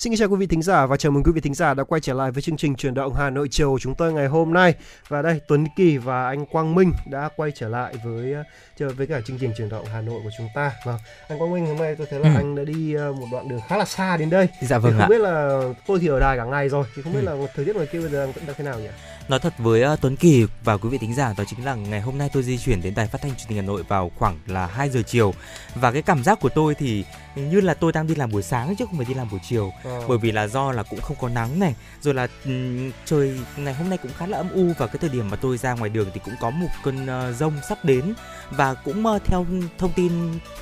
[0.00, 2.00] Xin chào quý vị thính giả và chào mừng quý vị thính giả đã quay
[2.00, 4.52] trở lại với chương trình truyền động Hà Nội chiều của chúng tôi ngày hôm
[4.52, 4.74] nay.
[5.08, 8.34] Và đây Tuấn Kỳ và anh Quang Minh đã quay trở lại với
[8.78, 10.72] chờ với cả chương trình truyền động Hà Nội của chúng ta.
[10.84, 12.34] Và vâng, anh Quang Minh hôm nay tôi thấy là ừ.
[12.36, 14.48] anh đã đi ờ, một đoạn đường khá là xa đến đây.
[14.60, 15.08] Dạ vâng thì không ạ.
[15.08, 17.26] biết là tôi thì ở đài cả ngày rồi thì không biết ừ.
[17.26, 18.88] là thời tiết ngoài kia bây giờ đang thế nào nhỉ?
[19.28, 22.00] Nói thật với uh, Tuấn Kỳ và quý vị thính giả đó chính là ngày
[22.00, 24.38] hôm nay tôi di chuyển đến đài phát thanh truyền hình Hà Nội vào khoảng
[24.46, 25.34] là 2 giờ chiều.
[25.74, 28.76] Và cái cảm giác của tôi thì như là tôi đang đi làm buổi sáng
[28.76, 29.72] chứ không phải đi làm buổi chiều.
[29.84, 30.00] À.
[30.08, 33.74] bởi vì là do là cũng không có nắng này rồi là um, trời ngày
[33.74, 35.90] hôm nay cũng khá là âm u và cái thời điểm mà tôi ra ngoài
[35.90, 38.14] đường thì cũng có một cơn uh, rông sắp đến.
[38.50, 39.46] Và cũng uh, theo
[39.78, 40.12] thông tin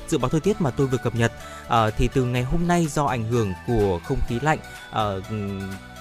[0.07, 1.31] dự báo thời tiết mà tôi vừa cập nhật
[1.65, 5.23] uh, thì từ ngày hôm nay do ảnh hưởng của không khí lạnh uh,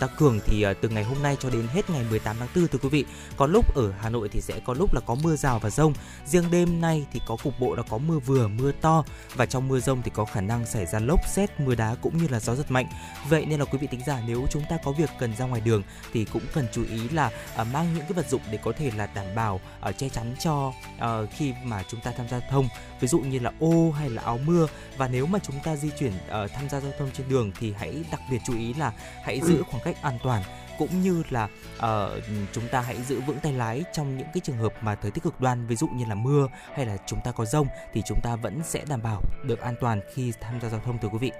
[0.00, 2.68] tăng cường thì à, từ ngày hôm nay cho đến hết ngày 18 tháng 4
[2.68, 3.04] thưa quý vị
[3.36, 5.92] có lúc ở Hà Nội thì sẽ có lúc là có mưa rào và rông.
[6.26, 9.04] Riêng đêm nay thì có cục bộ là có mưa vừa mưa to
[9.34, 12.18] và trong mưa rông thì có khả năng xảy ra lốc xét mưa đá cũng
[12.18, 12.86] như là gió giật mạnh.
[13.28, 15.60] Vậy nên là quý vị tính giả nếu chúng ta có việc cần ra ngoài
[15.60, 15.82] đường
[16.12, 18.90] thì cũng cần chú ý là à, mang những cái vật dụng để có thể
[18.96, 22.50] là đảm bảo uh, che chắn cho ờ, khi mà chúng ta tham gia giao
[22.50, 22.68] thông
[23.00, 24.66] ví dụ như là ô hay là áo mưa.
[24.96, 27.74] Và nếu mà chúng ta di chuyển uh, tham gia giao thông trên đường thì
[27.78, 28.92] hãy đặc biệt chú ý là
[29.24, 30.42] hãy giữ khoảng cách an toàn.
[30.78, 34.58] Cũng như là uh, chúng ta hãy giữ vững tay lái trong những cái trường
[34.58, 37.32] hợp mà thời tiết cực đoan ví dụ như là mưa hay là chúng ta
[37.32, 40.68] có rông thì chúng ta vẫn sẽ đảm bảo được an toàn khi tham gia
[40.68, 41.32] giao thông thưa quý vị.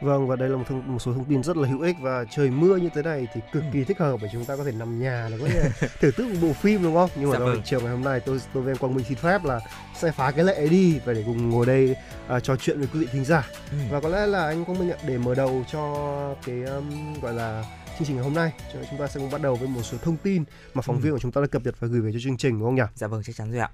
[0.00, 2.24] Vâng và đây là một, thông, một số thông tin rất là hữu ích và
[2.30, 3.84] trời mưa như thế này thì cực kỳ ừ.
[3.84, 6.38] thích hợp để chúng ta có thể nằm nhà là có thể thưởng thức một
[6.42, 7.10] bộ phim đúng không?
[7.16, 7.62] Nhưng mà dạ vâng.
[7.64, 9.60] chiều ngày hôm nay tôi tôi với Quang Minh xin phép là
[9.96, 11.96] sẽ phá cái lệ đi và để cùng ngồi đây
[12.36, 13.48] uh, trò chuyện với quý vị thính giả.
[13.70, 13.76] Ừ.
[13.90, 17.64] Và có lẽ là anh Quang Minh để mở đầu cho cái um, gọi là
[17.98, 19.98] chương trình ngày hôm nay cho chúng ta sẽ cùng bắt đầu với một số
[20.02, 21.00] thông tin mà phóng ừ.
[21.00, 22.74] viên của chúng ta đã cập nhật và gửi về cho chương trình đúng không
[22.74, 22.82] nhỉ?
[22.94, 23.70] Dạ vâng chắc chắn rồi ạ.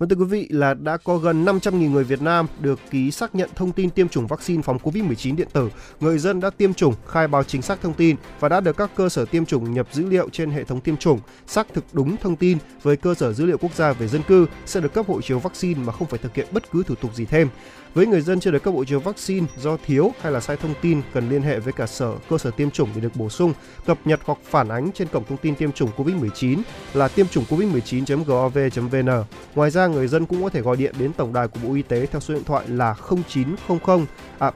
[0.00, 3.34] Vâng thưa quý vị là đã có gần 500.000 người Việt Nam được ký xác
[3.34, 5.70] nhận thông tin tiêm chủng vaccine phòng COVID-19 điện tử.
[6.00, 8.90] Người dân đã tiêm chủng, khai báo chính xác thông tin và đã được các
[8.96, 12.16] cơ sở tiêm chủng nhập dữ liệu trên hệ thống tiêm chủng, xác thực đúng
[12.16, 15.06] thông tin với cơ sở dữ liệu quốc gia về dân cư sẽ được cấp
[15.08, 17.48] hộ chiếu vaccine mà không phải thực hiện bất cứ thủ tục gì thêm.
[17.94, 20.74] Với người dân chưa được cấp hộ chiếu vaccine do thiếu hay là sai thông
[20.82, 23.52] tin cần liên hệ với cả sở cơ sở tiêm chủng để được bổ sung,
[23.86, 26.62] cập nhật hoặc phản ánh trên cổng thông tin tiêm chủng COVID-19
[26.94, 29.24] là tiêm chủng covid19.gov.vn.
[29.54, 31.82] Ngoài ra người dân cũng có thể gọi điện đến tổng đài của Bộ Y
[31.82, 32.94] tế theo số điện thoại là
[33.26, 34.06] 0900
[34.38, 34.52] à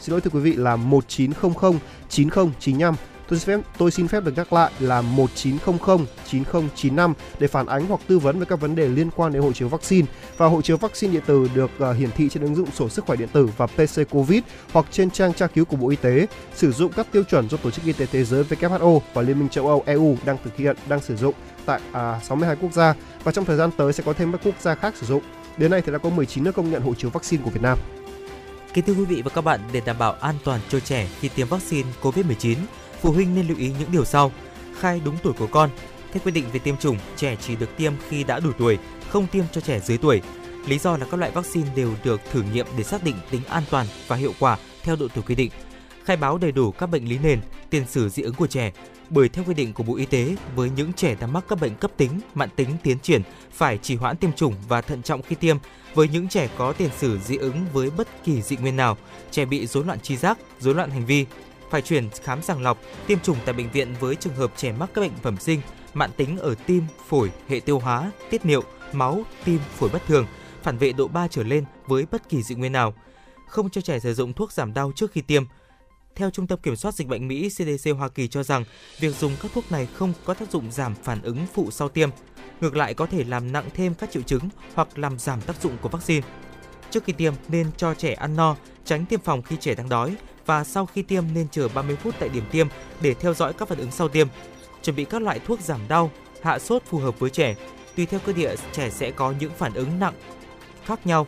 [0.00, 1.72] xin lỗi thưa quý vị là 1900
[2.08, 2.94] 9095
[3.30, 7.86] Tôi xin phép tôi xin phép được nhắc lại là 1900 9095 để phản ánh
[7.86, 10.62] hoặc tư vấn về các vấn đề liên quan đến hộ chiếu vaccine và hộ
[10.62, 13.28] chiếu vaccine điện tử được uh, hiển thị trên ứng dụng sổ sức khỏe điện
[13.32, 14.42] tử và PC Covid
[14.72, 17.56] hoặc trên trang tra cứu của Bộ Y tế sử dụng các tiêu chuẩn do
[17.56, 20.56] Tổ chức Y tế Thế giới WHO và Liên minh châu Âu EU đang thực
[20.56, 21.34] hiện đang sử dụng
[21.66, 24.40] tại à, uh, 62 quốc gia và trong thời gian tới sẽ có thêm các
[24.44, 25.22] quốc gia khác sử dụng.
[25.56, 27.78] Đến nay thì đã có 19 nước công nhận hộ chiếu vaccine của Việt Nam.
[28.74, 31.28] Kính thưa quý vị và các bạn, để đảm bảo an toàn cho trẻ khi
[31.28, 32.56] tiêm vaccine COVID-19,
[33.00, 34.32] phụ huynh nên lưu ý những điều sau.
[34.78, 35.70] Khai đúng tuổi của con.
[36.12, 38.78] Theo quy định về tiêm chủng, trẻ chỉ được tiêm khi đã đủ tuổi,
[39.08, 40.22] không tiêm cho trẻ dưới tuổi.
[40.66, 43.62] Lý do là các loại vaccine đều được thử nghiệm để xác định tính an
[43.70, 45.50] toàn và hiệu quả theo độ tuổi quy định.
[46.04, 47.40] Khai báo đầy đủ các bệnh lý nền,
[47.70, 48.72] tiền sử dị ứng của trẻ,
[49.10, 51.74] bởi theo quy định của Bộ Y tế, với những trẻ đang mắc các bệnh
[51.74, 53.22] cấp tính, mãn tính tiến triển
[53.52, 55.56] phải trì hoãn tiêm chủng và thận trọng khi tiêm.
[55.94, 58.96] Với những trẻ có tiền sử dị ứng với bất kỳ dị nguyên nào,
[59.30, 61.26] trẻ bị rối loạn tri giác, rối loạn hành vi,
[61.70, 64.90] phải chuyển khám sàng lọc, tiêm chủng tại bệnh viện với trường hợp trẻ mắc
[64.94, 65.60] các bệnh bẩm sinh,
[65.94, 70.26] mãn tính ở tim, phổi, hệ tiêu hóa, tiết niệu, máu, tim, phổi bất thường,
[70.62, 72.94] phản vệ độ 3 trở lên với bất kỳ dị nguyên nào.
[73.46, 75.44] Không cho trẻ sử dụng thuốc giảm đau trước khi tiêm.
[76.14, 78.64] Theo Trung tâm Kiểm soát Dịch bệnh Mỹ CDC Hoa Kỳ cho rằng,
[78.98, 82.10] việc dùng các thuốc này không có tác dụng giảm phản ứng phụ sau tiêm.
[82.60, 85.76] Ngược lại có thể làm nặng thêm các triệu chứng hoặc làm giảm tác dụng
[85.80, 86.26] của vaccine.
[86.90, 90.16] Trước khi tiêm nên cho trẻ ăn no, tránh tiêm phòng khi trẻ đang đói
[90.50, 92.68] và sau khi tiêm nên chờ 30 phút tại điểm tiêm
[93.00, 94.28] để theo dõi các phản ứng sau tiêm.
[94.82, 96.10] Chuẩn bị các loại thuốc giảm đau,
[96.42, 97.54] hạ sốt phù hợp với trẻ.
[97.96, 100.14] Tùy theo cơ địa, trẻ sẽ có những phản ứng nặng
[100.84, 101.26] khác nhau.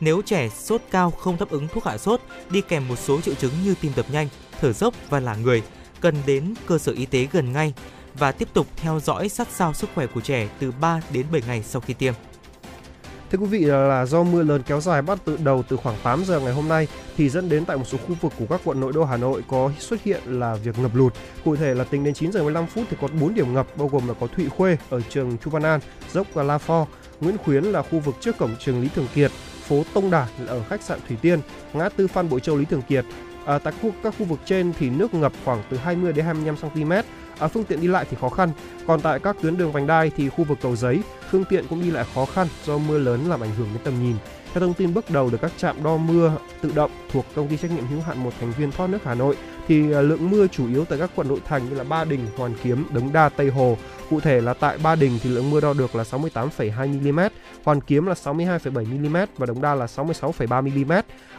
[0.00, 3.34] Nếu trẻ sốt cao không đáp ứng thuốc hạ sốt, đi kèm một số triệu
[3.34, 4.28] chứng như tim đập nhanh,
[4.60, 5.62] thở dốc và lả người,
[6.00, 7.74] cần đến cơ sở y tế gần ngay
[8.14, 11.42] và tiếp tục theo dõi sát sao sức khỏe của trẻ từ 3 đến 7
[11.46, 12.14] ngày sau khi tiêm.
[13.34, 16.24] Thưa quý vị là do mưa lớn kéo dài bắt từ đầu từ khoảng 8
[16.24, 18.80] giờ ngày hôm nay thì dẫn đến tại một số khu vực của các quận
[18.80, 21.14] nội đô Hà Nội có xuất hiện là việc ngập lụt.
[21.44, 23.88] Cụ thể là tính đến 9 giờ 15 phút thì có 4 điểm ngập bao
[23.88, 25.80] gồm là có Thụy Khuê ở trường Chu Văn An,
[26.12, 26.86] dốc và La Phò,
[27.20, 29.30] Nguyễn Khuyến là khu vực trước cổng trường Lý Thường Kiệt,
[29.68, 31.40] phố Tông Đà ở khách sạn Thủy Tiên,
[31.72, 33.04] ngã tư Phan Bội Châu Lý Thường Kiệt.
[33.46, 36.56] À, tại khu, các khu vực trên thì nước ngập khoảng từ 20 đến 25
[36.56, 36.92] cm
[37.38, 38.50] à, phương tiện đi lại thì khó khăn.
[38.86, 41.00] Còn tại các tuyến đường vành đai thì khu vực cầu giấy,
[41.30, 44.02] phương tiện cũng đi lại khó khăn do mưa lớn làm ảnh hưởng đến tầm
[44.02, 44.16] nhìn.
[44.54, 47.56] Theo thông tin bước đầu được các trạm đo mưa tự động thuộc công ty
[47.56, 49.36] trách nhiệm hữu hạn một thành viên thoát nước Hà Nội
[49.68, 52.26] thì à, lượng mưa chủ yếu tại các quận nội thành như là Ba Đình,
[52.36, 53.76] Hoàn Kiếm, Đống Đa, Tây Hồ.
[54.10, 57.20] Cụ thể là tại Ba Đình thì lượng mưa đo được là 68,2 mm,
[57.64, 60.92] Hoàn Kiếm là 62,7 mm và Đống Đa là 66,3 mm.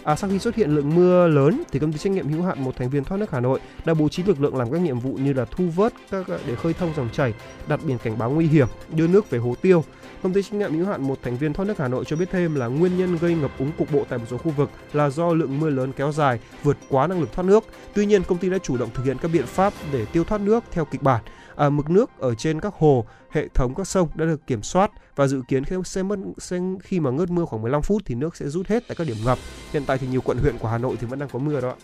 [0.03, 2.63] À, sau khi xuất hiện lượng mưa lớn thì công ty trách nhiệm hữu hạn
[2.63, 4.99] một thành viên thoát nước Hà Nội đã bố trí lực lượng làm các nhiệm
[4.99, 7.33] vụ như là thu vớt các à, để khơi thông dòng chảy,
[7.67, 9.83] đặt biển cảnh báo nguy hiểm, đưa nước về hồ tiêu.
[10.25, 12.29] Công ty trách nhiệm hữu hạn một thành viên thoát nước Hà Nội cho biết
[12.31, 15.09] thêm là nguyên nhân gây ngập úng cục bộ tại một số khu vực là
[15.09, 17.63] do lượng mưa lớn kéo dài vượt quá năng lực thoát nước.
[17.93, 20.41] Tuy nhiên, công ty đã chủ động thực hiện các biện pháp để tiêu thoát
[20.41, 21.23] nước theo kịch bản.
[21.55, 24.91] À, mực nước ở trên các hồ, hệ thống các sông đã được kiểm soát
[25.15, 28.15] và dự kiến khi sẽ mất sẽ, khi mà ngớt mưa khoảng 15 phút thì
[28.15, 29.37] nước sẽ rút hết tại các điểm ngập.
[29.73, 31.69] Hiện tại thì nhiều quận huyện của Hà Nội thì vẫn đang có mưa đó
[31.69, 31.75] ạ.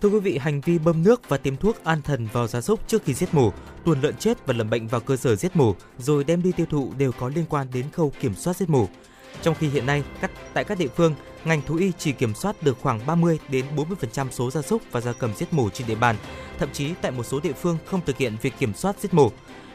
[0.00, 2.88] Thưa quý vị, hành vi bơm nước và tiêm thuốc an thần vào gia súc
[2.88, 3.52] trước khi giết mổ,
[3.84, 6.66] tuồn lợn chết và lầm bệnh vào cơ sở giết mổ rồi đem đi tiêu
[6.70, 8.88] thụ đều có liên quan đến khâu kiểm soát giết mổ.
[9.42, 11.14] Trong khi hiện nay, các, tại các địa phương,
[11.44, 15.00] ngành thú y chỉ kiểm soát được khoảng 30 đến 40% số gia súc và
[15.00, 16.16] gia cầm giết mổ trên địa bàn,
[16.58, 19.32] thậm chí tại một số địa phương không thực hiện việc kiểm soát giết mổ.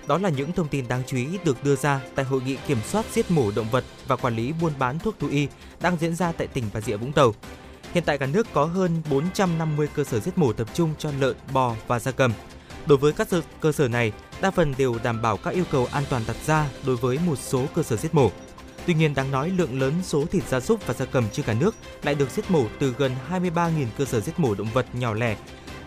[0.08, 2.80] Đó là những thông tin đáng chú ý được đưa ra tại hội nghị kiểm
[2.92, 5.48] soát giết mổ động vật và quản lý buôn bán thuốc thú y
[5.82, 7.34] đang diễn ra tại tỉnh Bà Rịa Vũng Tàu.
[7.94, 11.36] Hiện tại cả nước có hơn 450 cơ sở giết mổ tập trung cho lợn,
[11.54, 12.34] bò và gia cầm.
[12.86, 13.28] Đối với các
[13.62, 14.12] cơ sở này,
[14.42, 17.40] đa phần đều đảm bảo các yêu cầu an toàn đặt ra đối với một
[17.40, 18.32] số cơ sở giết mổ.
[18.86, 21.54] Tuy nhiên đáng nói lượng lớn số thịt gia súc và gia cầm trên cả
[21.54, 25.14] nước lại được giết mổ từ gần 23.000 cơ sở giết mổ động vật nhỏ
[25.14, 25.38] lẻ,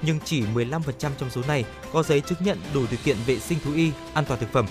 [0.02, 3.58] nhưng chỉ 15% trong số này có giấy chứng nhận đủ điều kiện vệ sinh
[3.64, 4.66] thú y, an toàn thực phẩm.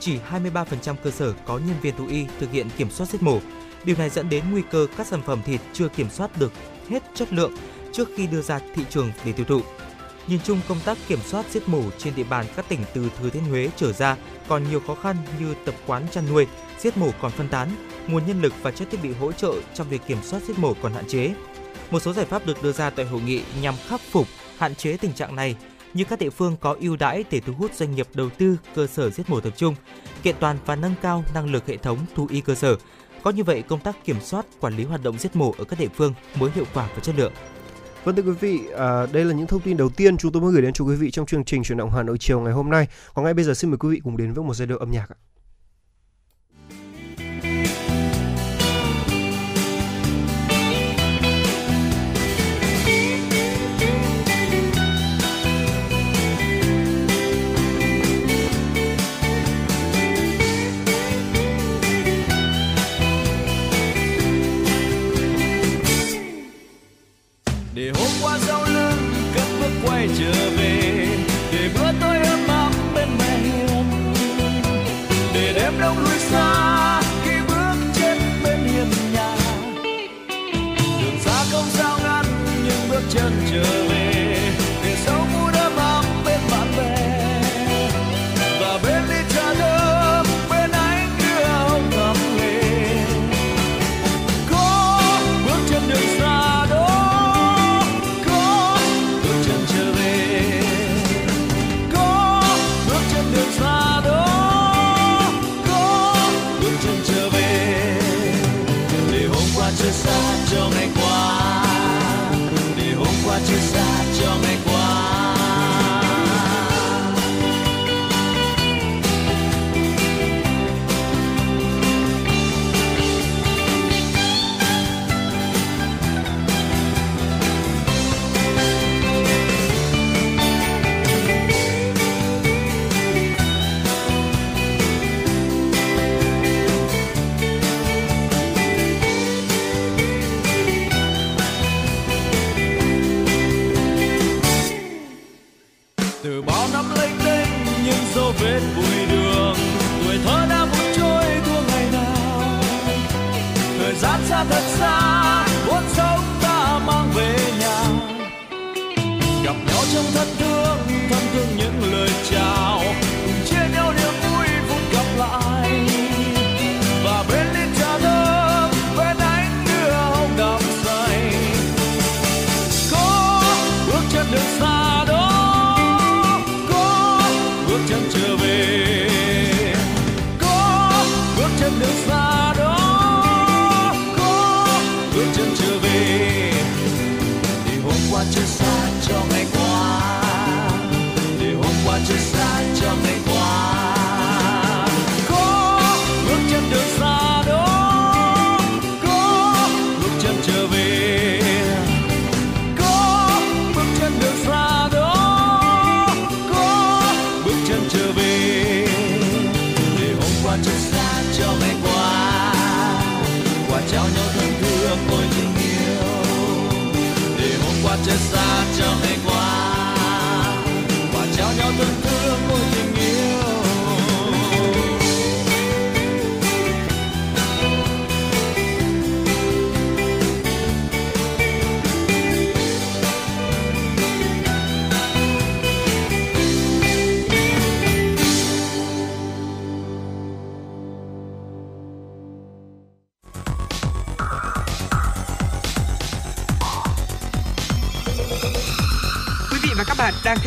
[0.00, 3.38] Chỉ 23% cơ sở có nhân viên thú y thực hiện kiểm soát giết mổ.
[3.84, 6.52] Điều này dẫn đến nguy cơ các sản phẩm thịt chưa kiểm soát được
[6.88, 7.52] hết chất lượng
[7.92, 9.60] trước khi đưa ra thị trường để tiêu thụ.
[10.26, 13.30] Nhìn chung công tác kiểm soát giết mổ trên địa bàn các tỉnh từ Thừa
[13.30, 14.16] Thiên Huế trở ra
[14.48, 16.46] còn nhiều khó khăn như tập quán chăn nuôi,
[16.78, 17.68] giết mổ còn phân tán,
[18.08, 20.74] nguồn nhân lực và chất thiết bị hỗ trợ trong việc kiểm soát giết mổ
[20.82, 21.34] còn hạn chế.
[21.90, 24.26] Một số giải pháp được đưa ra tại hội nghị nhằm khắc phục,
[24.58, 25.56] hạn chế tình trạng này
[25.94, 28.86] như các địa phương có ưu đãi để thu hút doanh nghiệp đầu tư cơ
[28.86, 29.74] sở giết mổ tập trung,
[30.22, 32.76] kiện toàn và nâng cao năng lực hệ thống thú y cơ sở.
[33.22, 35.78] Có như vậy, công tác kiểm soát, quản lý hoạt động giết mổ ở các
[35.78, 37.32] địa phương mới hiệu quả và chất lượng.
[38.04, 40.52] Vâng thưa quý vị, à, đây là những thông tin đầu tiên chúng tôi muốn
[40.52, 42.70] gửi đến cho quý vị trong chương trình chuyển động Hà Nội chiều ngày hôm
[42.70, 42.88] nay.
[43.14, 44.90] Còn ngay bây giờ xin mời quý vị cùng đến với một giai điệu âm
[44.90, 45.16] nhạc ạ.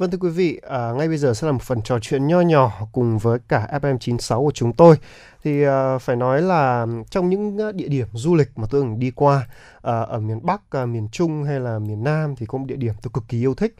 [0.00, 2.40] Vâng thưa quý vị, à, ngay bây giờ sẽ là một phần trò chuyện nho
[2.40, 4.96] nhỏ cùng với cả FM96 của chúng tôi.
[5.44, 8.98] Thì à, phải nói là trong những à, địa điểm du lịch mà tôi từng
[8.98, 9.46] đi qua
[9.82, 12.76] à, ở miền Bắc, à, miền Trung hay là miền Nam thì có một địa
[12.76, 13.74] điểm tôi cực kỳ yêu thích,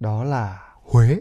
[0.00, 1.20] đó là Huế.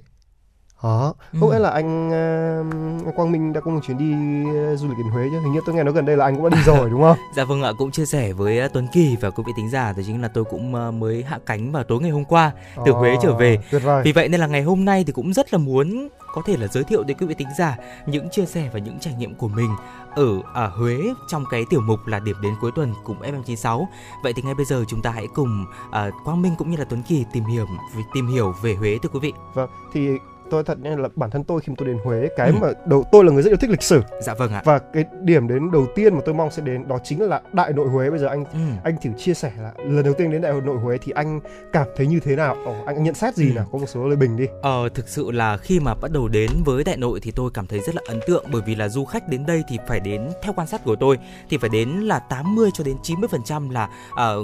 [0.83, 1.53] Đó, không Ừ.
[1.53, 2.57] lẽ là anh, à,
[3.05, 4.11] anh Quang Minh đã có một chuyến đi
[4.59, 5.39] à, du lịch đến Huế chứ?
[5.39, 7.17] Hình như tôi nghe nói gần đây là anh cũng đã đi rồi đúng không?
[7.35, 9.93] Dạ vâng ạ, cũng chia sẻ với ờ, Tuấn Kỳ và quý vị thính giả
[9.93, 12.51] thì chính là tôi cũng ờ, mới hạ cánh vào tối ngày hôm qua
[12.85, 13.57] từ Huế trở về.
[13.71, 14.01] Tuyệt vời.
[14.05, 16.67] Vì vậy nên là ngày hôm nay thì cũng rất là muốn có thể là
[16.67, 19.47] giới thiệu đến quý vị thính giả những chia sẻ và những trải nghiệm của
[19.47, 19.69] mình
[20.15, 20.97] ở ở Huế
[21.27, 23.85] trong cái tiểu mục là điểm đến cuối tuần cùng FM96.
[24.23, 26.85] Vậy thì ngay bây giờ chúng ta hãy cùng ờ, Quang Minh cũng như là
[26.89, 27.65] Tuấn Kỳ tìm hiểu
[28.13, 29.33] tìm hiểu về Huế thưa quý vị.
[29.53, 30.09] Vâng, thì
[30.53, 32.55] tôi thật nha là bản thân tôi khi tôi đến Huế, cái Ừ.
[32.61, 34.61] mà đầu tôi là người rất yêu thích lịch sử Dạ vâng ạ.
[34.65, 37.73] và cái điểm đến đầu tiên mà tôi mong sẽ đến đó chính là Đại
[37.73, 38.09] Nội Huế.
[38.09, 38.59] Bây giờ anh Ừ.
[38.83, 41.39] anh thử chia sẻ là lần đầu tiên đến Đại Nội Huế thì anh
[41.73, 42.55] cảm thấy như thế nào?
[42.65, 43.53] Ồ, anh nhận xét gì Ừ.
[43.55, 43.65] nào?
[43.71, 44.45] Có một số lời bình đi.
[44.61, 47.67] Ờ, thực sự là khi mà bắt đầu đến với Đại Nội thì tôi cảm
[47.67, 50.29] thấy rất là ấn tượng bởi vì là du khách đến đây thì phải đến
[50.43, 51.17] theo quan sát của tôi
[51.49, 54.37] thì phải đến là 80 cho đến 90% là ờ,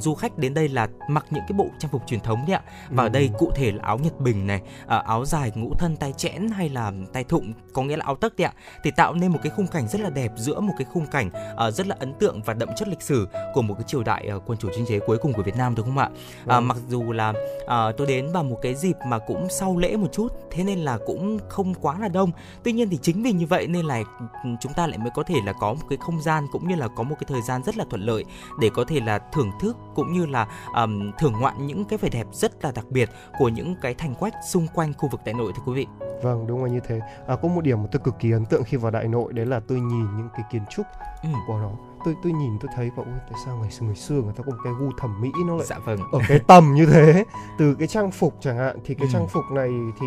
[0.00, 2.62] du khách đến đây là mặc những cái bộ trang phục truyền thống đấy ạ.
[2.90, 3.08] Và ở Ừ.
[3.08, 6.48] đây cụ thể là áo Nhật Bình này, ờ, áo dài ngũ thân tay chẽn
[6.48, 8.52] hay là tay thụng có nghĩa là áo tấc ạ.
[8.84, 11.30] Thì tạo nên một cái khung cảnh rất là đẹp giữa một cái khung cảnh
[11.56, 14.26] ờ, rất là ấn tượng và đậm chất lịch sử của một cái triều đại
[14.26, 16.10] ờ, quân chủ chính chế cuối cùng của Việt Nam đúng không ạ?
[16.46, 17.32] À, mặc dù là
[17.66, 20.78] à, tôi đến vào một cái dịp mà cũng sau lễ một chút thế nên
[20.78, 22.30] là cũng không quá là đông
[22.62, 24.02] tuy nhiên thì chính vì như vậy nên là
[24.44, 26.74] ừ, chúng ta lại mới có thể là có một cái không gian cũng như
[26.74, 28.24] là có một cái thời gian rất là thuận lợi
[28.60, 32.08] để có thể là thưởng thức cũng như là ờm, thưởng ngoạn những cái vẻ
[32.08, 35.34] đẹp rất là đặc biệt của những cái thành quách xung quanh khu vực đại
[35.34, 35.86] nội thưa quý vị
[36.22, 37.00] Vâng, đúng là như thế.
[37.26, 39.46] À, có một điểm mà tôi cực kỳ ấn tượng khi vào Đại Nội đấy
[39.46, 40.86] là tôi nhìn những cái kiến trúc
[41.22, 41.28] ừ.
[41.46, 41.70] của nó.
[42.04, 44.42] Tôi tôi nhìn tôi thấy bảo ôi tại sao ngày xưa người xưa người ta
[44.46, 47.24] có một cái gu thẩm mỹ nó lại dạ vâng ở cái tầm như thế
[47.58, 49.10] từ cái trang phục chẳng hạn thì cái Ừ.
[49.12, 50.06] trang phục này thì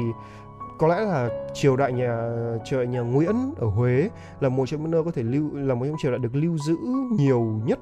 [0.78, 2.30] có lẽ là triều đại nhà
[2.66, 4.10] triều đại nhà Nguyễn ở Huế
[4.40, 6.58] là một trong những nơi có thể lưu là một trong triều đại được lưu
[6.58, 6.78] giữ
[7.12, 7.80] nhiều nhất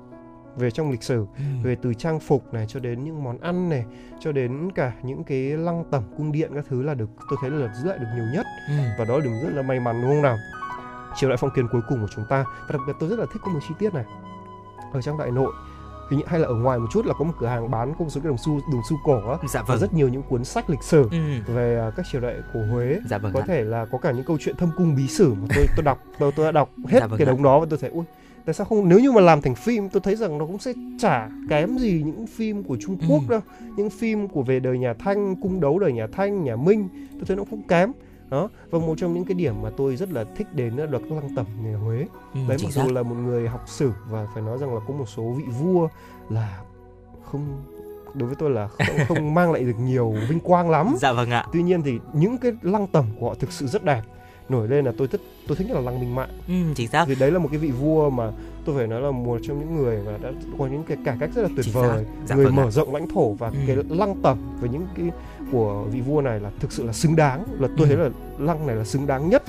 [0.58, 1.44] về trong lịch sử ừ.
[1.64, 3.86] về từ trang phục này cho đến những món ăn này
[4.20, 7.50] cho đến cả những cái lăng tẩm cung điện các thứ là được tôi thấy
[7.52, 8.74] là giữ lại được nhiều nhất Ừ.
[9.00, 10.38] và đó là điều rất là may mắn đúng không nào
[11.16, 13.26] triều đại phong kiến cuối cùng của chúng ta và đặc biệt tôi rất là
[13.34, 14.06] thích có một chi tiết này
[14.94, 15.52] ở trong đại nội
[16.10, 18.04] hình như hay là ở ngoài một chút là có một cửa hàng bán có
[18.04, 20.24] một số cái đồng xu đồng xu cổ á dạ và vâng rất nhiều những
[20.24, 21.18] cuốn sách lịch sử ừ.
[21.54, 23.46] về à, các triều đại của Huế dạ vâng có ạ.
[23.48, 26.00] thể là có cả những câu chuyện thâm cung bí sử mà tôi tôi đọc
[26.20, 28.04] tôi tôi đã đọc hết Dạ vâng cái đống đó và tôi thấy ui
[28.46, 30.74] tại sao không nếu như mà làm thành phim tôi thấy rằng nó cũng sẽ
[31.00, 33.32] chả kém gì những phim của Trung Quốc Ừ.
[33.32, 33.40] đâu.
[33.78, 37.22] Những phim của về đời nhà Thanh cung đấu đời nhà Thanh nhà Minh tôi
[37.28, 37.92] thấy nó không kém.
[38.30, 41.12] Đó và một trong những cái điểm mà tôi rất là thích đến là được
[41.12, 41.98] lăng tẩm nhà Huế.
[42.34, 44.94] Ừ, đấy mặc dù là một người học sử và phải nói rằng là có
[44.94, 45.88] một số vị vua
[46.30, 46.62] là
[47.24, 47.64] không
[48.14, 50.96] đối với tôi là không, không mang lại được nhiều vinh quang lắm.
[51.02, 51.46] Dạ vâng ạ.
[51.54, 54.02] Tuy nhiên thì những cái lăng tẩm của họ thực sự rất đẹp
[54.50, 57.06] nổi lên là tôi thích tôi thích nhất là lăng minh mạng ừ, chính xác
[57.08, 58.32] vì đấy là một cái vị vua mà
[58.66, 61.30] tôi phải nói là một trong những người mà đã có những cái cải cách
[61.36, 62.72] rất là tuyệt Chính vời Dạ người vâng mở ạ.
[62.72, 63.54] rộng lãnh thổ và Ừ.
[63.68, 65.06] cái lăng tẩm với những cái
[65.52, 67.96] của vị vua này là thực sự là xứng đáng là tôi Ừ.
[67.96, 68.10] thấy là
[68.40, 69.44] lăng này là xứng đáng nhất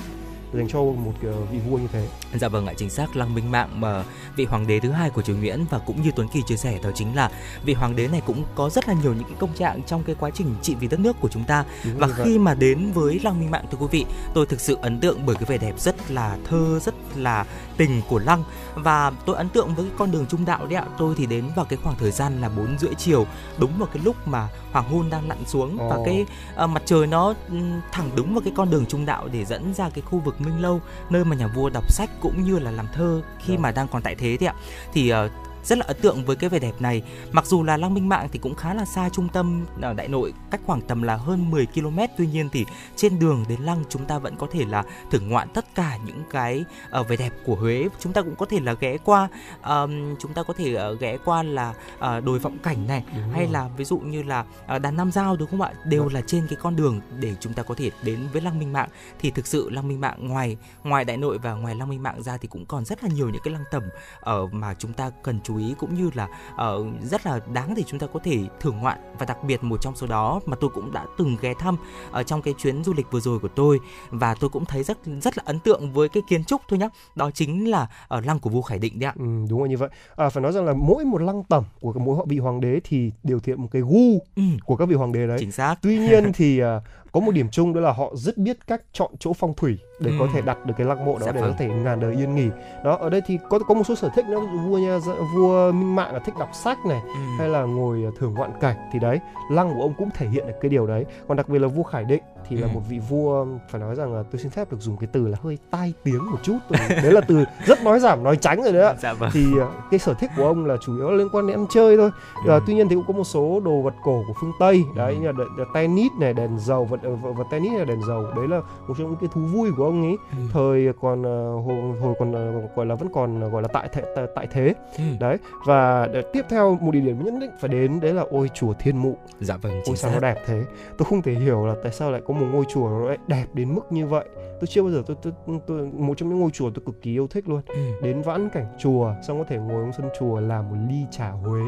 [0.55, 2.07] dành cho một cái vị vua như thế
[2.39, 4.03] Dạ vâng ạ, chính xác Lăng Minh Mạng mà
[4.35, 6.79] vị hoàng đế thứ hai của triều Nguyễn và cũng như Tuấn Kỳ chia sẻ
[6.83, 7.31] đó chính là
[7.65, 10.15] vị hoàng đế này cũng có rất là nhiều những cái công trạng trong cái
[10.19, 12.25] quá trình trị vì đất nước của chúng ta Đúng và vậy.
[12.25, 15.25] khi mà đến với Lăng Minh Mạng thưa quý vị, tôi thực sự ấn tượng
[15.25, 17.45] bởi cái vẻ đẹp rất là thơ, rất là
[17.77, 18.43] tình của Lăng
[18.75, 20.85] và tôi ấn tượng với cái con đường trung đạo đấy ạ.
[20.97, 23.25] Tôi thì đến vào cái khoảng thời gian là 4 rưỡi chiều,
[23.57, 26.03] đúng vào cái lúc mà hoàng hôn đang lặn xuống và Ồ.
[26.05, 29.45] cái ờ, mặt trời nó ừm, thẳng đúng vào cái con đường trung đạo để
[29.45, 32.59] dẫn ra cái khu vực Minh Lâu nơi mà nhà vua đọc sách cũng như
[32.59, 33.61] là làm thơ khi Vâng.
[33.61, 34.53] mà đang còn tại thế đấy ạ
[34.93, 35.29] thì ờ,
[35.65, 37.01] rất là ấn tượng với cái vẻ đẹp này.
[37.31, 40.07] Mặc dù là Lăng Minh Mạng thì cũng khá là xa trung tâm ở Đại
[40.07, 41.99] Nội, cách khoảng tầm là hơn 10 km.
[42.17, 45.47] Tuy nhiên thì trên đường đến Lăng chúng ta vẫn có thể là thưởng ngoạn
[45.53, 46.65] tất cả những cái
[46.99, 47.89] uh, vẻ đẹp của Huế.
[47.99, 49.27] Chúng ta cũng có thể là ghé qua,
[49.67, 53.33] um, chúng ta có thể uh, ghé qua là uh, đồi vọng cảnh này, đúng
[53.33, 53.53] hay rồi.
[53.53, 54.45] là ví dụ như là
[54.75, 55.71] uh, đàn Nam Giao đúng không ạ?
[55.85, 56.13] Đều đúng.
[56.13, 58.89] là trên cái con đường để chúng ta có thể đến với Lăng Minh Mạng.
[59.19, 62.23] Thì thực sự Lăng Minh Mạng ngoài ngoài Đại Nội và ngoài Lăng Minh Mạng
[62.23, 63.83] ra thì cũng còn rất là nhiều những cái lăng tẩm
[64.19, 67.73] ở uh, mà chúng ta cần chú ý cũng như là uh, rất là đáng
[67.75, 70.57] để chúng ta có thể thưởng ngoạn và đặc biệt một trong số đó mà
[70.59, 71.77] tôi cũng đã từng ghé thăm
[72.11, 74.97] ở trong cái chuyến du lịch vừa rồi của tôi và tôi cũng thấy rất
[75.21, 78.39] rất là ấn tượng với cái kiến trúc thôi nhá đó chính là ở lăng
[78.39, 79.13] của vua Khải Định đấy ạ.
[79.17, 79.89] Ừ, đúng rồi như vậy.
[80.15, 82.79] À, phải nói rằng là mỗi một lăng tẩm của mỗi họ vị hoàng đế
[82.83, 84.43] thì đều thiện một cái gu ừ.
[84.65, 85.37] của các vị hoàng đế đấy.
[85.39, 85.75] Chính xác.
[85.81, 86.67] Tuy nhiên thì uh,
[87.15, 90.11] có một điểm chung đó là họ rất biết cách chọn chỗ phong thủy để
[90.11, 90.17] ừ.
[90.19, 91.51] có thể đặt được cái lăng mộ đó dạ để vâng.
[91.51, 92.49] có thể ngàn đời yên nghỉ
[92.83, 94.99] đó ở đây thì có có một số sở thích nữa vua nha
[95.35, 97.19] vua minh mạng là thích đọc sách này ừ.
[97.39, 99.19] hay là ngồi à, thưởng ngoạn cảnh thì đấy
[99.51, 101.83] lăng của ông cũng thể hiện được cái điều đấy còn đặc biệt là vua
[101.83, 102.61] khải định thì ừ.
[102.61, 105.27] là một vị vua phải nói rằng là tôi xin phép được dùng cái từ
[105.27, 106.57] là hơi tai tiếng một chút
[106.89, 109.29] đấy là từ rất nói giảm nói tránh rồi đấy ạ dạ vâng.
[109.33, 111.65] thì à, cái sở thích của ông là chủ yếu là liên quan đến ăn
[111.69, 112.11] chơi thôi
[112.45, 112.51] ừ.
[112.51, 115.13] à, tuy nhiên thì cũng có một số đồ vật cổ của phương tây đấy
[115.13, 115.19] ừ.
[115.21, 118.61] như là tennis này đèn dầu vật vật, vật tennis là đèn dầu đấy là
[118.87, 120.37] một trong những cái thú vui của ông ấy ừ.
[120.53, 121.23] thời còn
[121.65, 122.31] hồi, hồi còn
[122.75, 125.03] gọi là vẫn còn gọi là tại thế tại, tại thế ừ.
[125.19, 128.73] đấy và tiếp theo một địa điểm nhất định phải đến đấy là ôi chùa
[128.79, 130.65] Thiên Mụ dạ vâng ôi sao nó đẹp thế
[130.97, 133.45] tôi không thể hiểu là tại sao lại có một ngôi chùa nó lại đẹp
[133.53, 134.25] đến mức như vậy.
[134.35, 137.01] Tôi chưa bao giờ tôi, tôi, tôi, tôi một trong những ngôi chùa tôi cực
[137.01, 137.61] kỳ yêu thích luôn.
[137.67, 137.91] Ừ.
[138.01, 141.29] đến vãn cảnh chùa xong có thể ngồi trong sân chùa làm một ly trà
[141.29, 141.61] Huế.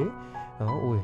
[0.60, 0.98] Đó ui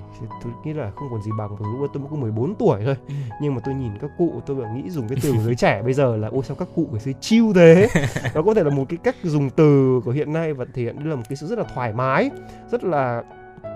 [0.43, 2.95] tôi nghĩ là không còn gì bằng từ lúc tôi mới có 14 tuổi thôi.
[3.07, 3.13] Ừ.
[3.41, 5.81] nhưng mà tôi nhìn các cụ tôi vẫn nghĩ dùng cái từ của giới trẻ
[5.83, 7.87] bây giờ là ôi sao các cụ ngày xưa chiêu thế?
[8.35, 11.09] Nó có thể là một cái cách dùng từ của hiện nay và thể hiện
[11.09, 12.29] là một cái sự rất là thoải mái
[12.71, 13.23] rất là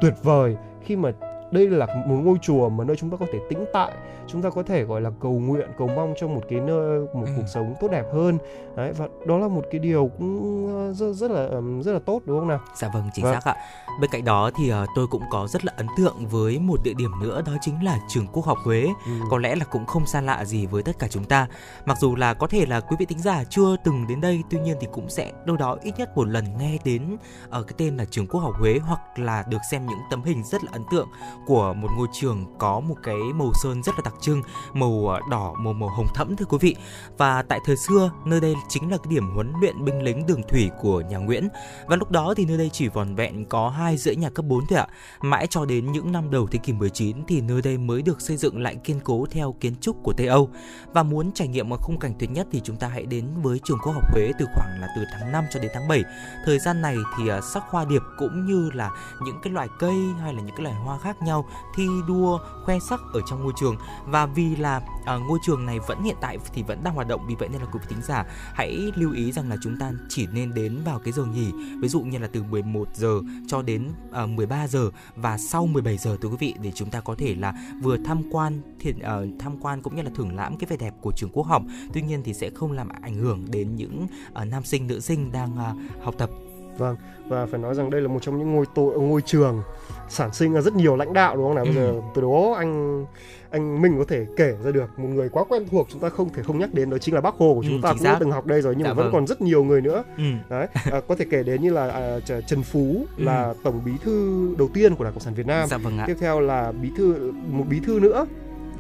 [0.01, 1.12] tuyệt vời khi mà
[1.51, 3.91] đây là một ngôi chùa mà nơi chúng ta có thể tĩnh tại
[4.27, 7.25] chúng ta có thể gọi là cầu nguyện cầu mong cho một cái nơi một
[7.25, 7.31] ừ.
[7.37, 8.37] cuộc sống tốt đẹp hơn
[8.75, 11.47] đấy và đó là một cái điều cũng ờ, rất rất là
[11.83, 13.33] rất là tốt đúng không nào dạ vâng chính vâng.
[13.33, 13.55] xác ạ
[13.99, 16.93] bên cạnh đó thì uh, tôi cũng có rất là ấn tượng với một địa
[16.97, 19.11] điểm nữa đó chính là trường quốc học Huế ừ.
[19.29, 21.47] có lẽ là cũng không xa lạ gì với tất cả chúng ta
[21.85, 24.59] mặc dù là có thể là quý vị tính giả chưa từng đến đây tuy
[24.59, 27.17] nhiên thì cũng sẽ đâu đó ít nhất một lần nghe đến
[27.49, 30.23] ở uh, cái tên là trường quốc học Huế hoặc là được xem những tấm
[30.23, 31.07] hình rất là ấn tượng
[31.45, 34.41] của một ngôi trường có một cái màu sơn rất là đặc trưng,
[34.73, 36.75] màu ờ, đỏ, màu màu hồng thẫm thưa quý vị.
[37.17, 40.41] Và tại thời xưa, nơi đây chính là cái điểm huấn luyện binh lính đường
[40.49, 41.47] thủy của nhà Nguyễn.
[41.88, 44.65] Và lúc đó thì nơi đây chỉ vòn vẹn có hai dãy nhà cấp 4
[44.69, 44.88] thôi ạ.
[45.21, 48.38] Mãi cho đến những năm đầu thế kỷ 19 thì nơi đây mới được xây
[48.38, 50.49] dựng lại kiên cố theo kiến trúc của Tây Âu.
[50.93, 53.60] Và muốn trải nghiệm một khung cảnh tuyệt nhất thì chúng ta hãy đến với
[53.63, 56.03] trường quốc học Huế từ khoảng là từ tháng 5 cho đến tháng 7.
[56.45, 58.91] Thời gian này thì ờ, sắc hoa điệp cũng như là
[59.25, 62.80] những cái loài cây hay là những cái loài hoa khác nhau thi đua khoe
[62.80, 63.75] sắc ở trong môi trường
[64.07, 67.21] và vì là uh, ngôi trường này vẫn hiện tại thì vẫn đang hoạt động
[67.27, 69.91] vì vậy nên là quý vị thính giả hãy lưu ý rằng là chúng ta
[70.09, 73.61] chỉ nên đến vào cái giờ nghỉ ví dụ như là từ 11 giờ cho
[73.61, 76.99] đến uh, ờ, 13 giờ và sau 17 giờ thưa quý vị để chúng ta
[76.99, 80.57] có thể là vừa tham quan thiện uh, tham quan cũng như là thưởng lãm
[80.57, 81.61] cái vẻ đẹp của trường quốc học
[81.93, 84.07] tuy nhiên thì sẽ không làm ảnh hưởng đến những
[84.41, 86.29] uh, nam sinh nữ sinh đang uh, học tập
[86.77, 86.95] Vâng,
[87.27, 89.61] và phải nói rằng đây là một trong những ngôi tội ngôi trường
[90.09, 91.65] sản sinh ra rất nhiều lãnh đạo đúng không nào?
[91.65, 92.01] Bây giờ ừ.
[92.15, 93.05] từ đó anh
[93.51, 96.29] anh mình có thể kể ra được một người quá quen thuộc chúng ta không
[96.33, 98.17] thể không nhắc đến đó chính là bác hồ của chúng ừ, ta cũng đã
[98.19, 99.13] từng học đây rồi nhưng dạ mà vẫn vâng.
[99.13, 100.23] còn rất nhiều người nữa ừ.
[100.49, 103.23] đấy à, có thể kể đến như là à, trần phú ừ.
[103.23, 106.03] là tổng bí thư đầu tiên của đảng cộng sản việt nam dạ vâng ạ.
[106.07, 108.25] tiếp theo là bí thư một bí thư nữa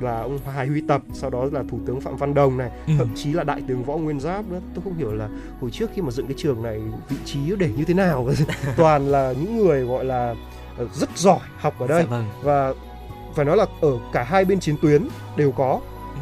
[0.01, 2.93] là ông Hải Huy Tập sau đó là thủ tướng Phạm Văn Đồng này ừ.
[2.97, 5.29] thậm chí là đại tướng Võ Nguyên Giáp nữa tôi không hiểu là
[5.61, 8.29] hồi trước khi mà dựng cái trường này vị trí để như thế nào
[8.77, 10.35] toàn là những người gọi là
[10.77, 12.25] ờ, rất giỏi học ở đây dạ vâng.
[12.43, 12.73] và
[13.37, 15.79] phải nói là ở cả hai bên chiến tuyến đều có.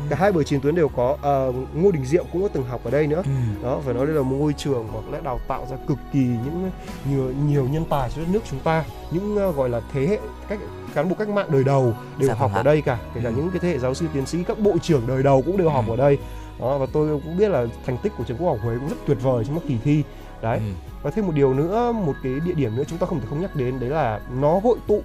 [0.10, 1.12] Cả hai bờ chiến tuyến đều có.
[1.12, 3.24] Uh, ngô đình diệm cũng có từng học ở đây nữa.
[3.26, 3.64] Ừ.
[3.64, 6.20] đó phải nói đây là một ngôi trường mà lẽ đào tạo ra cực kỳ
[6.20, 6.72] những
[7.10, 8.84] nhiều nhiều nhân tài cho đất nước chúng ta.
[9.12, 10.60] Những uh, gọi là thế hệ cách
[10.94, 12.98] cán bộ cách mạng đời đầu đều dạ, học vâng ở đây cả.
[13.14, 13.36] Kể cả ừ.
[13.36, 15.70] những cái thế hệ giáo sư tiến sĩ các bộ trưởng đời đầu cũng đều
[15.70, 15.94] học ừ.
[15.94, 16.18] ở đây.
[16.60, 18.98] Đó và tôi cũng biết là thành tích của trường quốc học Huế cũng rất
[19.06, 20.04] tuyệt vời trong các kỳ thi.
[20.42, 20.58] Đấy.
[20.58, 20.90] Ừ.
[21.04, 23.42] và thêm một điều nữa một cái địa điểm nữa chúng ta không thể không
[23.42, 25.02] nhắc đến đấy là nó hội tụ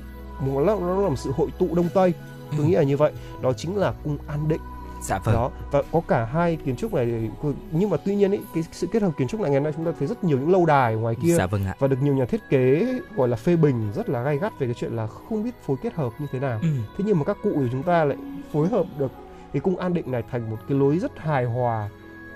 [0.46, 2.14] nó, nó là một sự hội tụ đông tây
[2.50, 2.64] tôi ừ.
[2.64, 4.60] nghĩ là như vậy đó chính là cung an định
[5.02, 7.30] dạ vâng đó và có cả hai kiến trúc này
[7.72, 9.84] nhưng mà tuy nhiên ấy cái sự kết hợp kiến trúc này ngày nay chúng
[9.84, 11.74] ta thấy rất nhiều những lâu đài ngoài kia dạ vâng ạ.
[11.78, 14.66] và được nhiều nhà thiết kế gọi là phê bình rất là gay gắt về
[14.66, 16.68] cái chuyện là không biết phối kết hợp như thế nào ừ.
[16.98, 18.16] thế nhưng mà các cụ của chúng ta lại
[18.52, 19.12] phối hợp được
[19.52, 21.88] cái cung an định này thành một cái lối rất hài hòa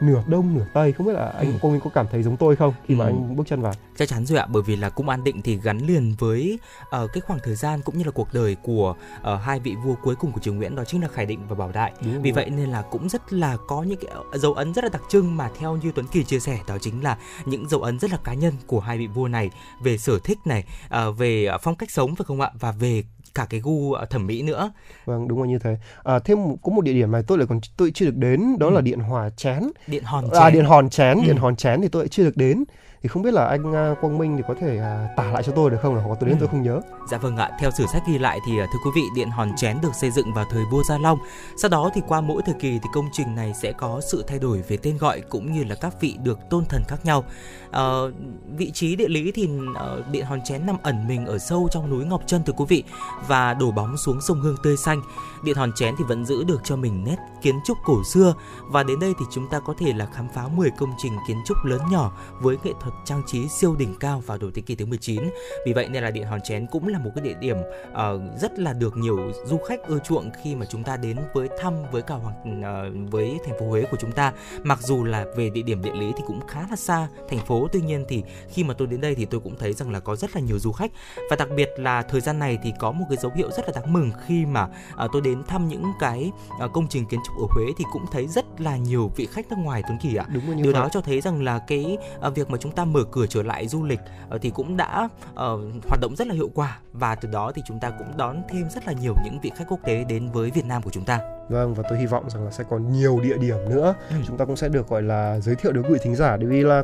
[0.07, 1.59] nửa đông nửa tây không biết là anh Ừ.
[1.61, 3.09] Quang Minh có cảm thấy giống tôi không khi mà Ừ.
[3.09, 5.57] anh bước chân vào Chắc chắn rồi ạ, bởi vì là cung An Định thì
[5.63, 6.59] gắn liền với
[6.91, 9.95] ờ, cái khoảng thời gian cũng như là cuộc đời của ờ, hai vị vua
[10.03, 11.93] cuối cùng của triều Nguyễn đó chính là Khải Định và Bảo Đại.
[12.05, 12.37] Đúng Vì rồi.
[12.45, 15.37] vậy nên là cũng rất là có những cái dấu ấn rất là đặc trưng
[15.37, 18.19] mà theo như Tuấn Kỳ chia sẻ đó chính là những dấu ấn rất là
[18.25, 19.51] cá nhân của hai vị vua này
[19.83, 23.03] về sở thích này, ờ, về phong cách sống phải không ạ và về
[23.35, 24.73] cả cái gu ờ, thẩm mỹ nữa.
[25.05, 25.77] Vâng, đúng là như thế.
[26.03, 28.67] À, thêm có một địa điểm này tôi lại còn tôi chưa được đến, đó
[28.67, 28.73] Ừ.
[28.75, 29.63] là điện Hòa Chén.
[29.87, 30.53] Điện hòn À, chén.
[30.53, 31.23] điện Hòn Chén, Ừ.
[31.27, 32.65] điện Hòn Chén thì tôi lại chưa được đến.
[33.05, 35.53] Thì không biết là anh à, Quang Minh thì có thể à, tả lại cho
[35.53, 35.95] tôi được không?
[35.95, 36.41] Là hoặc tôi đến Ừ.
[36.41, 36.81] tôi không nhớ.
[37.11, 39.51] Dạ vâng ạ, theo sử sách ghi lại thì ờ, thưa quý vị, điện Hòn
[39.57, 41.19] Chén được xây dựng vào thời vua Gia Long.
[41.57, 44.39] Sau đó thì qua mỗi thời kỳ thì công trình này sẽ có sự thay
[44.39, 47.25] đổi về tên gọi cũng như là các vị được tôn thần khác nhau.
[47.71, 48.13] Ờ,
[48.57, 51.91] vị trí địa lý thì ờ, điện Hòn Chén nằm ẩn mình ở sâu trong
[51.91, 52.85] núi Ngọc Trân thưa quý vị
[53.29, 55.03] và đổ bóng xuống sông Hương tươi xanh.
[55.45, 58.83] Điện Hòn Chén thì vẫn giữ được cho mình nét kiến trúc cổ xưa và
[58.83, 61.57] đến đây thì chúng ta có thể là khám phá 10 công trình kiến trúc
[61.65, 64.87] lớn nhỏ với nghệ thuật trang trí siêu đỉnh cao vào đầu thế kỷ thứ
[64.87, 65.23] 19.
[65.67, 67.57] Vì vậy nên là điện Hòn Chén cũng là một cái địa điểm
[67.93, 71.49] ờ, rất là được nhiều du khách ưa chuộng khi mà chúng ta đến với
[71.61, 74.33] thăm với cả hoàng ờ, với thành phố Huế của chúng ta.
[74.63, 77.69] Mặc dù là về địa điểm địa lý thì cũng khá là xa thành phố,
[77.73, 80.17] tuy nhiên thì khi mà tôi đến đây thì tôi cũng thấy rằng là có
[80.17, 80.91] rất là nhiều du khách
[81.31, 83.73] và đặc biệt là thời gian này thì có một cái dấu hiệu rất là
[83.75, 87.37] đáng mừng khi mà ờ, tôi đến thăm những cái ờ, công trình kiến trúc
[87.37, 90.27] ở Huế thì cũng thấy rất là nhiều vị khách nước ngoài Tuấn Kỳ ạ.
[90.29, 90.83] Đúng Điều vậy.
[90.83, 93.69] đó cho thấy rằng là cái ờ, việc mà chúng ta mở cửa trở lại
[93.69, 97.29] du lịch ờ, thì cũng đã ờ, hoạt động rất là hiệu quả và từ
[97.33, 100.05] đó thì chúng ta cũng đón thêm rất là nhiều những vị khách quốc tế
[100.09, 101.21] đến với Việt Nam của chúng ta.
[101.49, 103.95] Vâng và tôi hy vọng rằng là sẽ còn nhiều địa điểm nữa.
[104.11, 104.17] Ừ.
[104.27, 106.47] Chúng ta cũng sẽ được gọi là giới thiệu đến quý vị thính giả bởi
[106.47, 106.83] vì là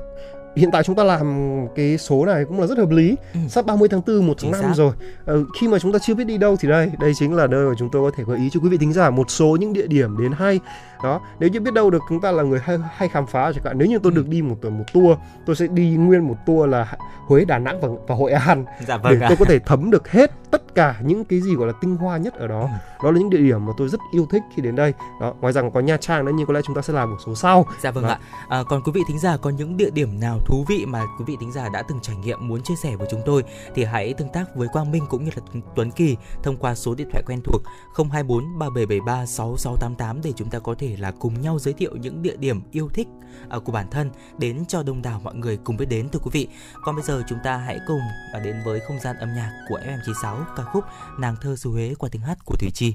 [0.57, 3.17] hiện tại chúng ta làm cái số này cũng là rất hợp lý.
[3.35, 3.41] Ừ.
[3.49, 4.75] Sắp 30 tháng 4 1 tháng Chính 5 xác.
[4.77, 4.93] rồi.
[5.25, 7.69] Ờ, khi mà chúng ta chưa biết đi đâu thì đây, đây chính là nơi
[7.69, 9.73] mà chúng tôi có thể gợi ý cho quý vị thính giả một số những
[9.73, 10.61] địa điểm đến hay.
[11.05, 13.65] Đó, nếu như biết đâu được chúng ta là người hay, hay khám phá chẳng
[13.65, 13.79] hạn.
[13.79, 14.17] Nếu như tôi Ừ.
[14.17, 17.59] được đi một tuần một tour, tôi sẽ đi nguyên một tour là Huế, Đà
[17.59, 19.29] Nẵng và, và Hội An Dạ để vâng ạ.
[19.29, 22.17] tôi có thể thấm được hết tất cả những cái gì gọi là tinh hoa
[22.17, 22.61] nhất ở đó.
[22.61, 22.69] Ừ.
[23.05, 24.95] Đó là những địa điểm mà tôi rất yêu thích khi đến đây.
[25.21, 27.17] Đó, ngoài rằng có Nha Trang nữa nhưng có lẽ chúng ta sẽ làm một
[27.27, 27.67] số sau.
[27.83, 28.13] Dạ vâng Vâng.
[28.13, 28.19] ạ.
[28.49, 31.25] À, còn quý vị thính giả có những địa điểm nào thú vị mà quý
[31.29, 34.15] vị thính giả đã từng trải nghiệm muốn chia sẻ với chúng tôi thì hãy
[34.15, 37.23] tương tác với Quang Minh cũng như là Tuấn Kỳ thông qua số điện thoại
[37.27, 37.63] quen thuộc
[38.11, 42.37] 024 3773 6688 để chúng ta có thể là cùng nhau giới thiệu những địa
[42.37, 43.09] điểm yêu thích
[43.49, 46.31] à, của bản thân đến cho đông đảo mọi người cùng biết đến, thưa quý
[46.33, 46.49] vị.
[46.85, 48.01] Còn bây giờ chúng ta hãy cùng
[48.45, 50.85] đến với không gian âm nhạc của FM96 ca khúc
[51.19, 52.95] Nàng thơ xứ Huế qua tiếng hát của Thủy Chi.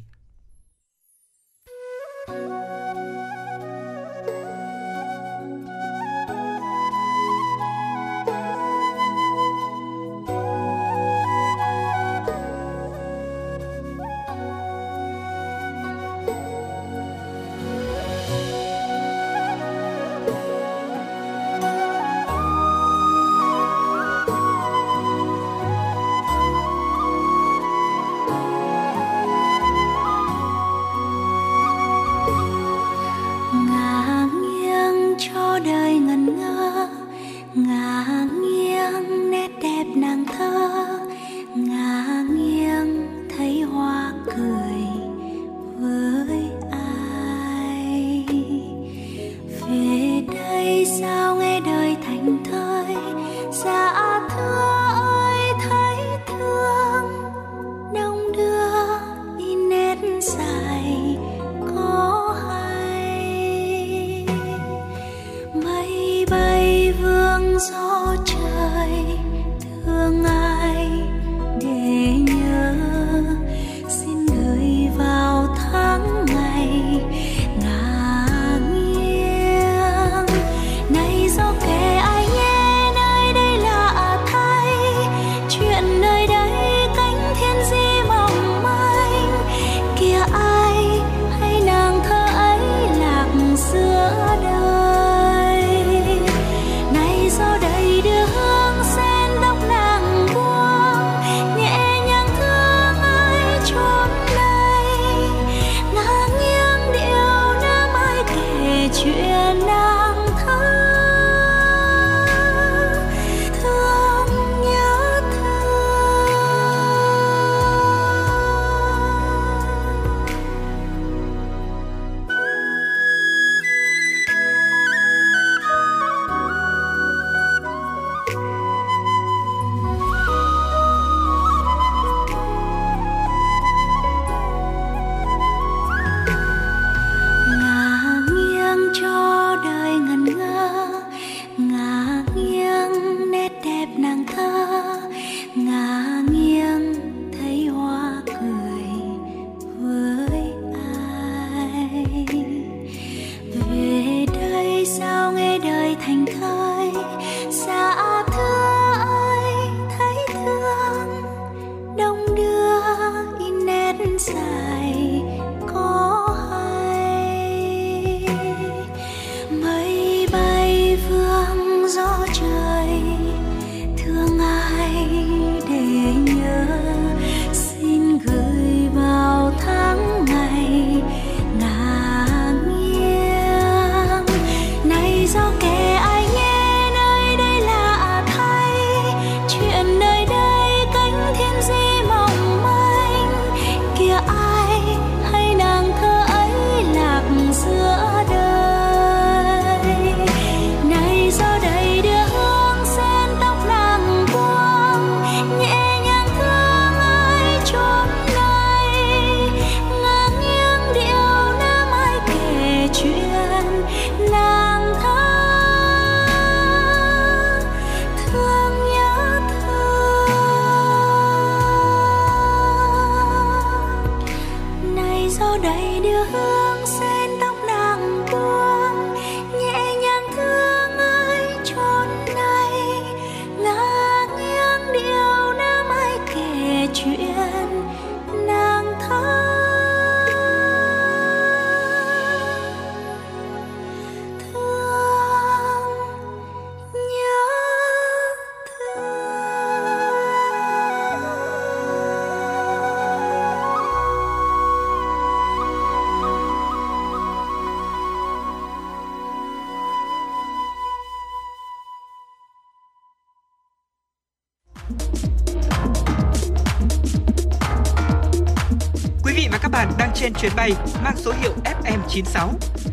[272.15, 272.49] FM96.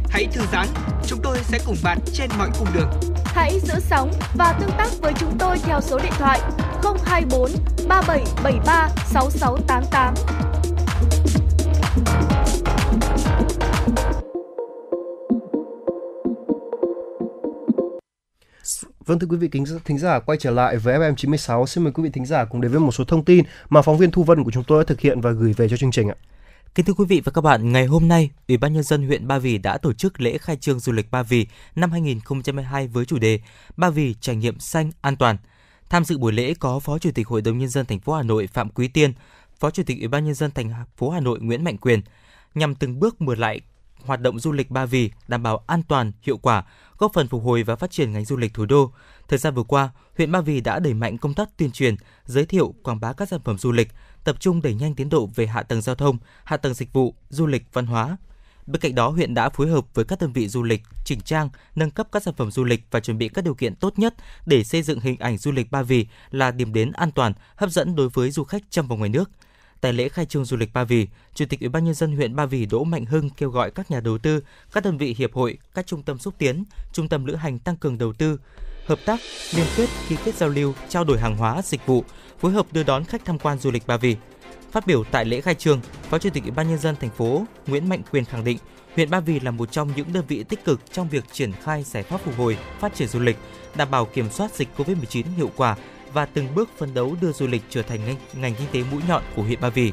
[0.08, 0.66] Hãy thư giãn,
[1.06, 2.90] chúng tôi sẽ cùng bạn trên mọi cung đường.
[3.24, 6.40] Hãy giữ sóng và tương tác với chúng tôi theo số điện thoại
[7.04, 7.50] 024
[7.88, 10.14] 3773 6688.
[19.06, 21.92] Vâng thưa quý vị kính thính giả quay trở lại với FM 96 xin mời
[21.92, 24.22] quý vị thính giả cùng đến với một số thông tin mà phóng viên Thu
[24.22, 26.14] Vân của chúng tôi đã thực hiện và gửi về cho chương trình ạ.
[26.74, 29.26] Kính thưa quý vị và các bạn, ngày hôm nay, Ủy ban nhân dân huyện
[29.26, 33.04] Ba Vì đã tổ chức lễ khai trương du lịch Ba Vì năm 2022 với
[33.04, 33.40] chủ đề
[33.76, 35.36] Ba Vì trải nghiệm xanh an toàn.
[35.88, 38.22] Tham dự buổi lễ có Phó Chủ tịch Hội đồng nhân dân thành phố Hà
[38.22, 39.12] Nội Phạm Quý Tiên,
[39.58, 42.00] Phó Chủ tịch Ủy ban nhân dân thành phố Hà Nội Nguyễn Mạnh Quyền
[42.54, 43.60] nhằm từng bước mở lại
[44.04, 46.64] hoạt động du lịch Ba Vì đảm bảo an toàn, hiệu quả,
[46.98, 48.92] góp phần phục hồi và phát triển ngành du lịch thủ đô.
[49.32, 52.46] Thời gian vừa qua, huyện Ba Vì đã đẩy mạnh công tác tuyên truyền, giới
[52.46, 53.88] thiệu, quảng bá các sản phẩm du lịch,
[54.24, 57.14] tập trung đẩy nhanh tiến độ về hạ tầng giao thông, hạ tầng dịch vụ,
[57.28, 58.16] du lịch, văn hóa.
[58.66, 61.48] Bên cạnh đó, huyện đã phối hợp với các đơn vị du lịch, chỉnh trang,
[61.74, 64.14] nâng cấp các sản phẩm du lịch và chuẩn bị các điều kiện tốt nhất
[64.46, 67.70] để xây dựng hình ảnh du lịch Ba Vì là điểm đến an toàn, hấp
[67.70, 69.30] dẫn đối với du khách trong và ngoài nước.
[69.80, 72.36] Tại lễ khai trương du lịch Ba Vì, Chủ tịch Ủy ban nhân dân huyện
[72.36, 74.42] Ba Vì Đỗ Mạnh Hưng kêu gọi các nhà đầu tư,
[74.72, 77.76] các đơn vị hiệp hội, các trung tâm xúc tiến, trung tâm lữ hành tăng
[77.76, 78.38] cường đầu tư,
[78.86, 79.20] hợp tác,
[79.54, 82.04] liên kết, ký kết giao lưu, trao đổi hàng hóa, dịch vụ,
[82.40, 84.16] phối hợp đưa đón khách tham quan du lịch Ba Vì.
[84.72, 87.44] Phát biểu tại lễ khai trương, Phó Chủ tịch Ủy ban nhân dân thành phố
[87.66, 88.58] Nguyễn Mạnh Quyền khẳng định,
[88.94, 91.82] huyện Ba Vì là một trong những đơn vị tích cực trong việc triển khai
[91.82, 93.36] giải pháp phục hồi, phát triển du lịch,
[93.74, 95.76] đảm bảo kiểm soát dịch COVID-19 hiệu quả
[96.12, 99.02] và từng bước phấn đấu đưa du lịch trở thành ngành, ngành kinh tế mũi
[99.08, 99.92] nhọn của huyện Ba Vì.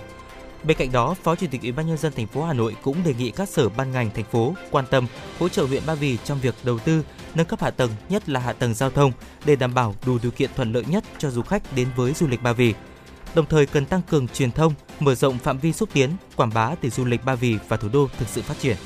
[0.63, 3.04] Bên cạnh đó, Phó Chủ tịch Ủy ban nhân dân thành phố Hà Nội cũng
[3.04, 5.08] đề nghị các sở ban ngành thành phố quan tâm
[5.39, 7.04] hỗ trợ huyện Ba Vì trong việc đầu tư,
[7.36, 9.12] nâng cấp hạ tầng, nhất là hạ tầng giao thông
[9.45, 12.28] để đảm bảo đủ điều kiện thuận lợi nhất cho du khách đến với du
[12.28, 12.74] lịch Ba Vì.
[13.36, 16.76] Đồng thời cần tăng cường truyền thông, mở rộng phạm vi xúc tiến, quảng bá
[16.82, 18.78] để du lịch Ba Vì và thủ đô thực sự phát triển.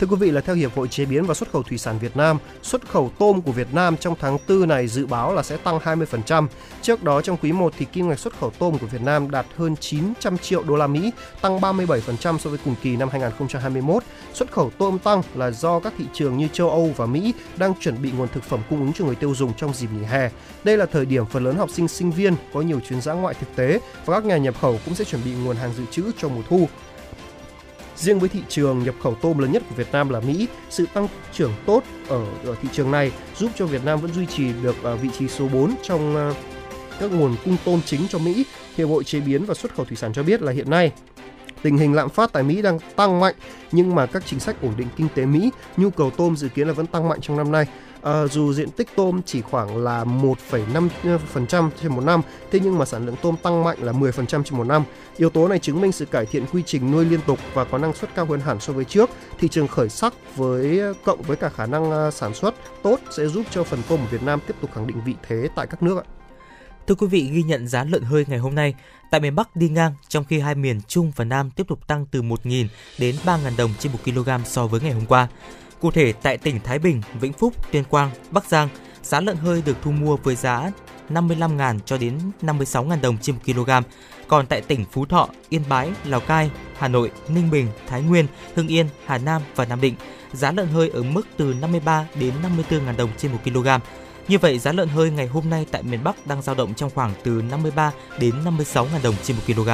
[0.00, 2.16] Thưa quý vị là theo Hiệp hội Chế biến và Xuất khẩu Thủy sản Việt
[2.16, 5.56] Nam, xuất khẩu tôm của Việt Nam trong tháng 4 này dự báo là sẽ
[5.56, 6.46] tăng 20%.
[6.82, 9.46] Trước đó trong quý 1 thì kim ngạch xuất khẩu tôm của Việt Nam đạt
[9.56, 14.02] hơn 900 triệu đô la Mỹ, tăng 37% so với cùng kỳ năm 2021.
[14.34, 17.74] Xuất khẩu tôm tăng là do các thị trường như châu Âu và Mỹ đang
[17.80, 20.30] chuẩn bị nguồn thực phẩm cung ứng cho người tiêu dùng trong dịp nghỉ hè.
[20.64, 23.34] Đây là thời điểm phần lớn học sinh sinh viên có nhiều chuyến dã ngoại
[23.40, 26.04] thực tế và các nhà nhập khẩu cũng sẽ chuẩn bị nguồn hàng dự trữ
[26.18, 26.68] cho mùa thu.
[27.96, 30.86] Riêng với thị trường nhập khẩu tôm lớn nhất của Việt Nam là Mỹ, sự
[30.94, 34.52] tăng trưởng tốt ở, ở thị trường này giúp cho Việt Nam vẫn duy trì
[34.62, 36.36] được uh, vị trí số 4 trong uh,
[37.00, 38.44] các nguồn cung tôm chính cho Mỹ.
[38.76, 40.92] Hiệp hội Chế biến và Xuất khẩu Thủy sản cho biết là hiện nay
[41.62, 43.34] tình hình lạm phát tại Mỹ đang tăng mạnh
[43.72, 46.66] nhưng mà các chính sách ổn định kinh tế Mỹ, nhu cầu tôm dự kiến
[46.66, 47.66] là vẫn tăng mạnh trong năm nay.
[48.02, 52.84] À, dù diện tích tôm chỉ khoảng là 1,5% trên một năm, thế nhưng mà
[52.84, 54.84] sản lượng tôm tăng mạnh là 10% trên một năm.
[55.16, 57.78] Yếu tố này chứng minh sự cải thiện quy trình nuôi liên tục và có
[57.78, 59.10] năng suất cao hơn hẳn so với trước.
[59.38, 63.26] Thị trường khởi sắc với cộng với cả khả năng ờ, sản xuất tốt sẽ
[63.26, 65.82] giúp cho phần tôm của Việt Nam tiếp tục khẳng định vị thế tại các
[65.82, 66.06] nước ạ.
[66.86, 68.74] Thưa quý vị, ghi nhận giá lợn hơi ngày hôm nay
[69.10, 72.06] tại miền Bắc đi ngang trong khi hai miền Trung và Nam tiếp tục tăng
[72.10, 72.66] từ 1.000
[72.98, 75.28] đến 3.000 đồng trên 1 kg so với ngày hôm qua.
[75.80, 78.68] Cụ thể tại tỉnh Thái Bình, Vĩnh Phúc, Tuyên Quang, Bắc Giang,
[79.02, 80.70] giá lợn hơi được thu mua với giá
[81.10, 83.70] 55.000 cho đến 56.000 đồng trên 1 kg.
[84.28, 88.26] Còn tại tỉnh Phú Thọ, Yên Bái, Lào Cai, Hà Nội, Ninh Bình, Thái Nguyên,
[88.54, 89.94] Hưng Yên, Hà Nam và Nam Định,
[90.32, 92.34] giá lợn hơi ở mức từ 53 đến
[92.70, 93.68] 54.000 đồng trên 1 kg.
[94.28, 96.90] Như vậy, giá lợn hơi ngày hôm nay tại miền Bắc đang dao động trong
[96.94, 99.70] khoảng từ 53 đến 56.000 đồng trên 1 kg.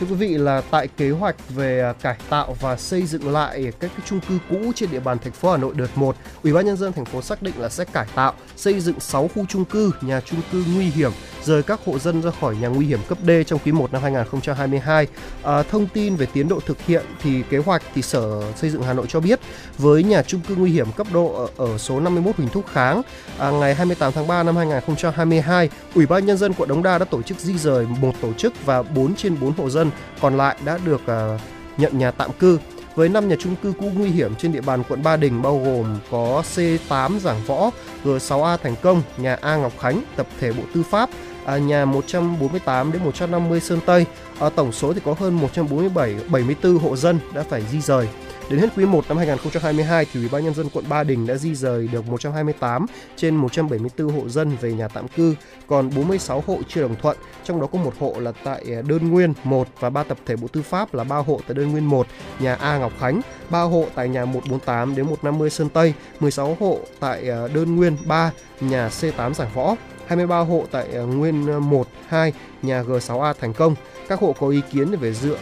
[0.00, 3.72] Thưa quý vị là tại kế hoạch về à, cải tạo và xây dựng lại
[3.80, 6.52] các cái chung cư cũ trên địa bàn thành phố Hà Nội đợt 1, Ủy
[6.52, 9.44] ban nhân dân thành phố xác định là sẽ cải tạo, xây dựng 6 khu
[9.48, 11.12] chung cư, nhà chung cư nguy hiểm,
[11.44, 14.02] rời các hộ dân ra khỏi nhà nguy hiểm cấp D trong quý 1 năm
[14.02, 15.06] 2022.
[15.42, 18.82] À, thông tin về tiến độ thực hiện thì kế hoạch thì Sở Xây dựng
[18.82, 19.40] Hà Nội cho biết
[19.78, 23.02] với nhà chung cư nguy hiểm cấp độ ở, ở số 51 Huỳnh Thúc Kháng
[23.38, 27.04] à, ngày 28 tháng 3 năm 2022, Ủy ban nhân dân quận Đống Đa đã
[27.04, 30.36] tổ chức di rời một tổ chức và 4 trên 4 hộ dân dân, còn
[30.36, 31.40] lại đã được uh,
[31.78, 32.58] nhận nhà tạm cư
[32.94, 35.58] với 5 nhà trung cư cũ nguy hiểm trên địa bàn quận Ba Đình bao
[35.58, 37.70] gồm có C8 Giảng Võ,
[38.04, 41.10] G6A Thành Công, nhà A Ngọc Khánh, tập thể Bộ Tư pháp,
[41.44, 44.06] à, nhà 148 đến 150 Sơn Tây.
[44.40, 48.08] À, tổng số thì có hơn 147 74 hộ dân đã phải di rời.
[48.50, 51.34] Đến hết quý 1 năm 2022 thì Ủy ban nhân dân quận Ba Đình đã
[51.34, 55.34] di rời được 128 trên 174 hộ dân về nhà tạm cư,
[55.66, 59.08] còn 46 hộ chưa đồng thuận, trong đó có một hộ là tại à, đơn
[59.08, 61.84] nguyên 1 và ba tập thể Bộ Tư pháp là ba hộ tại đơn nguyên
[61.84, 62.06] 1,
[62.38, 66.78] nhà A Ngọc Khánh, ba hộ tại nhà 148 đến 150 Sơn Tây, 16 hộ
[67.00, 68.30] tại à, đơn nguyên 3,
[68.60, 72.32] nhà C8 Giảng Võ, 23 hộ tại à, nguyên 1, 2,
[72.62, 73.74] nhà G6A Thành Công.
[74.08, 75.38] Các hộ có ý kiến về dựa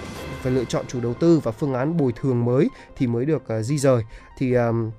[0.47, 3.43] phải lựa chọn chủ đầu tư và phương án bồi thường mới thì mới được
[3.59, 4.03] uh, di rời.
[4.39, 4.91] Thì um,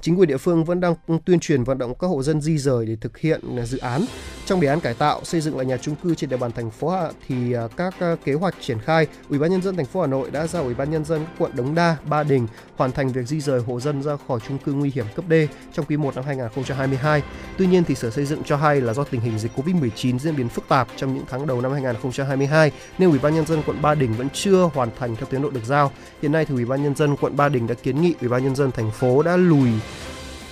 [0.00, 2.86] chính quyền địa phương vẫn đang tuyên truyền vận động các hộ dân di rời
[2.86, 4.04] để thực hiện dự án.
[4.46, 6.70] Trong đề án cải tạo xây dựng lại nhà chung cư trên địa bàn thành
[6.70, 9.86] phố Hà thì à, các à, kế hoạch triển khai, Ủy ban nhân dân thành
[9.86, 12.92] phố Hà Nội đã giao Ủy ban nhân dân quận Đống Đa, Ba Đình hoàn
[12.92, 15.32] thành việc di rời hộ dân ra khỏi chung cư nguy hiểm cấp D
[15.72, 17.22] trong quý 1 năm 2022.
[17.58, 20.36] Tuy nhiên thì Sở Xây dựng cho hay là do tình hình dịch Covid-19 diễn
[20.36, 23.82] biến phức tạp trong những tháng đầu năm 2022 nên Ủy ban nhân dân quận
[23.82, 25.92] Ba Đình vẫn chưa hoàn thành theo tiến độ được giao.
[26.22, 28.44] Hiện nay thì Ủy ban nhân dân quận Ba Đình đã kiến nghị Ủy ban
[28.44, 29.68] nhân dân thành phố đã lùi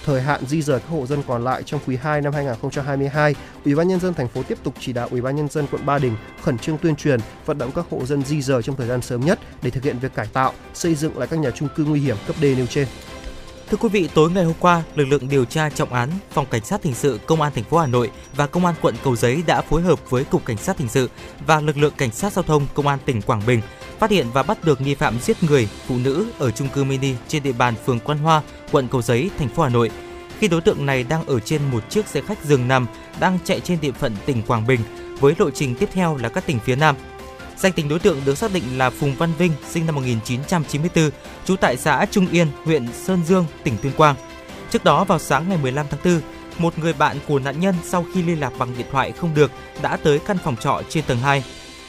[0.04, 3.74] thời hạn di rời các hộ dân còn lại trong quý 2 năm 2022, Ủy
[3.74, 5.98] ban nhân dân thành phố tiếp tục chỉ đạo Ủy ban nhân dân quận Ba
[5.98, 9.02] Đình khẩn trương tuyên truyền, vận động các hộ dân di rời trong thời gian
[9.02, 11.84] sớm nhất để thực hiện việc cải tạo, xây dựng lại các nhà chung cư
[11.84, 12.88] nguy hiểm cấp D nêu trên.
[13.70, 16.64] Thưa quý vị, tối ngày hôm qua, lực lượng điều tra trọng án, phòng cảnh
[16.64, 19.42] sát hình sự công an thành phố Hà Nội và công an quận Cầu Giấy
[19.46, 21.10] đã phối hợp với cục cảnh sát hình sự
[21.46, 23.60] và lực lượng cảnh sát giao thông công an tỉnh Quảng Bình
[23.98, 27.14] phát hiện và bắt được nghi phạm giết người phụ nữ ở chung cư mini
[27.28, 29.90] trên địa bàn phường Quan Hoa, quận Cầu Giấy, thành phố Hà Nội.
[30.38, 32.86] Khi đối tượng này đang ở trên một chiếc xe khách dừng nằm
[33.20, 34.80] đang chạy trên địa phận tỉnh Quảng Bình
[35.20, 36.96] với lộ trình tiếp theo là các tỉnh phía Nam.
[37.56, 41.10] Danh tính đối tượng được xác định là Phùng Văn Vinh, sinh năm 1994,
[41.44, 44.16] trú tại xã Trung Yên, huyện Sơn Dương, tỉnh Tuyên Quang.
[44.70, 46.20] Trước đó vào sáng ngày 15 tháng 4,
[46.58, 49.50] một người bạn của nạn nhân sau khi liên lạc bằng điện thoại không được
[49.82, 51.44] đã tới căn phòng trọ trên tầng 2.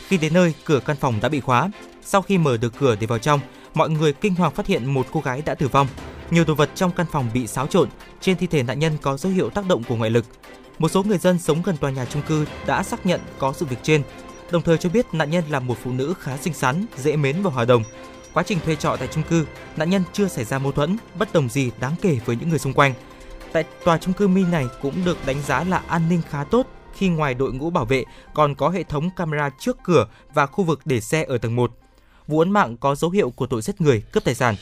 [0.07, 1.69] Khi đến nơi, cửa căn phòng đã bị khóa.
[2.01, 3.39] Sau khi mở được cửa để vào trong,
[3.73, 5.87] mọi người kinh hoàng phát hiện một cô gái đã tử vong.
[6.31, 7.89] Nhiều đồ vật trong căn phòng bị xáo trộn,
[8.21, 10.25] trên thi thể nạn nhân có dấu hiệu tác động của ngoại lực.
[10.79, 13.65] Một số người dân sống gần tòa nhà chung cư đã xác nhận có sự
[13.65, 14.03] việc trên,
[14.51, 17.41] đồng thời cho biết nạn nhân là một phụ nữ khá xinh xắn, dễ mến
[17.41, 17.83] và hòa đồng.
[18.33, 19.45] Quá trình thuê trọ tại chung cư,
[19.77, 22.59] nạn nhân chưa xảy ra mâu thuẫn, bất đồng gì đáng kể với những người
[22.59, 22.93] xung quanh.
[23.51, 26.67] Tại tòa chung cư mini này cũng được đánh giá là an ninh khá tốt
[26.93, 30.63] khi ngoài đội ngũ bảo vệ còn có hệ thống camera trước cửa và khu
[30.63, 31.71] vực để xe ở tầng 1
[32.27, 34.55] vụ án mạng có dấu hiệu của tội giết người, cướp tài sản.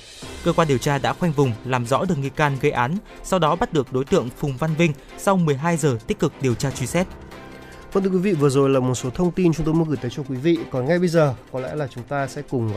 [0.44, 3.40] Cơ quan điều tra đã khoanh vùng làm rõ được nghi can gây án, sau
[3.40, 6.72] đó bắt được đối tượng Phùng Văn Vinh sau 12 giờ tích cực điều tra
[6.72, 7.08] truy xét.
[7.94, 9.98] Vâng thưa quý vị, vừa rồi là một số thông tin chúng tôi muốn gửi
[10.02, 10.58] tới cho quý vị.
[10.72, 12.74] Còn ngay bây giờ có lẽ là chúng ta sẽ cùng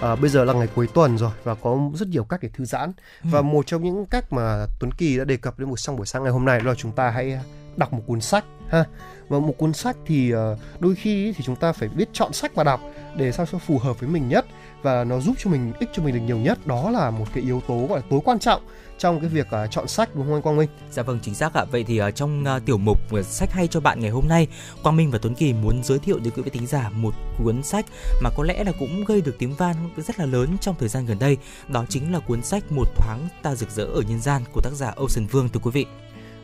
[0.00, 2.64] à, bây giờ là ngày cuối tuần rồi và có rất nhiều cách để thư
[2.64, 2.92] giãn.
[3.22, 3.28] Ừ.
[3.32, 6.06] Và một trong những cách mà Tuấn Kỳ đã đề cập đến một trong buổi
[6.06, 7.38] sáng ngày hôm nay là chúng ta hãy
[7.76, 8.84] đọc một cuốn sách ha.
[9.28, 12.56] Và một cuốn sách thì uh, đôi khi thì chúng ta phải biết chọn sách
[12.56, 12.80] mà đọc
[13.16, 14.46] để sao cho phù hợp với mình nhất
[14.82, 17.44] và nó giúp cho mình ích cho mình được nhiều nhất đó là một cái
[17.44, 18.62] yếu tố gọi là tối quan trọng
[19.00, 20.68] trong cái việc uh, chọn sách đúng không anh Quang Minh?
[20.90, 21.64] Dạ vâng chính xác ạ.
[21.70, 24.46] Vậy thì uh, trong uh, tiểu mục uh, sách hay cho bạn ngày hôm nay,
[24.82, 27.62] Quang Minh và Tuấn Kỳ muốn giới thiệu đến quý vị thính giả một cuốn
[27.62, 27.86] sách
[28.22, 31.06] mà có lẽ là cũng gây được tiếng vang rất là lớn trong thời gian
[31.06, 31.36] gần đây.
[31.68, 34.72] Đó chính là cuốn sách Một thoáng ta rực rỡ ở nhân gian của tác
[34.72, 35.86] giả Ocean Vương thưa quý vị.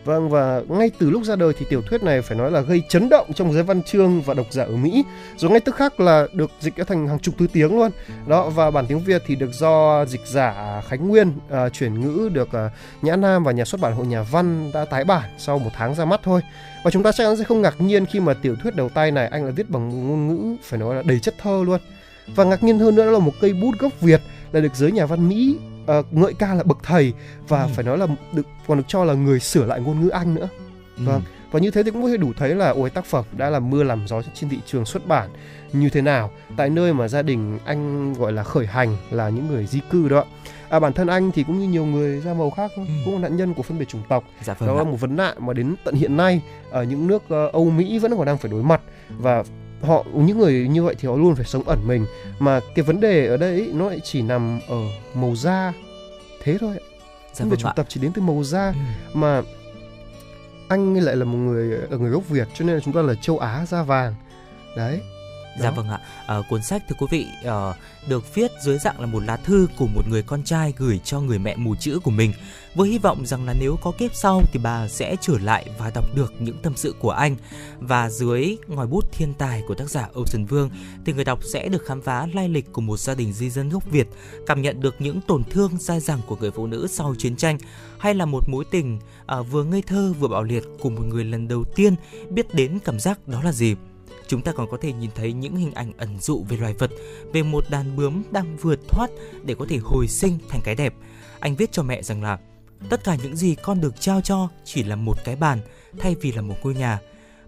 [0.06, 2.82] Vâng và ngay từ lúc ra đời thì tiểu thuyết này phải nói là gây
[2.88, 5.04] chấn động trong giới văn chương và độc giả ở Mỹ.
[5.36, 7.90] Rồi ngay tức khắc là được dịch thành hàng chục thứ tiếng luôn.
[8.26, 12.28] Đó và bản tiếng Việt thì được do dịch giả Khánh Nguyên à, chuyển ngữ
[12.32, 12.70] được à,
[13.02, 15.94] Nhã Nam và nhà xuất bản Hội Nhà Văn đã tái bản sau một tháng
[15.94, 16.40] ra mắt thôi.
[16.84, 19.10] Và chúng ta chắc chắn sẽ không ngạc nhiên khi mà tiểu thuyết đầu tay
[19.10, 21.80] này anh là viết bằng ngôn ngữ phải nói là đầy chất thơ luôn.
[22.34, 24.20] Và ngạc nhiên hơn nữa là một cây bút gốc Việt
[24.52, 25.56] là được giới nhà văn Mỹ
[25.98, 27.12] uh, ngợi ca là bậc thầy
[27.48, 27.68] và ừ.
[27.74, 30.48] phải nói là được còn được cho là người sửa lại ngôn ngữ Anh nữa.
[30.96, 31.04] Ừ.
[31.04, 31.22] Vâng.
[31.50, 33.70] Và như thế thì cũng có thể đủ thấy là ôi tác phẩm đã làm
[33.70, 35.30] mưa làm gió trên thị trường xuất bản
[35.72, 39.48] như thế nào tại nơi mà gia đình anh gọi là khởi hành là những
[39.48, 40.24] người di cư đó.
[40.68, 42.82] À, bản thân anh thì cũng như nhiều người da màu khác ừ.
[43.04, 44.24] cũng là nạn nhân của phân biệt chủng tộc.
[44.42, 47.22] Dạ vâng đó là một vấn nạn mà đến tận hiện nay ở những nước
[47.24, 48.80] uh, Âu Mỹ vẫn còn đang phải đối mặt
[49.18, 49.44] và
[49.86, 52.06] họ những người như vậy thì họ luôn phải sống ẩn mình.
[52.38, 54.80] Mà cái vấn đề ở đây nó lại chỉ nằm ở
[55.14, 55.72] màu da.
[56.42, 56.76] Thế thôi
[57.32, 58.66] dạ vâng chủng tập chỉ đến từ màu da.
[58.66, 58.74] Ừ.
[59.14, 59.42] mà
[60.68, 63.14] anh lại là một người ở người gốc Việt cho nên là chúng ta là
[63.14, 64.14] châu Á da vàng.
[64.76, 65.00] Đấy
[65.60, 66.00] Dạ vâng ạ.
[66.26, 67.76] À, cuốn sách thưa quý vị uh,
[68.08, 71.20] được viết dưới dạng là một lá thư của một người con trai gửi cho
[71.20, 72.32] người mẹ mù chữ của mình,
[72.74, 75.90] với hy vọng rằng là nếu có kiếp sau thì bà sẽ trở lại và
[75.90, 77.36] đọc được những tâm sự của anh.
[77.78, 80.70] Và dưới ngòi bút thiên tài của tác giả Ocean Vương
[81.06, 83.68] thì người đọc sẽ được khám phá lai lịch của một gia đình di dân
[83.68, 84.08] gốc Việt,
[84.46, 87.58] cảm nhận được những tổn thương dai dẳng của người phụ nữ sau chiến tranh,
[87.98, 88.98] hay là một mối tình
[89.38, 91.94] uh, vừa ngây thơ vừa bạo liệt của một người lần đầu tiên
[92.30, 93.74] biết đến cảm giác đó là gì
[94.28, 96.90] chúng ta còn có thể nhìn thấy những hình ảnh ẩn dụ về loài vật,
[97.32, 99.10] về một đàn bướm đang vượt thoát
[99.44, 100.94] để có thể hồi sinh thành cái đẹp.
[101.40, 102.38] Anh viết cho mẹ rằng là
[102.90, 105.58] tất cả những gì con được trao cho chỉ là một cái bàn
[105.98, 107.00] thay vì là một ngôi nhà,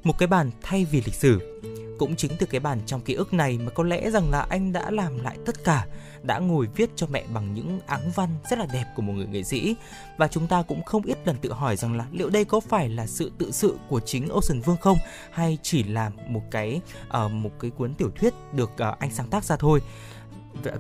[0.03, 1.61] một cái bàn thay vì lịch sử.
[1.99, 4.73] Cũng chính từ cái bàn trong ký ức này mà có lẽ rằng là anh
[4.73, 5.87] đã làm lại tất cả
[6.29, 9.27] đã ngồi viết cho mẹ bằng những áng văn rất là đẹp của một người
[9.27, 9.77] nghệ sĩ.
[10.17, 12.89] Và chúng ta cũng không ít lần tự hỏi rằng là liệu đây có phải
[12.89, 14.99] là sự tự sự của chính Ocean Vương không?
[15.31, 16.81] Hay chỉ là một cái
[17.25, 19.81] uh, một cái cuốn tiểu thuyết được uh, anh sáng tác ra thôi?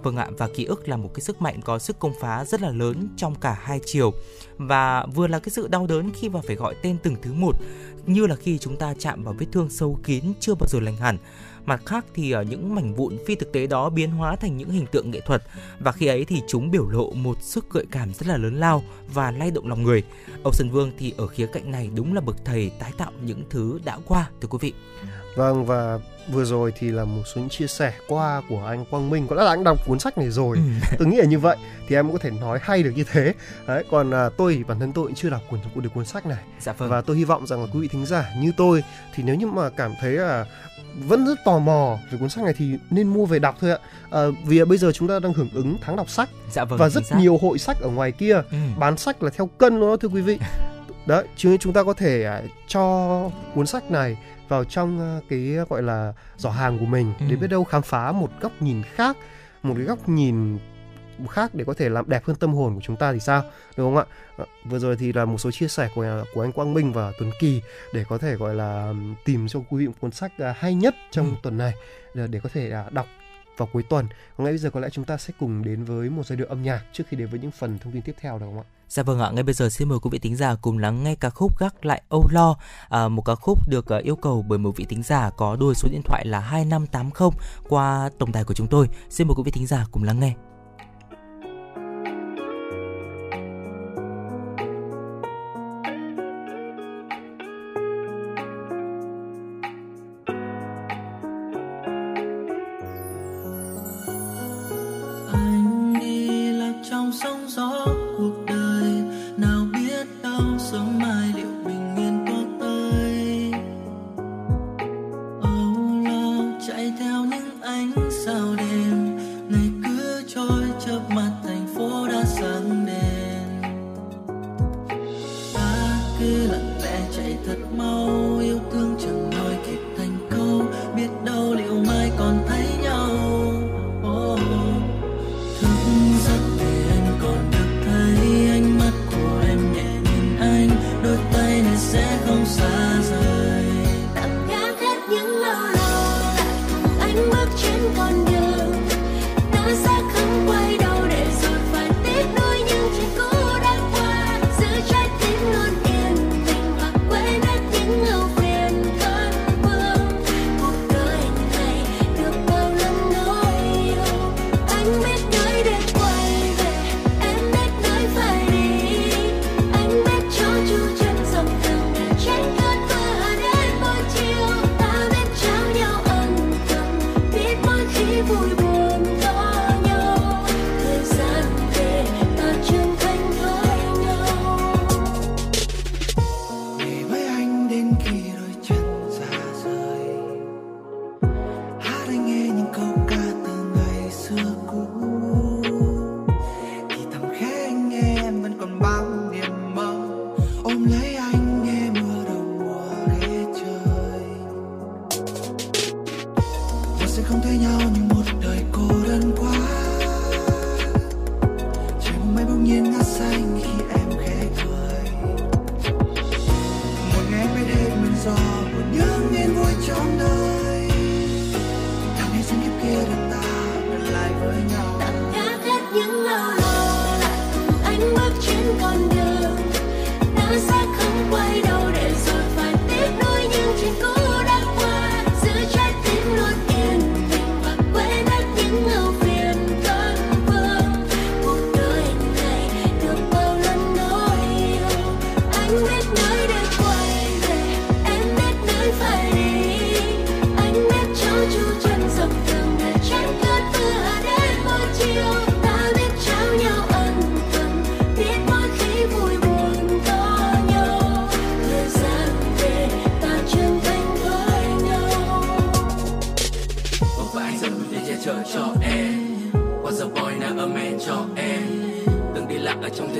[0.02, 2.62] Vâng ạ và ký ức là một cái sức mạnh có sức công phá rất
[2.62, 4.12] là lớn trong cả hai chiều.
[4.56, 7.56] Và vừa là cái sự đau đớn khi mà phải gọi tên từng thứ một
[8.06, 10.96] như là khi chúng ta chạm vào vết thương sâu kín chưa bao giờ lành
[10.96, 11.18] hẳn
[11.68, 14.70] mặt khác thì ở những mảnh vụn phi thực tế đó biến hóa thành những
[14.70, 15.42] hình tượng nghệ thuật
[15.80, 18.82] và khi ấy thì chúng biểu lộ một sức gợi cảm rất là lớn lao
[19.14, 20.02] và lay động lòng người.
[20.44, 23.42] Âu Sơn Vương thì ở khía cạnh này đúng là bậc thầy tái tạo những
[23.50, 24.72] thứ đã qua, thưa quý vị.
[25.38, 25.98] Vâng và
[26.32, 29.26] vừa rồi thì là một số những chia sẻ qua của anh Quang Minh.
[29.28, 30.56] Có lẽ là anh đọc cuốn sách này rồi.
[30.56, 30.96] Ừ.
[30.98, 31.56] tôi nghĩ là như vậy
[31.88, 33.34] thì em có thể nói hay được như thế.
[33.66, 36.38] Đấy còn à, tôi bản thân tôi cũng chưa đọc cuốn được cuốn sách này.
[36.60, 36.90] Dạ vâng.
[36.90, 38.84] và tôi hy vọng rằng là quý vị thính giả như tôi
[39.14, 40.46] thì nếu như mà cảm thấy là
[41.08, 43.78] vẫn rất tò mò về cuốn sách này thì nên mua về đọc thôi ạ.
[44.10, 46.28] À, vì bây giờ chúng ta đang hưởng ứng tháng đọc sách.
[46.50, 48.42] Dạ vâng, và rất nhiều hội sách ở ngoài kia.
[48.50, 48.58] Ừ.
[48.78, 50.38] bán sách là theo cân đó thưa quý vị
[51.08, 55.40] đấy chứ chúng ta có thể à, cho cuốn sách này vào trong à, cái
[55.68, 57.26] gọi là giỏ hàng của mình ừ.
[57.30, 59.16] để biết đâu khám phá một góc nhìn khác
[59.62, 60.58] một cái góc nhìn
[61.30, 63.42] khác để có thể làm đẹp hơn tâm hồn của chúng ta thì sao
[63.76, 66.52] đúng không ạ ờ, vừa rồi thì là một số chia sẻ của của anh
[66.52, 67.62] Quang Minh và Tuấn Kỳ
[67.94, 68.94] để có thể gọi là
[69.24, 71.34] tìm cho quý vị một cuốn sách à, hay nhất trong ừ.
[71.42, 71.72] tuần này
[72.14, 73.06] để có thể đọc
[73.58, 74.06] vào cuối tuần.
[74.36, 76.46] Còn ngay bây giờ có lẽ chúng ta sẽ cùng đến với một giai điệu
[76.46, 78.64] âm nhạc trước khi đến với những phần thông tin tiếp theo được không ạ?
[78.88, 81.14] Dạ vâng ạ, ngay bây giờ xin mời quý vị tính giả cùng lắng nghe
[81.14, 82.56] ca khúc Gác lại Âu Lo,
[82.88, 85.74] à, một ca khúc được à, yêu cầu bởi một vị tính giả có đuôi
[85.74, 87.30] số điện thoại là 2580
[87.68, 88.88] qua tổng đài của chúng tôi.
[89.10, 90.34] Xin mời quý vị tính giả cùng lắng nghe.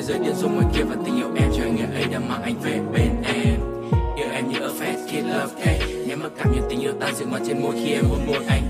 [0.09, 2.43] Giới điên rồ ngoài kia Và tình yêu em cho anh ngày ấy đã mang
[2.43, 3.61] anh về bên em.
[4.17, 7.13] Yêu em như a fast kid love cake Nếu mà cảm nhận tình yêu ta
[7.13, 8.68] dừng mặt trên môi khi em hôn môi anh.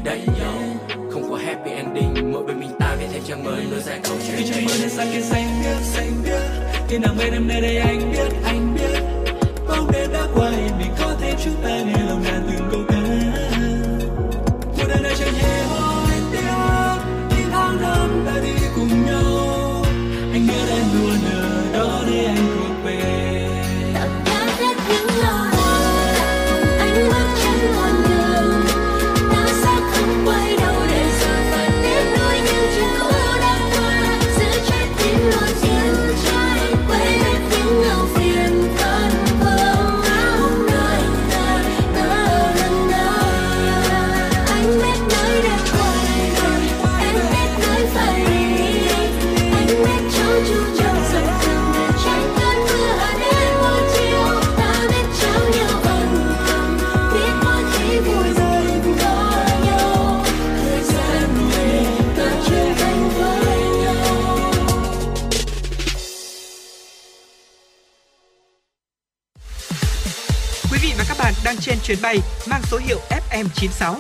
[73.58, 73.94] FM96.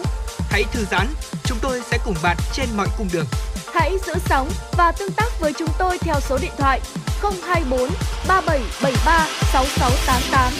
[0.50, 1.06] Hãy thư giãn,
[1.44, 3.26] chúng tôi sẽ cùng bạn trên mọi cung đường.
[3.72, 6.80] Hãy giữ sóng và tương tác với chúng tôi theo số điện thoại
[7.22, 7.90] 024
[8.28, 10.52] 3773 6688.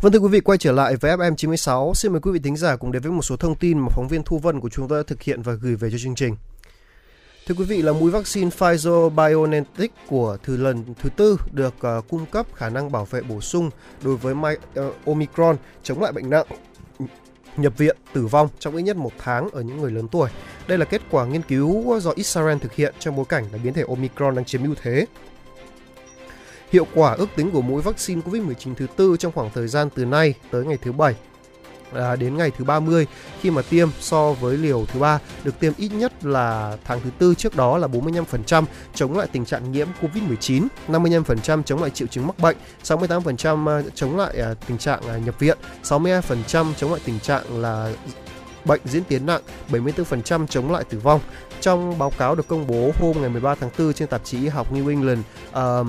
[0.00, 1.94] Vâng thưa quý vị, quay trở lại với FM96.
[1.94, 4.08] Xin mời quý vị thính giả cùng đến với một số thông tin mà phóng
[4.08, 6.36] viên Thu Vân của chúng tôi đã thực hiện và gửi về cho chương trình.
[7.48, 12.26] Thưa quý vị, là mũi vaccine Pfizer-BioNTech của thứ lần thứ tư được uh, cung
[12.26, 13.70] cấp khả năng bảo vệ bổ sung
[14.02, 16.46] đối với my, uh, ờ, Omicron chống lại bệnh nặng,
[17.56, 20.30] nhập viện, tử vong trong ít nhất một tháng ở những người lớn tuổi.
[20.66, 23.72] Đây là kết quả nghiên cứu do Israel thực hiện trong bối cảnh là biến
[23.72, 25.06] thể Omicron đang chiếm ưu thế.
[26.70, 30.04] Hiệu quả ước tính của mũi vaccine COVID-19 thứ tư trong khoảng thời gian từ
[30.04, 31.14] nay tới ngày thứ Bảy
[31.92, 33.06] à, đến ngày thứ 30
[33.40, 37.10] khi mà tiêm so với liều thứ ba được tiêm ít nhất là tháng thứ
[37.18, 38.64] tư trước đó là 45%
[38.94, 43.82] chống lại tình trạng nhiễm Covid-19, 55% chống lại triệu chứng mắc bệnh, 68% à,
[43.94, 47.92] chống lại à, tình trạng à, nhập viện, 62% chống lại tình trạng là
[48.64, 51.20] bệnh diễn tiến nặng, 74% chống lại tử vong.
[51.60, 54.48] Trong báo cáo được công bố hôm ngày 13 tháng 4 trên tạp chí y
[54.48, 55.20] học New England,
[55.50, 55.86] uh,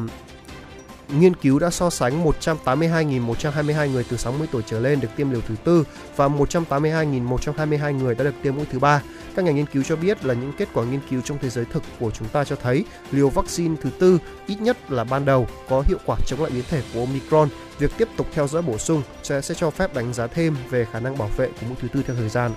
[1.13, 5.41] nghiên cứu đã so sánh 182.122 người từ 60 tuổi trở lên được tiêm liều
[5.47, 5.83] thứ tư
[6.15, 9.01] và 182.122 người đã được tiêm mũi thứ ba.
[9.35, 11.65] Các nhà nghiên cứu cho biết là những kết quả nghiên cứu trong thế giới
[11.65, 15.47] thực của chúng ta cho thấy liều vaccine thứ tư ít nhất là ban đầu
[15.69, 17.49] có hiệu quả chống lại biến thể của Omicron.
[17.79, 20.85] Việc tiếp tục theo dõi bổ sung sẽ, sẽ cho phép đánh giá thêm về
[20.91, 22.51] khả năng bảo vệ của mũi thứ tư theo thời gian.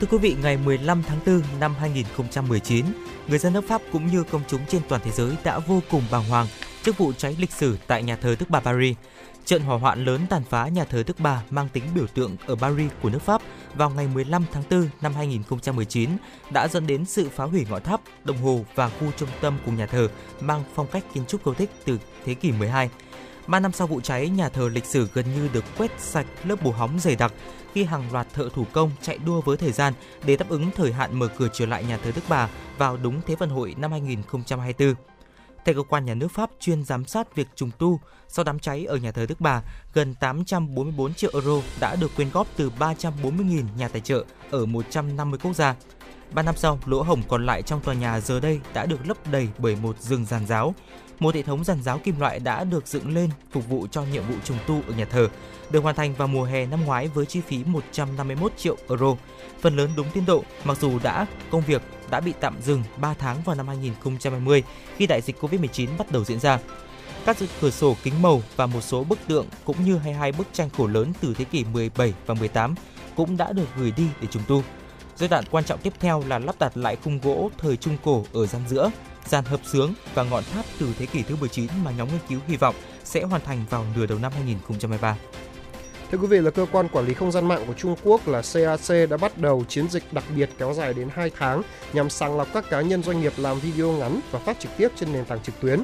[0.00, 2.86] Thưa quý vị, ngày 15 tháng 4 năm 2019,
[3.28, 6.02] người dân nước Pháp cũng như công chúng trên toàn thế giới đã vô cùng
[6.10, 6.46] bàng hoàng
[6.82, 8.96] trước vụ cháy lịch sử tại nhà thờ Đức Bà Paris.
[9.44, 12.54] Trận hỏa hoạn lớn tàn phá nhà thờ Đức Bà mang tính biểu tượng ở
[12.54, 13.42] Paris của nước Pháp
[13.74, 16.10] vào ngày 15 tháng 4 năm 2019
[16.50, 19.72] đã dẫn đến sự phá hủy ngọn tháp, đồng hồ và khu trung tâm của
[19.72, 20.08] nhà thờ
[20.40, 22.90] mang phong cách kiến trúc Gothic từ thế kỷ 12.
[23.46, 26.62] Ba năm sau vụ cháy, nhà thờ lịch sử gần như được quét sạch lớp
[26.62, 27.32] bù hóng dày đặc
[27.74, 29.92] khi hàng loạt thợ thủ công chạy đua với thời gian
[30.26, 33.20] để đáp ứng thời hạn mở cửa trở lại nhà thờ Đức Bà vào đúng
[33.26, 34.94] Thế vận hội năm 2024.
[35.64, 38.84] Theo cơ quan nhà nước Pháp chuyên giám sát việc trùng tu, sau đám cháy
[38.84, 39.62] ở nhà thờ Đức Bà,
[39.94, 45.40] gần 844 triệu euro đã được quyên góp từ 340.000 nhà tài trợ ở 150
[45.42, 45.74] quốc gia.
[46.32, 49.16] Ba năm sau, lỗ hổng còn lại trong tòa nhà giờ đây đã được lấp
[49.30, 50.74] đầy bởi một rừng giàn giáo.
[51.22, 54.22] Một hệ thống giàn giáo kim loại đã được dựng lên phục vụ cho nhiệm
[54.28, 55.28] vụ trùng tu ở nhà thờ,
[55.70, 59.14] được hoàn thành vào mùa hè năm ngoái với chi phí 151 triệu euro.
[59.60, 63.14] Phần lớn đúng tiến độ, mặc dù đã công việc đã bị tạm dừng 3
[63.14, 64.62] tháng vào năm 2020
[64.96, 66.58] khi đại dịch Covid-19 bắt đầu diễn ra.
[67.26, 70.70] Các cửa sổ kính màu và một số bức tượng cũng như 22 bức tranh
[70.70, 72.74] khổ lớn từ thế kỷ 17 và 18
[73.16, 74.62] cũng đã được gửi đi để trùng tu.
[75.16, 78.24] Giai đoạn quan trọng tiếp theo là lắp đặt lại khung gỗ thời Trung Cổ
[78.32, 78.90] ở gian giữa,
[79.26, 82.40] dàn hợp sướng và ngọn tháp từ thế kỷ thứ 19 mà nhóm nghiên cứu
[82.46, 85.16] hy vọng sẽ hoàn thành vào nửa đầu năm 2023.
[86.12, 88.42] Thưa quý vị, là cơ quan quản lý không gian mạng của Trung Quốc là
[88.54, 91.62] CAC đã bắt đầu chiến dịch đặc biệt kéo dài đến 2 tháng
[91.92, 94.88] nhằm sàng lọc các cá nhân doanh nghiệp làm video ngắn và phát trực tiếp
[94.96, 95.82] trên nền tảng trực tuyến.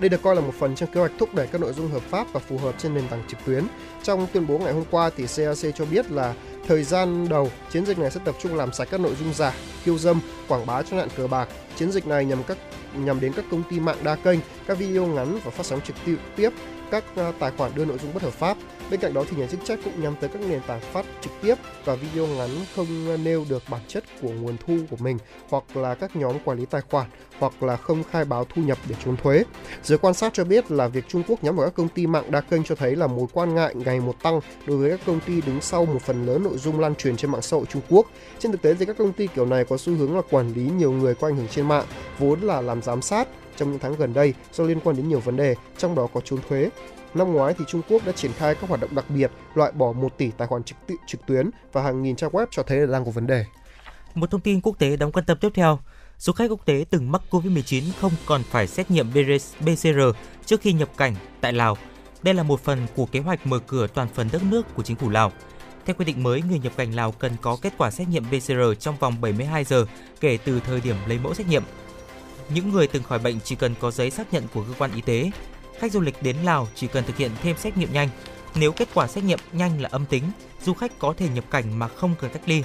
[0.00, 2.02] Đây được coi là một phần trong kế hoạch thúc đẩy các nội dung hợp
[2.02, 3.64] pháp và phù hợp trên nền tảng trực tuyến.
[4.02, 6.34] Trong tuyên bố ngày hôm qua thì CAC cho biết là
[6.68, 9.54] thời gian đầu chiến dịch này sẽ tập trung làm sạch các nội dung giả,
[9.84, 11.48] khiêu dâm, quảng bá cho nạn cờ bạc.
[11.76, 12.58] Chiến dịch này nhằm các
[12.94, 15.96] nhằm đến các công ty mạng đa kênh, các video ngắn và phát sóng trực
[16.36, 16.50] tiếp
[16.90, 18.56] các à, tài khoản đưa nội dung bất hợp pháp.
[18.90, 21.32] Bên cạnh đó thì nhà chức trách cũng nhắm tới các nền tảng phát trực
[21.42, 25.18] tiếp và video ngắn không nêu được bản chất của nguồn thu của mình
[25.48, 27.06] hoặc là các nhóm quản lý tài khoản
[27.38, 29.44] hoặc là không khai báo thu nhập để trốn thuế.
[29.82, 32.30] Giới quan sát cho biết là việc Trung Quốc nhắm vào các công ty mạng
[32.30, 35.20] đa kênh cho thấy là mối quan ngại ngày một tăng đối với các công
[35.20, 37.82] ty đứng sau một phần lớn nội dung lan truyền trên mạng xã hội Trung
[37.88, 38.06] Quốc.
[38.38, 40.62] Trên thực tế thì các công ty kiểu này có xu hướng là quản lý
[40.62, 41.84] nhiều người có ảnh hưởng trên mạng,
[42.18, 45.20] vốn là làm giám sát trong những tháng gần đây do liên quan đến nhiều
[45.20, 46.70] vấn đề, trong đó có trốn thuế.
[47.18, 49.92] Năm ngoái thì Trung Quốc đã triển khai các hoạt động đặc biệt, loại bỏ
[49.92, 52.86] 1 tỷ tài khoản trực, trực tuyến và hàng nghìn trang web cho thấy là
[52.92, 53.44] đang có vấn đề.
[54.14, 55.78] Một thông tin quốc tế đáng quan tâm tiếp theo.
[56.18, 60.00] Du khách quốc tế từng mắc COVID-19 không còn phải xét nghiệm PCR
[60.46, 61.76] trước khi nhập cảnh tại Lào.
[62.22, 64.96] Đây là một phần của kế hoạch mở cửa toàn phần đất nước của chính
[64.96, 65.32] phủ Lào.
[65.84, 68.80] Theo quy định mới, người nhập cảnh Lào cần có kết quả xét nghiệm PCR
[68.80, 69.86] trong vòng 72 giờ
[70.20, 71.62] kể từ thời điểm lấy mẫu xét nghiệm.
[72.54, 75.00] Những người từng khỏi bệnh chỉ cần có giấy xác nhận của cơ quan y
[75.00, 75.30] tế.
[75.78, 78.08] Khách du lịch đến Lào chỉ cần thực hiện thêm xét nghiệm nhanh.
[78.54, 80.22] Nếu kết quả xét nghiệm nhanh là âm tính,
[80.62, 82.62] du khách có thể nhập cảnh mà không cần cách ly.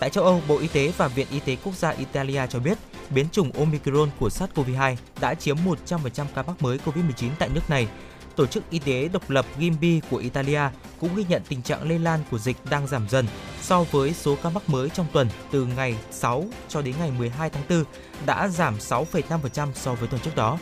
[0.00, 2.78] Tại châu Âu, Bộ Y tế và Viện Y tế Quốc gia Italia cho biết
[3.10, 5.56] biến chủng Omicron của SARS-CoV-2 đã chiếm
[5.86, 7.88] 100% ca mắc mới COVID-19 tại nước này.
[8.36, 10.60] Tổ chức Y tế độc lập GIMBI của Italia
[11.00, 13.26] cũng ghi nhận tình trạng lây lan của dịch đang giảm dần
[13.62, 17.50] so với số ca mắc mới trong tuần từ ngày 6 cho đến ngày 12
[17.50, 17.84] tháng 4
[18.26, 20.58] đã giảm 6,5% so với tuần trước đó.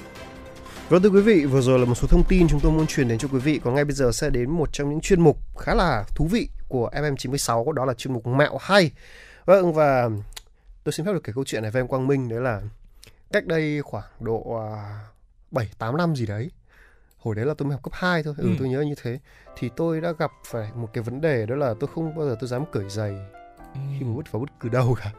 [0.92, 3.08] Vâng thưa quý vị, vừa rồi là một số thông tin chúng tôi muốn truyền
[3.08, 3.60] đến cho quý vị.
[3.64, 6.48] Còn ngay bây giờ sẽ đến một trong những chuyên mục khá là thú vị
[6.68, 8.90] của FM96, đó là chuyên mục Mẹo Hay.
[9.44, 10.10] Vâng và
[10.84, 12.60] tôi xin phép được kể câu chuyện này với em Quang Minh, đấy là
[13.32, 14.60] cách đây khoảng độ
[15.50, 16.50] 7 à, 8 năm gì đấy.
[17.18, 18.54] Hồi đấy là tôi mới học cấp 2 thôi, ừ, ừ.
[18.58, 19.18] tôi nhớ như thế.
[19.58, 22.36] Thì tôi đã gặp phải một cái vấn đề đó là tôi không bao giờ
[22.40, 23.10] tôi dám cởi giày
[23.74, 23.80] ừ.
[23.98, 25.12] khi mà bước vào bất cứ đâu cả.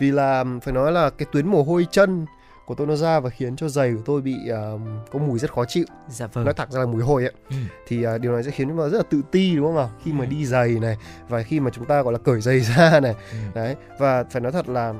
[0.00, 2.26] Vì là phải nói là cái tuyến mồ hôi chân
[2.66, 4.80] của tôi nó ra và khiến cho giày của tôi bị uh,
[5.12, 6.44] có mùi rất khó chịu dạ vâng.
[6.44, 7.56] nói thẳng ra là mùi hôi ấy ừ.
[7.86, 9.90] thì uh, điều này sẽ khiến chúng ta rất là tự ti đúng không nào
[10.04, 10.28] khi mà ừ.
[10.30, 10.96] đi giày này
[11.28, 13.38] và khi mà chúng ta gọi là cởi giày ra này ừ.
[13.54, 14.94] đấy và phải nói thật là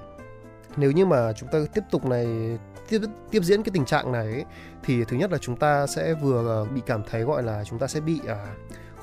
[0.77, 2.59] nếu như mà chúng ta tiếp tục này
[2.89, 3.01] tiếp
[3.31, 4.45] tiếp diễn cái tình trạng này ấy,
[4.83, 7.87] thì thứ nhất là chúng ta sẽ vừa bị cảm thấy gọi là chúng ta
[7.87, 8.37] sẽ bị uh,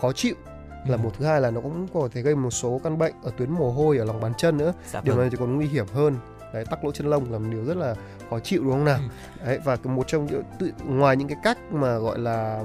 [0.01, 0.35] khó chịu
[0.87, 0.97] là ừ.
[0.97, 3.51] một thứ hai là nó cũng có thể gây một số căn bệnh ở tuyến
[3.51, 5.21] mồ hôi ở lòng bàn chân nữa dạ điều vâng.
[5.21, 6.17] này thì còn nguy hiểm hơn
[6.53, 7.95] đấy tắc lỗ chân lông là một điều rất là
[8.29, 8.99] khó chịu đúng không nào
[9.39, 9.45] ừ.
[9.45, 10.43] đấy và một trong những
[10.85, 12.63] ngoài những cái cách mà gọi là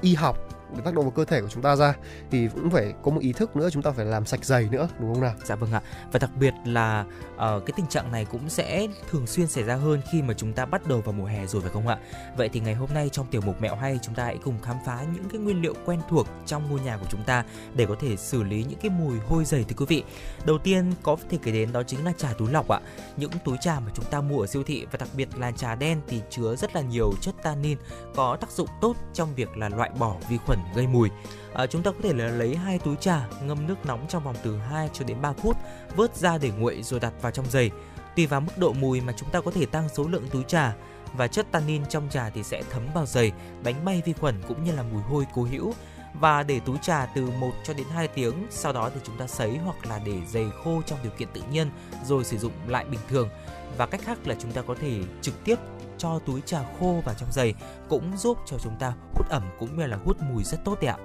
[0.00, 1.94] y học để tác động vào cơ thể của chúng ta ra
[2.30, 4.88] thì cũng phải có một ý thức nữa chúng ta phải làm sạch giày nữa
[5.00, 5.34] đúng không nào?
[5.44, 5.82] Dạ vâng ạ.
[6.12, 7.04] Và đặc biệt là
[7.34, 10.52] uh, cái tình trạng này cũng sẽ thường xuyên xảy ra hơn khi mà chúng
[10.52, 11.98] ta bắt đầu vào mùa hè rồi phải không ạ?
[12.36, 14.76] Vậy thì ngày hôm nay trong tiểu mục mẹo hay chúng ta hãy cùng khám
[14.86, 17.44] phá những cái nguyên liệu quen thuộc trong ngôi nhà của chúng ta
[17.74, 20.04] để có thể xử lý những cái mùi hôi giày thưa quý vị.
[20.44, 22.80] Đầu tiên có thể kể đến đó chính là trà túi lọc ạ.
[23.16, 25.74] Những túi trà mà chúng ta mua ở siêu thị và đặc biệt là trà
[25.74, 27.78] đen thì chứa rất là nhiều chất tannin
[28.14, 31.10] có tác dụng tốt trong việc là loại bỏ vi khuẩn gây mùi.
[31.54, 34.36] À, chúng ta có thể là lấy hai túi trà ngâm nước nóng trong vòng
[34.42, 35.56] từ 2 cho đến 3 phút,
[35.96, 37.70] vớt ra để nguội rồi đặt vào trong giày.
[38.16, 40.74] Tùy vào mức độ mùi mà chúng ta có thể tăng số lượng túi trà
[41.16, 43.32] và chất tannin trong trà thì sẽ thấm vào giày,
[43.62, 45.74] đánh bay vi khuẩn cũng như là mùi hôi cố hữu
[46.20, 49.26] và để túi trà từ 1 cho đến 2 tiếng, sau đó thì chúng ta
[49.26, 51.70] sấy hoặc là để giày khô trong điều kiện tự nhiên
[52.06, 53.28] rồi sử dụng lại bình thường.
[53.76, 55.58] Và cách khác là chúng ta có thể trực tiếp
[55.98, 57.54] cho túi trà khô vào trong giày
[57.88, 60.90] cũng giúp cho chúng ta hút ẩm cũng như là hút mùi rất tốt đấy
[60.90, 60.96] ạ.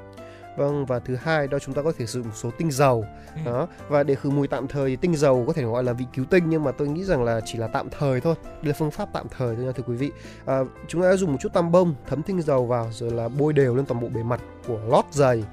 [0.57, 3.05] Vâng và thứ hai đó chúng ta có thể sử dụng một số tinh dầu
[3.35, 3.41] ừ.
[3.45, 6.05] đó và để khử mùi tạm thời thì tinh dầu có thể gọi là vị
[6.13, 8.73] cứu tinh nhưng mà tôi nghĩ rằng là chỉ là tạm thời thôi đây là
[8.79, 10.11] phương pháp tạm thời thôi nha thưa quý vị
[10.45, 13.53] à, chúng ta dùng một chút tăm bông thấm tinh dầu vào rồi là bôi
[13.53, 15.43] đều lên toàn bộ bề mặt của lót giày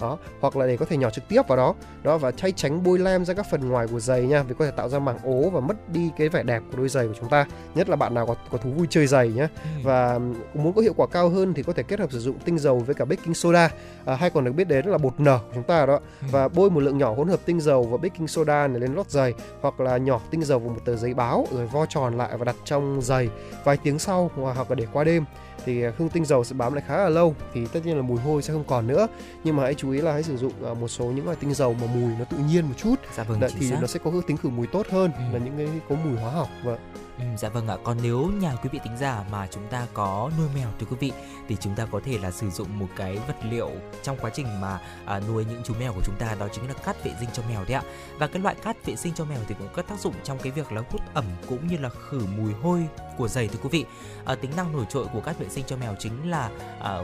[0.00, 1.74] đó hoặc là để có thể nhỏ trực tiếp vào đó.
[2.02, 4.64] Đó và thay tránh bôi lem ra các phần ngoài của giày nha vì có
[4.64, 7.14] thể tạo ra mảng ố và mất đi cái vẻ đẹp của đôi giày của
[7.20, 7.46] chúng ta.
[7.74, 9.68] Nhất là bạn nào có, có thú vui chơi giày nhé ừ.
[9.82, 10.18] và
[10.54, 12.78] muốn có hiệu quả cao hơn thì có thể kết hợp sử dụng tinh dầu
[12.78, 13.70] với cả baking soda.
[14.04, 16.00] À, hay còn được biết đến là bột nở của chúng ta đó.
[16.20, 16.26] Ừ.
[16.30, 19.10] và bôi một lượng nhỏ hỗn hợp tinh dầu và baking soda này lên lót
[19.10, 22.36] giày hoặc là nhỏ tinh dầu vào một tờ giấy báo rồi vo tròn lại
[22.36, 23.28] và đặt trong giày
[23.64, 25.24] vài tiếng sau hoặc là để qua đêm
[25.64, 28.20] thì hương tinh dầu sẽ bám lại khá là lâu thì tất nhiên là mùi
[28.20, 29.06] hôi sẽ không còn nữa
[29.44, 31.54] nhưng mà hãy chú ý là hãy sử dụng uh, một số những loại tinh
[31.54, 33.76] dầu mà mùi nó tự nhiên một chút Dạ vâng, Đấy, thì xác.
[33.80, 35.22] nó sẽ có cái tính khử mùi tốt hơn Ừ.
[35.32, 36.78] là những cái có mùi hóa học và
[37.20, 37.76] Ừ, dạ vâng ạ.
[37.84, 40.96] Còn nếu nhà quý vị tính giả mà chúng ta có nuôi mèo thưa quý
[41.00, 41.12] vị
[41.48, 43.70] thì chúng ta có thể là sử dụng một cái vật liệu
[44.02, 46.74] trong quá trình mà à, nuôi những chú mèo của chúng ta đó chính là
[46.74, 47.82] cát vệ sinh cho mèo đấy ạ.
[48.18, 50.52] Và cái loại cát vệ sinh cho mèo thì cũng có tác dụng trong cái
[50.52, 53.84] việc là hút ẩm cũng như là khử mùi hôi của giày thưa quý vị.
[54.24, 56.50] À, tính năng nổi trội của cát vệ sinh cho mèo chính là
[56.80, 57.02] à,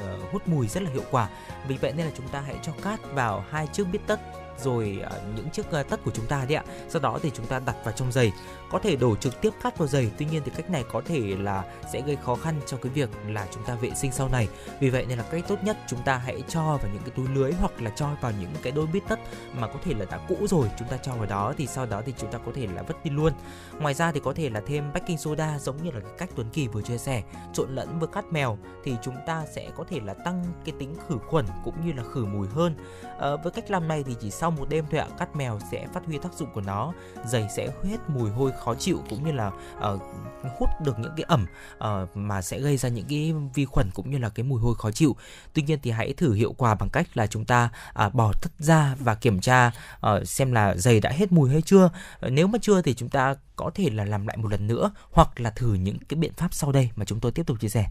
[0.00, 1.28] ờ, hút mùi rất là hiệu quả.
[1.68, 4.20] Vì vậy nên là chúng ta hãy cho cát vào hai chiếc bít tất
[4.58, 6.64] rồi à, những chiếc tất của chúng ta đấy ạ.
[6.88, 8.32] Sau đó thì chúng ta đặt vào trong giày.
[8.70, 11.36] Có thể đổ trực tiếp cát vào giày tuy nhiên thì cách này có thể
[11.38, 14.48] là sẽ gây khó khăn cho cái việc là chúng ta vệ sinh sau này.
[14.80, 17.28] Vì vậy nên là cách tốt nhất chúng ta hãy cho vào những cái túi
[17.28, 19.18] lưới hoặc là cho vào những cái đôi bít tất
[19.54, 22.02] mà có thể là đã cũ rồi chúng ta cho vào đó thì sau đó
[22.06, 23.32] thì chúng ta có thể là vứt đi luôn.
[23.78, 26.46] Ngoài ra thì có thể là thêm baking soda giống như là cái cách Tuấn
[26.52, 27.22] Kỳ vừa chia sẻ
[27.52, 30.94] trộn lẫn với cát mèo thì chúng ta sẽ có thể là tăng cái tính
[31.08, 32.76] khử khuẩn cũng như là khử mùi hơn.
[33.20, 35.86] À, với cách làm này thì chỉ sau một đêm thôi ạ cắt mèo sẽ
[35.92, 36.92] phát huy tác dụng của nó
[37.26, 40.02] giày sẽ hết mùi hôi khó chịu cũng như là uh,
[40.58, 41.46] hút được những cái ẩm
[41.78, 44.74] uh, mà sẽ gây ra những cái vi khuẩn cũng như là cái mùi hôi
[44.74, 45.16] khó chịu.
[45.52, 47.70] Tuy nhiên thì hãy thử hiệu quả bằng cách là chúng ta
[48.06, 49.70] uh, bỏ tất ra và kiểm tra
[50.06, 51.84] uh, xem là giày đã hết mùi hay chưa.
[51.84, 53.34] uh, Nếu mà chưa thì chúng ta
[53.64, 56.48] có thể là làm lại một lần nữa hoặc là thử những cái biện pháp
[56.54, 57.84] sau đây mà chúng tôi tiếp tục chia sẻ.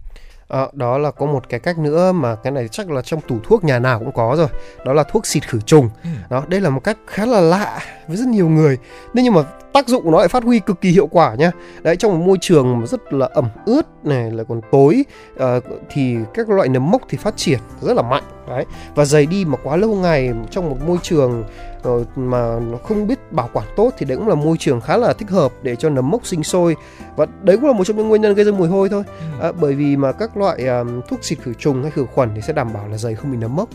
[0.47, 3.37] Ờ, đó là có một cái cách nữa mà cái này chắc là trong tủ
[3.43, 4.47] thuốc nhà nào cũng có rồi
[4.85, 6.09] đó là thuốc xịt khử trùng Ừ.
[6.29, 8.77] đó đây là một cách khá là lạ với rất nhiều người
[9.13, 9.41] nhưng nhưng mà
[9.73, 11.51] tác dụng của nó lại phát huy cực kỳ hiệu quả nhá
[11.81, 15.03] đấy trong một môi trường rất là ẩm ướt này là còn tối
[15.37, 15.59] ờ,
[15.89, 18.65] thì các loại nấm mốc thì phát triển rất là mạnh đấy
[18.95, 21.43] và giày đi mà quá lâu ngày trong một môi trường
[21.83, 24.97] ờ, mà nó không biết bảo quản tốt thì đấy cũng là môi trường khá
[24.97, 26.75] là thích hợp để cho nấm mốc sinh sôi.
[27.15, 29.03] Và đấy cũng là một trong những nguyên nhân gây ra mùi hôi thôi.
[29.41, 32.41] À, bởi vì mà các loại à, thuốc xịt khử trùng hay khử khuẩn thì
[32.41, 33.69] sẽ đảm bảo là giày không bị nấm mốc.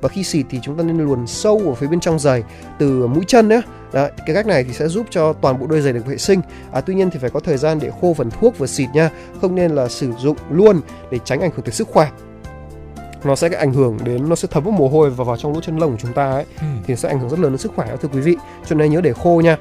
[0.00, 2.42] Và khi xịt thì chúng ta nên luồn sâu ở phía bên trong giày
[2.78, 3.60] từ mũi chân nhé
[3.92, 6.40] Đấy, cái cách này thì sẽ giúp cho toàn bộ đôi giày được vệ sinh.
[6.72, 9.10] À, tuy nhiên thì phải có thời gian để khô phần thuốc vừa xịt nha
[9.40, 12.10] không nên là sử dụng luôn để tránh ảnh hưởng tới sức khỏe
[13.24, 15.60] nó sẽ ảnh hưởng đến nó sẽ thấm vào mồ hôi và vào trong lỗ
[15.60, 16.66] chân lông của chúng ta ấy Ừ.
[16.86, 18.36] thì sẽ ảnh hưởng rất lớn đến sức khỏe thưa quý vị.
[18.68, 19.56] Cho nên nhớ để khô nha.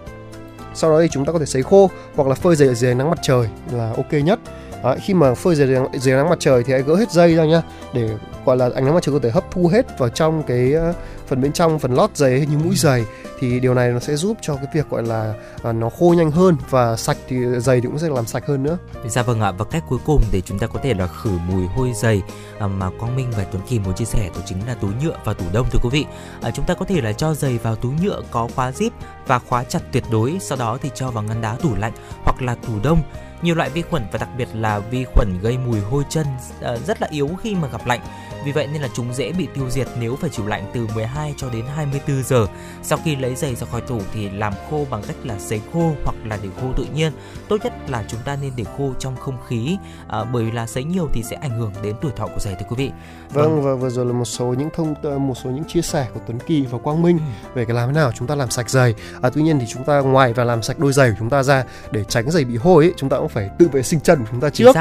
[0.74, 3.09] Sau đó thì chúng ta có thể sấy khô hoặc là phơi dưới ánh nắng
[3.09, 4.39] mặt trời là ok nhất
[4.84, 7.36] Đấy, khi mà phơi dưới, nắng- dưới nắng mặt trời thì hãy gỡ hết dây
[7.36, 7.61] ra nhá
[7.93, 8.09] để
[8.45, 10.93] gọi là ánh nắng mặt trời có thể hấp thu hết vào trong cái ờ,
[11.27, 13.05] phần bên trong phần lót giày như mũi giày
[13.39, 16.32] thì điều này nó sẽ giúp cho cái việc gọi là à, nó khô nhanh
[16.32, 18.77] hơn và sạch thì giày thì cũng sẽ làm sạch hơn nữa
[19.07, 21.65] Dạ vâng ạ và cách cuối cùng để chúng ta có thể là khử mùi
[21.65, 22.21] hôi giày
[22.59, 25.15] à, mà Quang Minh và Tuấn Kỳ muốn chia sẻ đó chính là túi nhựa
[25.25, 26.05] và tủ đông thưa quý vị.
[26.41, 28.89] À, chúng ta có thể là cho giày vào túi nhựa có khóa zip
[29.27, 32.41] và khóa chặt tuyệt đối, sau đó thì cho vào ngăn đá tủ lạnh hoặc
[32.41, 33.01] là tủ đông.
[33.41, 36.25] Nhiều loại vi khuẩn và đặc biệt là vi khuẩn gây mùi hôi chân
[36.61, 37.99] ờ, rất là yếu khi mà gặp lạnh.
[38.45, 41.33] Vì vậy nên là chúng dễ bị tiêu diệt nếu phải chịu lạnh từ 12
[41.37, 42.45] cho đến 24 giờ.
[42.83, 45.93] Sau khi lấy giày ra khỏi tủ thì làm khô bằng cách là sấy khô
[46.03, 47.11] hoặc là để khô tự nhiên
[47.49, 49.77] tốt nhất là chúng ta nên để khô trong không khí
[50.07, 52.65] à, bởi là sấy nhiều thì sẽ ảnh hưởng đến tuổi thọ của giày thưa
[52.69, 52.91] quý vị
[53.33, 54.95] Vâng và vừa rồi là một số những thông
[55.27, 57.49] một số những chia sẻ của Tuấn Kỳ và Quang Minh Ừ.
[57.53, 58.95] về cái làm thế nào chúng ta làm sạch giày.
[59.21, 61.43] À, tuy nhiên thì chúng ta ngoài và làm sạch đôi giày của chúng ta
[61.43, 64.19] ra để tránh giày bị hôi ấy, chúng ta cũng phải tự vệ sinh chân
[64.19, 64.75] của chúng ta trước.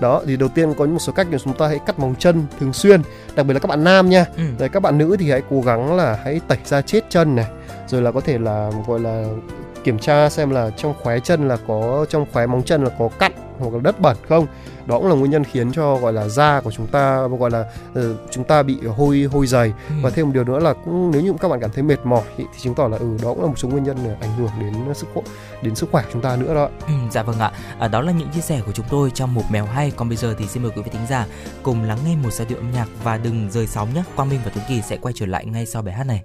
[0.00, 2.46] Đó thì đầu tiên có một số cách để chúng ta hãy cắt móng chân
[2.60, 3.00] thường xuyên,
[3.36, 4.24] đặc biệt là các bạn nam nha.
[4.36, 4.42] ừ.
[4.58, 7.46] Đấy các bạn nữ thì hãy cố gắng là hãy tẩy da chết chân này,
[7.86, 9.24] rồi là có thể là gọi là
[9.84, 13.08] kiểm tra xem là trong khóe chân là có trong khóe móng chân là có
[13.18, 14.46] cặn hoặc là đất bẩn không
[14.86, 17.64] đó cũng là nguyên nhân khiến cho gọi là da của chúng ta gọi là
[17.94, 19.72] ờ, chúng ta bị hôi hôi dày.
[19.88, 19.94] Ừ.
[20.02, 22.22] và thêm một điều nữa là cũng nếu như các bạn cảm thấy mệt mỏi
[22.36, 24.50] thì, chứng tỏ là ừ đó cũng là một số nguyên nhân để ảnh hưởng
[24.60, 25.22] đến sức khỏe
[25.62, 27.52] đến sức khỏe của chúng ta nữa đó Ừ, dạ vâng ạ.
[27.78, 29.92] À, đó là những chia sẻ của chúng tôi trong một mèo hay.
[29.96, 31.26] Còn bây giờ thì xin mời quý vị thính giả
[31.62, 34.02] cùng lắng nghe một giai điệu âm nhạc và đừng rời sóng nhé.
[34.16, 36.22] Quang minh và tuấn kỳ sẽ quay trở lại ngay sau bài hát này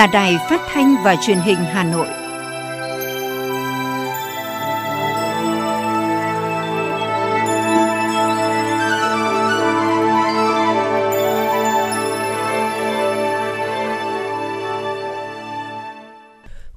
[0.00, 2.06] là Đài Phát thanh và Truyền hình Hà Nội.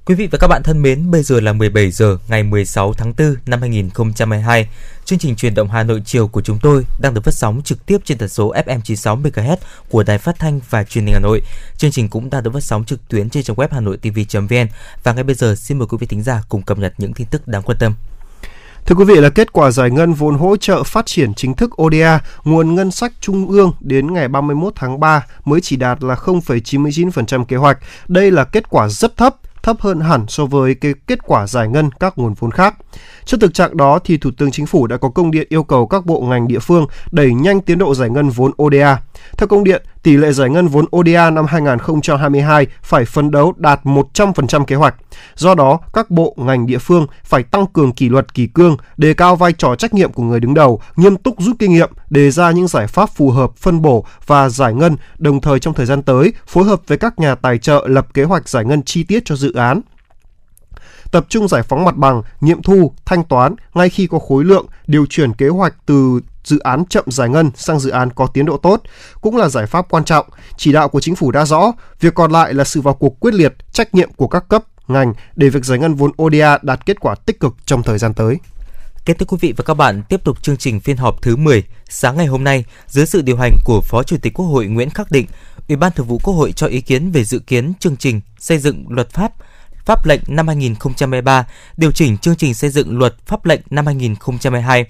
[0.06, 3.12] Quý vị và các bạn thân mến, bây giờ là 17 giờ ngày 16 tháng
[3.18, 4.68] 4 năm 2022.
[5.04, 7.86] Chương trình truyền động Hà Nội chiều của chúng tôi đang được phát sóng trực
[7.86, 9.56] tiếp trên tần số FM 96 MHz
[9.94, 11.42] của Đài Phát thanh và Truyền hình Hà Nội.
[11.76, 14.66] Chương trình cũng đang được phát sóng trực tuyến trên trang web hanoitv.vn
[15.02, 17.26] và ngay bây giờ xin mời quý vị thính giả cùng cập nhật những tin
[17.26, 17.94] tức đáng quan tâm.
[18.86, 21.82] Thưa quý vị là kết quả giải ngân vốn hỗ trợ phát triển chính thức
[21.82, 26.14] ODA, nguồn ngân sách trung ương đến ngày 31 tháng 3 mới chỉ đạt là
[26.14, 27.78] 0,99% kế hoạch.
[28.08, 31.68] Đây là kết quả rất thấp thấp hơn hẳn so với cái kết quả giải
[31.68, 32.74] ngân các nguồn vốn khác.
[33.24, 35.86] Trước thực trạng đó thì Thủ tướng Chính phủ đã có công điện yêu cầu
[35.86, 38.98] các bộ ngành địa phương đẩy nhanh tiến độ giải ngân vốn ODA.
[39.36, 43.80] Theo công điện, tỷ lệ giải ngân vốn ODA năm 2022 phải phấn đấu đạt
[43.84, 44.94] 100% kế hoạch.
[45.34, 49.14] Do đó, các bộ ngành địa phương phải tăng cường kỷ luật kỷ cương, đề
[49.14, 52.30] cao vai trò trách nhiệm của người đứng đầu, nghiêm túc rút kinh nghiệm, đề
[52.30, 55.86] ra những giải pháp phù hợp phân bổ và giải ngân, đồng thời trong thời
[55.86, 59.02] gian tới phối hợp với các nhà tài trợ lập kế hoạch giải ngân chi
[59.02, 59.80] tiết cho dự án
[61.14, 64.66] tập trung giải phóng mặt bằng, nghiệm thu, thanh toán ngay khi có khối lượng,
[64.86, 68.46] điều chuyển kế hoạch từ dự án chậm giải ngân sang dự án có tiến
[68.46, 68.82] độ tốt
[69.20, 70.26] cũng là giải pháp quan trọng.
[70.56, 73.34] Chỉ đạo của chính phủ đã rõ, việc còn lại là sự vào cuộc quyết
[73.34, 77.00] liệt, trách nhiệm của các cấp, ngành để việc giải ngân vốn ODA đạt kết
[77.00, 78.36] quả tích cực trong thời gian tới.
[79.04, 81.64] Kính thưa quý vị và các bạn, tiếp tục chương trình phiên họp thứ 10
[81.88, 84.90] sáng ngày hôm nay dưới sự điều hành của Phó Chủ tịch Quốc hội Nguyễn
[84.90, 85.26] Khắc Định,
[85.68, 88.58] Ủy ban Thường vụ Quốc hội cho ý kiến về dự kiến chương trình xây
[88.58, 89.32] dựng luật pháp
[89.84, 94.86] pháp lệnh năm 2023, điều chỉnh chương trình xây dựng luật pháp lệnh năm 2022.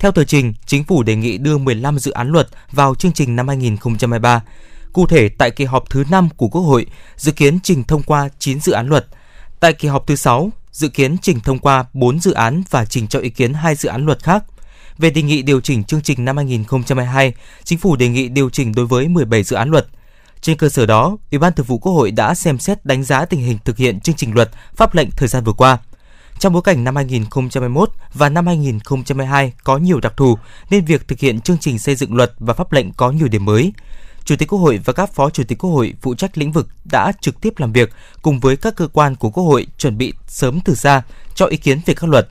[0.00, 3.36] Theo tờ trình, chính phủ đề nghị đưa 15 dự án luật vào chương trình
[3.36, 4.42] năm 2023.
[4.92, 6.86] Cụ thể, tại kỳ họp thứ 5 của Quốc hội,
[7.16, 9.06] dự kiến trình thông qua 9 dự án luật.
[9.60, 13.08] Tại kỳ họp thứ 6, dự kiến trình thông qua 4 dự án và trình
[13.08, 14.44] cho ý kiến 2 dự án luật khác.
[14.98, 17.34] Về đề nghị điều chỉnh chương trình năm 2022,
[17.64, 19.86] chính phủ đề nghị điều chỉnh đối với 17 dự án luật.
[20.40, 23.24] Trên cơ sở đó, Ủy ban Thường vụ Quốc hội đã xem xét đánh giá
[23.24, 25.78] tình hình thực hiện chương trình luật, pháp lệnh thời gian vừa qua.
[26.40, 30.38] Trong bối cảnh năm 2021 và năm 2022 có nhiều đặc thù
[30.70, 33.44] nên việc thực hiện chương trình xây dựng luật và pháp lệnh có nhiều điểm
[33.44, 33.72] mới.
[34.24, 36.68] Chủ tịch Quốc hội và các phó chủ tịch Quốc hội phụ trách lĩnh vực
[36.84, 37.90] đã trực tiếp làm việc
[38.22, 41.02] cùng với các cơ quan của Quốc hội chuẩn bị sớm từ xa
[41.34, 42.28] cho ý kiến về các luật.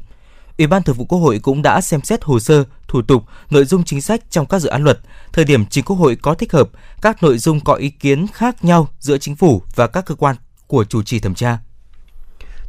[0.57, 3.65] Ủy ban Thường vụ Quốc hội cũng đã xem xét hồ sơ, thủ tục, nội
[3.65, 4.99] dung chính sách trong các dự án luật,
[5.33, 6.69] thời điểm chính Quốc hội có thích hợp,
[7.01, 10.35] các nội dung có ý kiến khác nhau giữa chính phủ và các cơ quan
[10.67, 11.57] của chủ trì thẩm tra.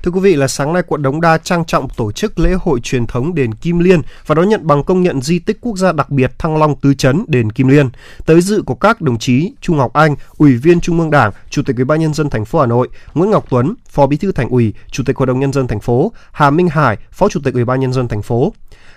[0.03, 2.81] Thưa quý vị là sáng nay quận Đống Đa trang trọng tổ chức lễ hội
[2.81, 5.93] truyền thống đền Kim Liên và đón nhận bằng công nhận di tích quốc gia
[5.93, 7.91] đặc biệt Thăng Long Tứ Chấn đền Kim Liên.
[8.27, 11.63] Tới dự của các đồng chí Trung Ngọc Anh, Ủy viên Trung ương Đảng, Chủ
[11.63, 14.33] tịch Ủy ban nhân dân thành phố Hà Nội, Nguyễn Ngọc Tuấn, Phó Bí thư
[14.33, 17.41] Thành ủy, Chủ tịch Hội đồng nhân dân thành phố, Hà Minh Hải, Phó Chủ
[17.45, 18.53] tịch Ủy ban nhân dân thành phố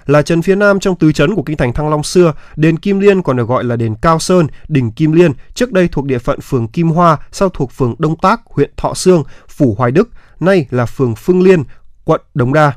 [0.05, 2.99] là trấn phía nam trong tứ trấn của kinh thành Thăng Long xưa, đền Kim
[2.99, 6.19] Liên còn được gọi là đền Cao Sơn, đỉnh Kim Liên, trước đây thuộc địa
[6.19, 10.09] phận phường Kim Hoa, sau thuộc phường Đông Tác, huyện Thọ Sương, phủ Hoài Đức,
[10.45, 11.63] nay là phường Phương Liên,
[12.03, 12.73] quận Đống Đa.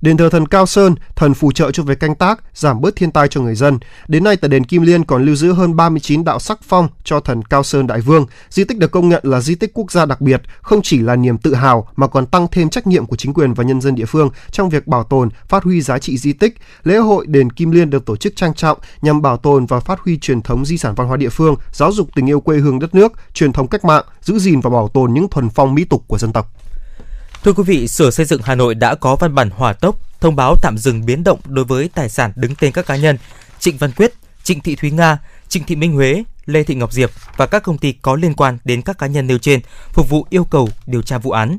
[0.00, 3.10] Đền thờ thần Cao Sơn, thần phù trợ cho việc canh tác, giảm bớt thiên
[3.10, 3.78] tai cho người dân.
[4.08, 7.20] Đến nay tại đền Kim Liên còn lưu giữ hơn 39 đạo sắc phong cho
[7.20, 8.26] thần Cao Sơn Đại Vương.
[8.50, 11.16] Di tích được công nhận là di tích quốc gia đặc biệt, không chỉ là
[11.16, 13.94] niềm tự hào mà còn tăng thêm trách nhiệm của chính quyền và nhân dân
[13.94, 16.54] địa phương trong việc bảo tồn, phát huy giá trị di tích.
[16.84, 20.00] Lễ hội đền Kim Liên được tổ chức trang trọng nhằm bảo tồn và phát
[20.00, 22.78] huy truyền thống di sản văn hóa địa phương, giáo dục tình yêu quê hương
[22.78, 25.84] đất nước, truyền thống cách mạng, giữ gìn và bảo tồn những thuần phong mỹ
[25.84, 26.52] tục của dân tộc.
[27.46, 30.36] Thưa quý vị, Sở Xây dựng Hà Nội đã có văn bản hỏa tốc thông
[30.36, 33.18] báo tạm dừng biến động đối với tài sản đứng tên các cá nhân
[33.58, 35.18] Trịnh Văn Quyết, Trịnh Thị Thúy Nga,
[35.48, 38.58] Trịnh Thị Minh Huế, Lê Thị Ngọc Diệp và các công ty có liên quan
[38.64, 39.60] đến các cá nhân nêu trên
[39.92, 41.58] phục vụ yêu cầu điều tra vụ án.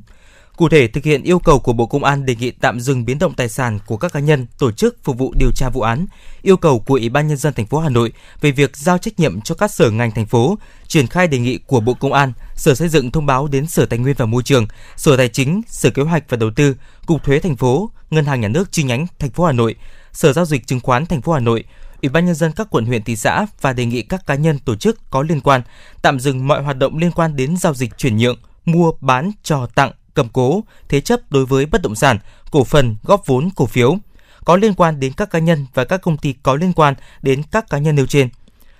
[0.57, 3.19] Cụ thể, thực hiện yêu cầu của Bộ Công an đề nghị tạm dừng biến
[3.19, 6.05] động tài sản của các cá nhân, tổ chức phục vụ điều tra vụ án,
[6.41, 9.19] yêu cầu của Ủy ban nhân dân thành phố Hà Nội về việc giao trách
[9.19, 12.33] nhiệm cho các sở ngành thành phố, triển khai đề nghị của Bộ Công an,
[12.55, 15.61] Sở Xây dựng thông báo đến Sở Tài nguyên và Môi trường, Sở Tài chính,
[15.67, 18.83] Sở Kế hoạch và Đầu tư, Cục Thuế thành phố, Ngân hàng Nhà nước chi
[18.83, 19.75] nhánh thành phố Hà Nội,
[20.13, 21.63] Sở Giao dịch Chứng khoán thành phố Hà Nội,
[22.01, 24.59] Ủy ban nhân dân các quận huyện thị xã và đề nghị các cá nhân
[24.59, 25.61] tổ chức có liên quan
[26.01, 29.67] tạm dừng mọi hoạt động liên quan đến giao dịch chuyển nhượng, mua, bán, cho
[29.75, 32.19] tặng, cầm cố, thế chấp đối với bất động sản,
[32.51, 33.97] cổ phần, góp vốn, cổ phiếu
[34.45, 37.41] có liên quan đến các cá nhân và các công ty có liên quan đến
[37.51, 38.29] các cá nhân nêu trên.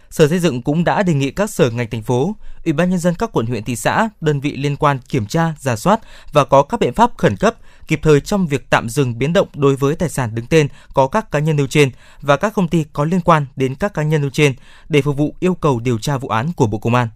[0.10, 2.36] Sở Xây dựng cũng đã đề nghị các sở ngành thành phố,
[2.66, 5.54] Ủy ban nhân dân các quận huyện thị xã, đơn vị liên quan kiểm tra,
[5.60, 6.00] giả soát
[6.34, 7.56] và có các biện pháp khẩn cấp
[7.88, 11.08] kịp thời trong việc tạm dừng biến động đối với tài sản đứng tên có
[11.08, 14.04] các cá nhân nêu trên và các công ty có liên quan đến các cá
[14.04, 14.54] nhân nêu trên
[14.90, 17.08] để phục vụ yêu cầu điều tra vụ án của Bộ Công an.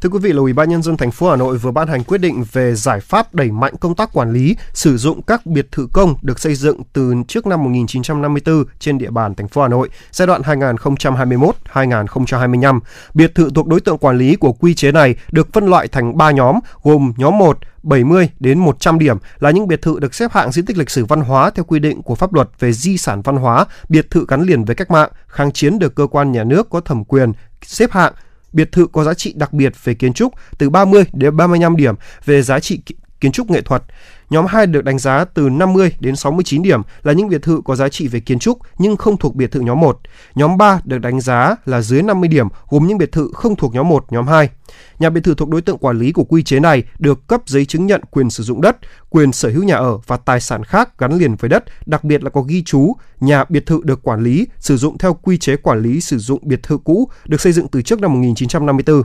[0.00, 2.04] Thưa quý vị, là Ủy ban nhân dân thành phố Hà Nội vừa ban hành
[2.04, 5.72] quyết định về giải pháp đẩy mạnh công tác quản lý sử dụng các biệt
[5.72, 9.68] thự công được xây dựng từ trước năm 1954 trên địa bàn thành phố Hà
[9.68, 12.80] Nội giai đoạn 2021-2025.
[13.14, 16.16] Biệt thự thuộc đối tượng quản lý của quy chế này được phân loại thành
[16.16, 20.32] 3 nhóm gồm nhóm 1 70 đến 100 điểm là những biệt thự được xếp
[20.32, 22.98] hạng di tích lịch sử văn hóa theo quy định của pháp luật về di
[22.98, 26.32] sản văn hóa, biệt thự gắn liền với cách mạng, kháng chiến được cơ quan
[26.32, 27.32] nhà nước có thẩm quyền
[27.62, 28.12] xếp hạng
[28.52, 31.94] biệt thự có giá trị đặc biệt về kiến trúc từ 30 đến 35 điểm
[32.24, 32.80] về giá trị
[33.20, 33.82] kiến trúc nghệ thuật.
[34.30, 37.76] Nhóm 2 được đánh giá từ 50 đến 69 điểm là những biệt thự có
[37.76, 40.00] giá trị về kiến trúc nhưng không thuộc biệt thự nhóm 1.
[40.34, 43.74] Nhóm 3 được đánh giá là dưới 50 điểm gồm những biệt thự không thuộc
[43.74, 44.50] nhóm 1, nhóm 2.
[44.98, 47.64] Nhà biệt thự thuộc đối tượng quản lý của quy chế này được cấp giấy
[47.64, 48.76] chứng nhận quyền sử dụng đất,
[49.10, 52.22] quyền sở hữu nhà ở và tài sản khác gắn liền với đất, đặc biệt
[52.22, 55.56] là có ghi chú nhà biệt thự được quản lý sử dụng theo quy chế
[55.56, 59.02] quản lý sử dụng biệt thự cũ được xây dựng từ trước năm 1954.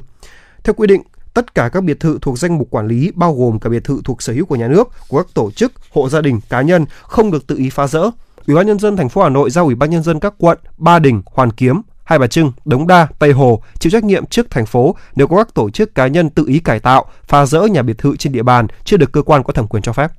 [0.63, 1.01] Theo quy định,
[1.33, 4.01] tất cả các biệt thự thuộc danh mục quản lý bao gồm cả biệt thự
[4.05, 6.85] thuộc sở hữu của nhà nước, của các tổ chức, hộ gia đình, cá nhân
[7.01, 8.09] không được tự ý phá rỡ.
[8.47, 10.57] Ủy ban nhân dân thành phố Hà Nội giao Ủy ban nhân dân các quận
[10.77, 14.49] Ba Đình, Hoàn Kiếm, Hai Bà Trưng, Đống Đa, Tây Hồ chịu trách nhiệm trước
[14.49, 17.61] thành phố nếu có các tổ chức cá nhân tự ý cải tạo, phá rỡ
[17.61, 20.11] nhà biệt thự trên địa bàn chưa được cơ quan có thẩm quyền cho phép.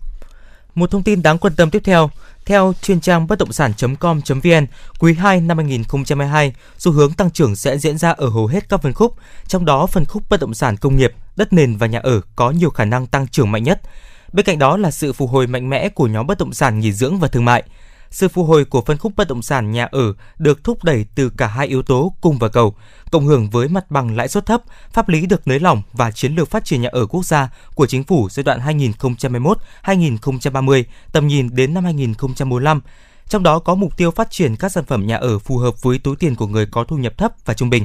[0.74, 2.10] Một thông tin đáng quan tâm tiếp theo,
[2.46, 4.66] theo chuyên trang bất động sản.com.vn,
[4.98, 8.82] quý 2 năm 2022, xu hướng tăng trưởng sẽ diễn ra ở hầu hết các
[8.82, 9.14] phân khúc,
[9.46, 12.50] trong đó phân khúc bất động sản công nghiệp, đất nền và nhà ở có
[12.50, 13.80] nhiều khả năng tăng trưởng mạnh nhất.
[14.32, 16.92] Bên cạnh đó là sự phục hồi mạnh mẽ của nhóm bất động sản nghỉ
[16.92, 17.62] dưỡng và thương mại.
[18.14, 21.30] Sự phục hồi của phân khúc bất động sản nhà ở được thúc đẩy từ
[21.30, 22.74] cả hai yếu tố cung và cầu,
[23.10, 24.62] cộng hưởng với mặt bằng lãi suất thấp,
[24.92, 27.86] pháp lý được nới lỏng và chiến lược phát triển nhà ở quốc gia của
[27.86, 28.78] chính phủ giai đoạn
[29.82, 32.80] 2021-2030, tầm nhìn đến năm 2045.
[33.28, 35.98] Trong đó có mục tiêu phát triển các sản phẩm nhà ở phù hợp với
[35.98, 37.84] túi tiền của người có thu nhập thấp và trung bình.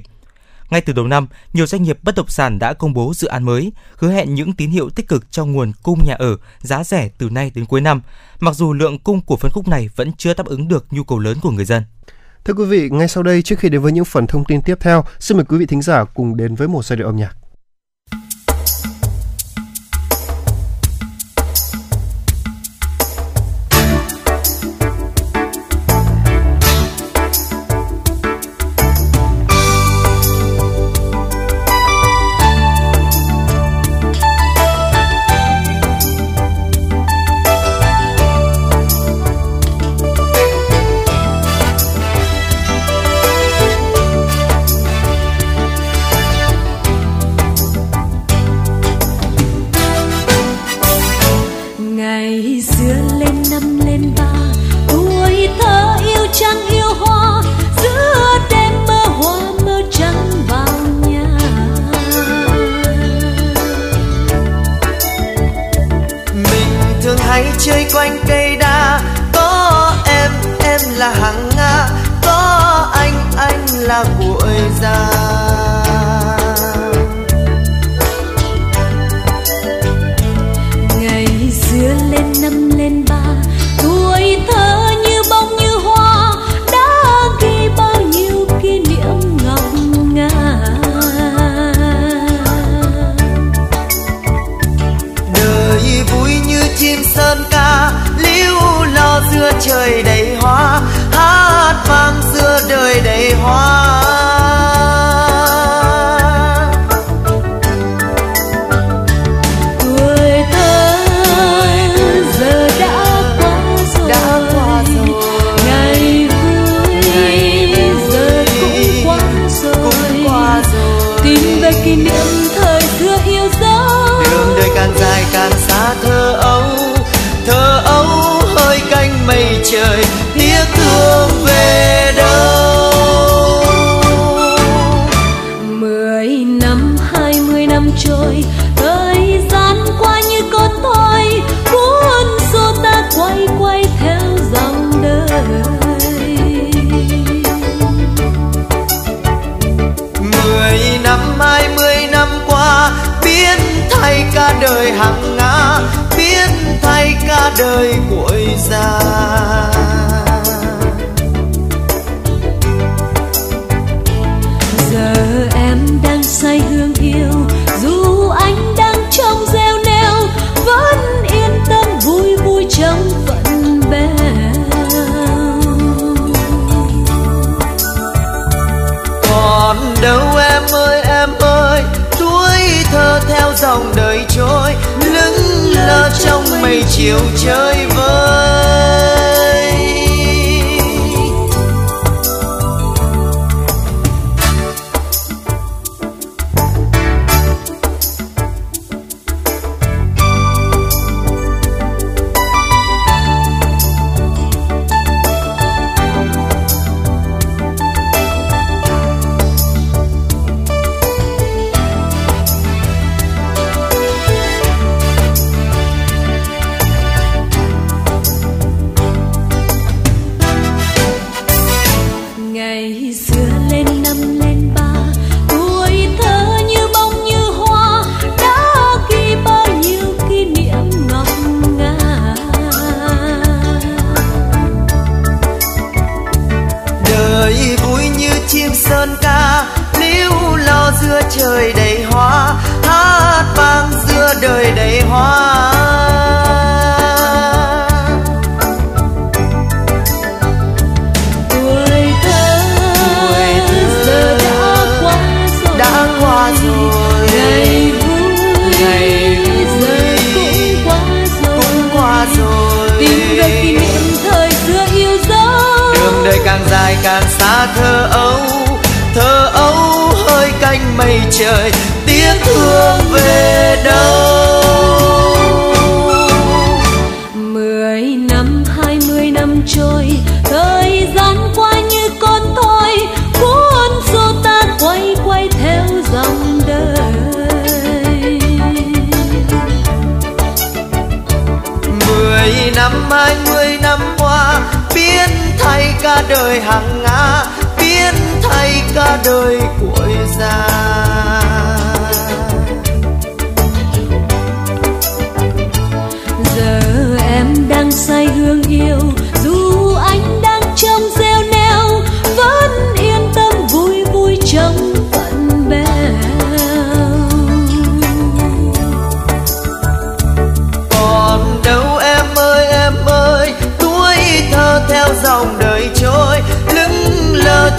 [0.70, 3.43] Ngay từ đầu năm, nhiều doanh nghiệp bất động sản đã công bố dự án
[3.43, 7.09] mới, hứa hẹn những tín hiệu tích cực cho nguồn cung nhà ở giá rẻ
[7.17, 8.01] từ nay đến cuối năm,
[8.39, 11.20] mặc dù lượng cung của phân khúc này vẫn chưa đáp ứng được nhu cầu
[11.20, 11.84] lớn của người dân.
[12.45, 14.78] Thưa quý vị, ngay sau đây trước khi đến với những phần thông tin tiếp
[14.80, 17.39] theo, xin mời quý vị thính giả cùng đến với một giai điệu âm nhạc.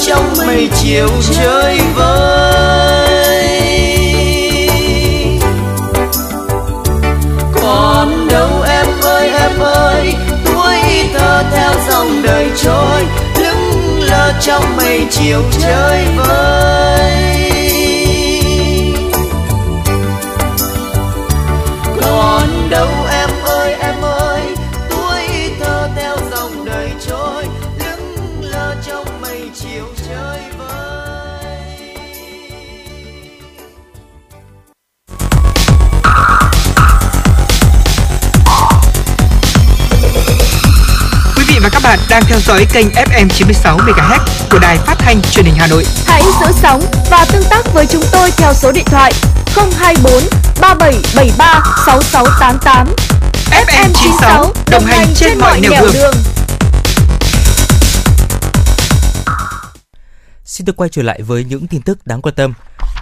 [0.07, 3.51] Trong mây chiều chơi vơi.
[7.63, 10.15] Còn đâu em ơi em ơi,
[10.45, 10.77] tuổi
[11.15, 13.05] thơ theo dòng đời trôi,
[13.37, 17.40] lững lờ trong mây chiều chơi vơi.
[41.91, 44.19] Bạn đang theo dõi kênh FM 96 MHz
[44.51, 45.85] của đài phát thanh truyền hình Hà Nội.
[46.07, 49.13] Hãy giữ sóng và tương tác với chúng tôi theo số điện thoại
[49.57, 50.13] 024
[50.61, 52.89] 3773 6688.
[53.51, 56.15] FM 96 đồng hành trên mọi nẻo đường.
[60.45, 62.53] Xin được quay trở lại với những tin tức đáng quan tâm.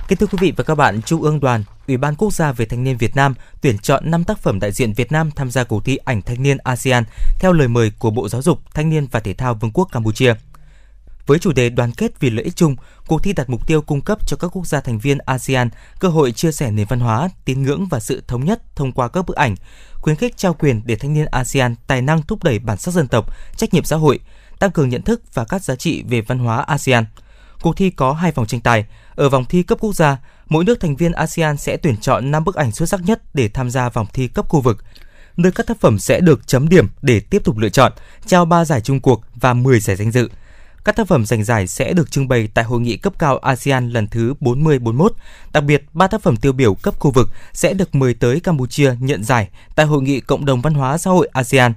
[0.09, 2.64] Kính thưa quý vị và các bạn, Trung ương Đoàn, Ủy ban Quốc gia về
[2.64, 5.64] Thanh niên Việt Nam tuyển chọn 5 tác phẩm đại diện Việt Nam tham gia
[5.64, 7.05] cuộc thi ảnh thanh niên ASEAN
[7.40, 10.35] theo lời mời của Bộ Giáo dục, Thanh niên và Thể thao Vương quốc Campuchia.
[11.26, 12.76] Với chủ đề đoàn kết vì lợi ích chung,
[13.06, 15.70] cuộc thi đặt mục tiêu cung cấp cho các quốc gia thành viên ASEAN
[16.01, 19.09] cơ hội chia sẻ nền văn hóa, tín ngưỡng và sự thống nhất thông qua
[19.09, 19.55] các bức ảnh,
[19.94, 23.09] khuyến khích trao quyền để thanh niên ASEAN tài năng thúc đẩy bản sắc dân
[23.09, 24.20] tộc, trách nhiệm xã hội,
[24.59, 27.05] tăng cường nhận thức và các giá trị về văn hóa ASEAN.
[27.62, 28.85] Cuộc thi có hai vòng tranh tài.
[29.18, 30.18] Ở vòng thi cấp quốc gia,
[30.48, 33.48] mỗi nước thành viên ASEAN sẽ tuyển chọn 5 bức ảnh xuất sắc nhất để
[33.48, 34.84] tham gia vòng thi cấp khu vực.
[35.36, 37.92] Nơi các tác phẩm sẽ được chấm điểm để tiếp tục lựa chọn,
[38.26, 40.28] trao 3 giải chung cuộc và 10 giải danh dự.
[40.84, 43.90] Các tác phẩm giành giải sẽ được trưng bày tại hội nghị cấp cao ASEAN
[43.90, 45.08] lần thứ 40-41.
[45.52, 48.94] Đặc biệt, ba tác phẩm tiêu biểu cấp khu vực sẽ được mời tới Campuchia
[49.00, 51.72] nhận giải tại hội nghị Cộng đồng Văn hóa Xã hội ASEAN.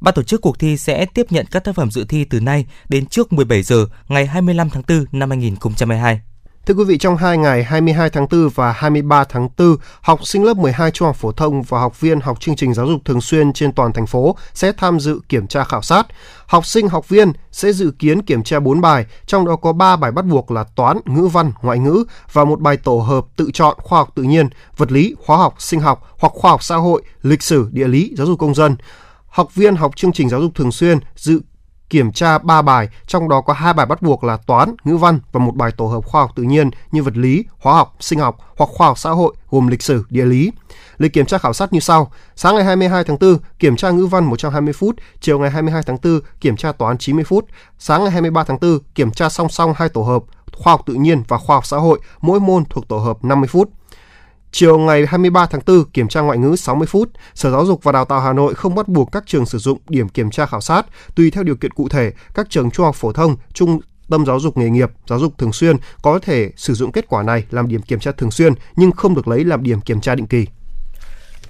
[0.00, 2.66] Ban tổ chức cuộc thi sẽ tiếp nhận các tác phẩm dự thi từ nay
[2.88, 6.20] đến trước 17 giờ ngày 25 tháng 4 năm 2022.
[6.66, 10.44] Thưa quý vị, trong 2 ngày 22 tháng 4 và 23 tháng 4, học sinh
[10.44, 13.20] lớp 12 trung học phổ thông và học viên học chương trình giáo dục thường
[13.20, 16.06] xuyên trên toàn thành phố sẽ tham dự kiểm tra khảo sát.
[16.46, 19.96] Học sinh, học viên sẽ dự kiến kiểm tra 4 bài, trong đó có 3
[19.96, 23.50] bài bắt buộc là toán, ngữ văn, ngoại ngữ và một bài tổ hợp tự
[23.52, 26.76] chọn khoa học tự nhiên, vật lý, hóa học, sinh học hoặc khoa học xã
[26.76, 28.76] hội, lịch sử, địa lý, giáo dục công dân.
[29.26, 31.40] Học viên học chương trình giáo dục thường xuyên dự
[31.92, 35.18] kiểm tra 3 bài, trong đó có hai bài bắt buộc là toán, ngữ văn
[35.32, 38.18] và một bài tổ hợp khoa học tự nhiên như vật lý, hóa học, sinh
[38.18, 40.52] học hoặc khoa học xã hội gồm lịch sử, địa lý.
[40.98, 44.06] Lịch kiểm tra khảo sát như sau: sáng ngày 22 tháng 4 kiểm tra ngữ
[44.06, 47.46] văn 120 phút, chiều ngày 22 tháng 4 kiểm tra toán 90 phút,
[47.78, 50.94] sáng ngày 23 tháng 4 kiểm tra song song hai tổ hợp khoa học tự
[50.94, 53.70] nhiên và khoa học xã hội, mỗi môn thuộc tổ hợp 50 phút.
[54.54, 57.10] Chiều ngày 23 tháng 4, kiểm tra ngoại ngữ 60 phút.
[57.34, 59.78] Sở Giáo dục và Đào tạo Hà Nội không bắt buộc các trường sử dụng
[59.88, 60.86] điểm kiểm tra khảo sát.
[61.14, 64.40] Tùy theo điều kiện cụ thể, các trường trung học phổ thông, trung tâm giáo
[64.40, 67.68] dục nghề nghiệp, giáo dục thường xuyên có thể sử dụng kết quả này làm
[67.68, 70.46] điểm kiểm tra thường xuyên nhưng không được lấy làm điểm kiểm tra định kỳ.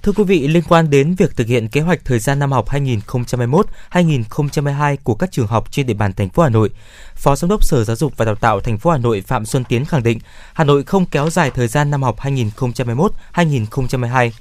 [0.03, 2.69] Thưa quý vị, liên quan đến việc thực hiện kế hoạch thời gian năm học
[2.69, 6.69] 2021-2022 của các trường học trên địa bàn thành phố Hà Nội,
[7.15, 9.63] Phó Giám đốc Sở Giáo dục và Đào tạo thành phố Hà Nội Phạm Xuân
[9.63, 10.19] Tiến khẳng định,
[10.53, 14.31] Hà Nội không kéo dài thời gian năm học 2021-2022.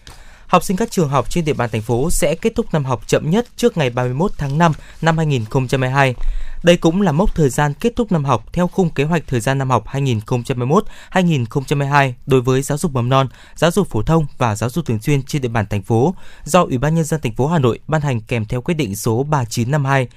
[0.46, 3.02] Học sinh các trường học trên địa bàn thành phố sẽ kết thúc năm học
[3.06, 4.72] chậm nhất trước ngày 31 tháng 5
[5.02, 6.14] năm 2022.
[6.62, 9.40] Đây cũng là mốc thời gian kết thúc năm học theo khung kế hoạch thời
[9.40, 14.56] gian năm học 2021-2022 đối với giáo dục mầm non, giáo dục phổ thông và
[14.56, 16.14] giáo dục thường xuyên trên địa bàn thành phố
[16.44, 18.96] do Ủy ban nhân dân thành phố Hà Nội ban hành kèm theo quyết định
[18.96, 20.08] số 3952.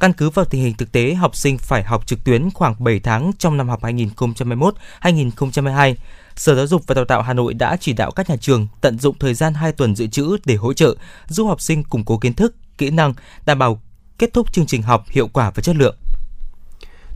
[0.00, 3.00] Căn cứ vào tình hình thực tế, học sinh phải học trực tuyến khoảng 7
[3.00, 5.94] tháng trong năm học 2021-2022.
[6.36, 8.98] Sở Giáo dục và Đào tạo Hà Nội đã chỉ đạo các nhà trường tận
[8.98, 10.94] dụng thời gian 2 tuần dự trữ để hỗ trợ,
[11.28, 13.14] giúp học sinh củng cố kiến thức, kỹ năng,
[13.46, 13.80] đảm bảo
[14.18, 15.96] kết thúc chương trình học hiệu quả và chất lượng.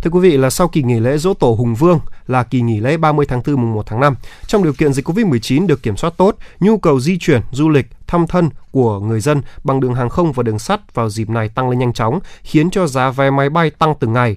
[0.03, 2.81] Thưa quý vị là sau kỳ nghỉ lễ Dỗ Tổ Hùng Vương là kỳ nghỉ
[2.81, 4.17] lễ 30 tháng 4 mùng 1 tháng 5,
[4.47, 7.87] trong điều kiện dịch Covid-19 được kiểm soát tốt, nhu cầu di chuyển, du lịch,
[8.07, 11.49] thăm thân của người dân bằng đường hàng không và đường sắt vào dịp này
[11.49, 14.37] tăng lên nhanh chóng, khiến cho giá vé máy bay tăng từng ngày.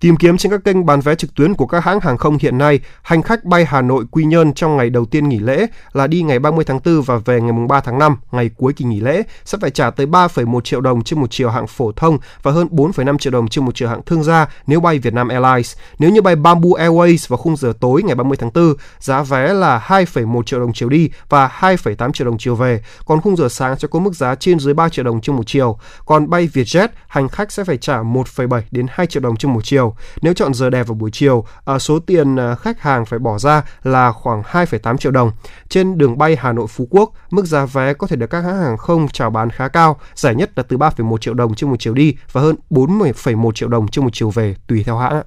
[0.00, 2.58] Tìm kiếm trên các kênh bán vé trực tuyến của các hãng hàng không hiện
[2.58, 6.06] nay, hành khách bay Hà Nội Quy Nhơn trong ngày đầu tiên nghỉ lễ là
[6.06, 9.00] đi ngày 30 tháng 4 và về ngày 3 tháng 5, ngày cuối kỳ nghỉ
[9.00, 12.52] lễ, sẽ phải trả tới 3,1 triệu đồng trên một chiều hạng phổ thông và
[12.52, 15.76] hơn 4,5 triệu đồng trên một chiều hạng thương gia nếu bay Vietnam Airlines.
[15.98, 19.52] Nếu như bay Bamboo Airways vào khung giờ tối ngày 30 tháng 4, giá vé
[19.52, 23.48] là 2,1 triệu đồng chiều đi và 2,8 triệu đồng chiều về, còn khung giờ
[23.48, 25.78] sáng sẽ có mức giá trên dưới 3 triệu đồng trên một chiều.
[26.06, 29.60] Còn bay Vietjet, hành khách sẽ phải trả 1,7 đến 2 triệu đồng trên một
[29.64, 30.18] chiều chiều.
[30.22, 33.38] Nếu chọn giờ đẹp vào buổi chiều, à, số tiền à, khách hàng phải bỏ
[33.38, 35.32] ra là khoảng 2,8 triệu đồng.
[35.68, 38.58] Trên đường bay Hà Nội Phú Quốc, mức giá vé có thể được các hãng
[38.58, 41.76] hàng không chào bán khá cao, rẻ nhất là từ 3,1 triệu đồng trên một
[41.78, 45.22] chiều đi và hơn 40,1 triệu đồng trên một chiều về tùy theo hãng.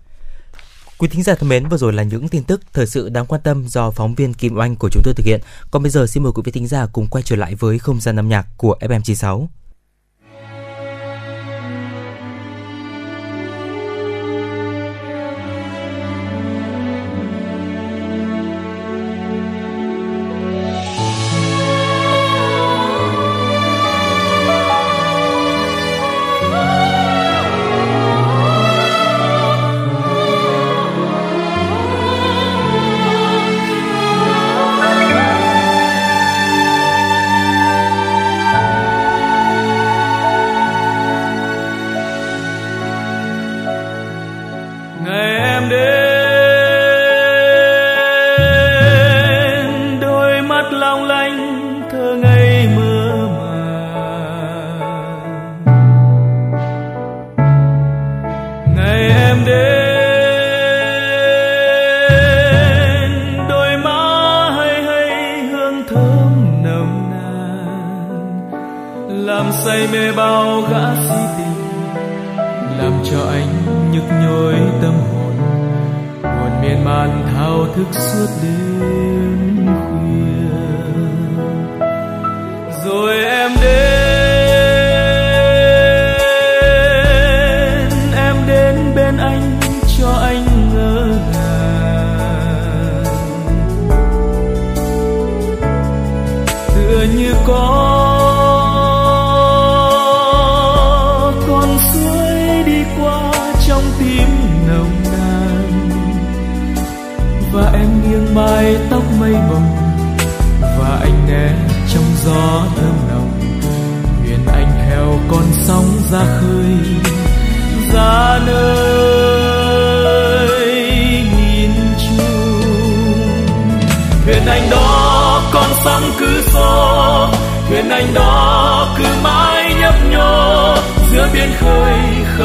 [0.98, 3.42] Quý thính giả thân mến, vừa rồi là những tin tức thời sự đáng quan
[3.42, 5.42] tâm do phóng viên Kim Oanh của chúng tôi thực hiện.
[5.72, 8.00] Còn bây giờ xin mời quý vị thính giả cùng quay trở lại với không
[8.00, 9.48] gian âm nhạc của FM96.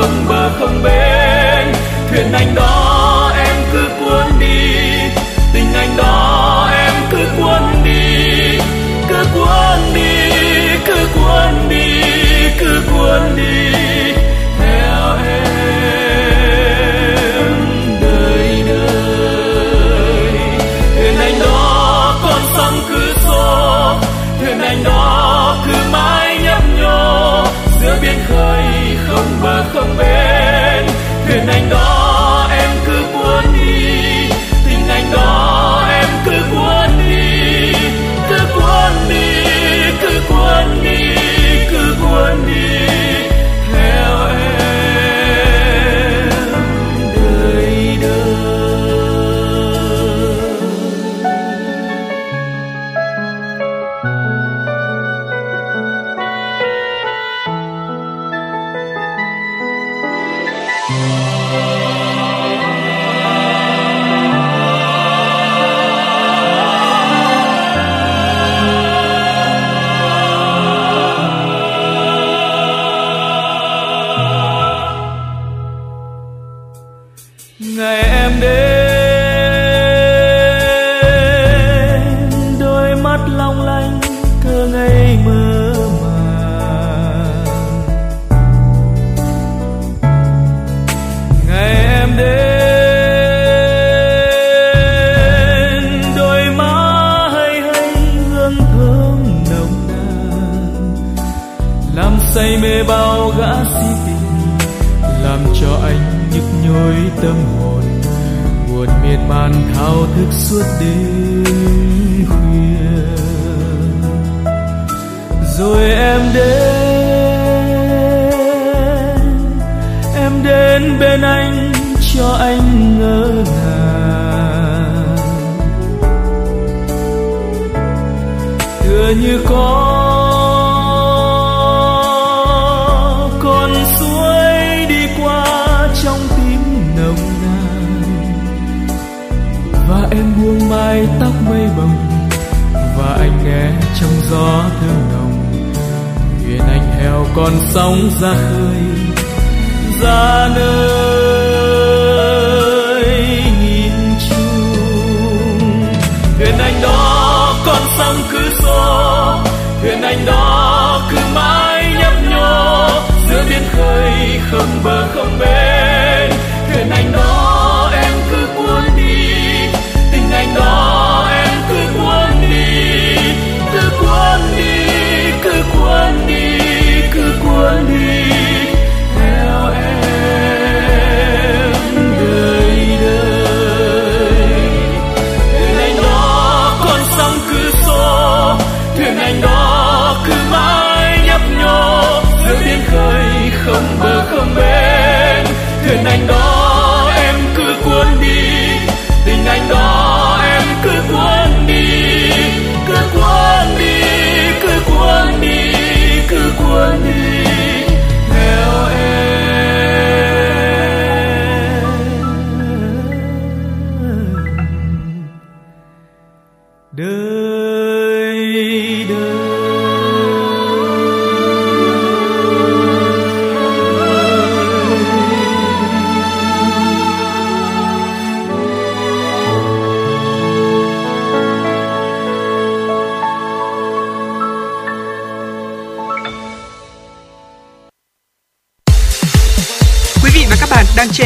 [0.06, 1.72] không bờ không bên
[2.10, 4.86] thuyền anh đó em cứ cuốn đi.
[5.54, 8.58] Tình anh đó em cứ cuốn đi
[9.08, 9.94] cứ cuốn đi.
[9.94, 10.30] Cứ cuốn đi
[10.86, 12.02] cứ cuốn đi,
[12.58, 13.85] cứ cuốn đi.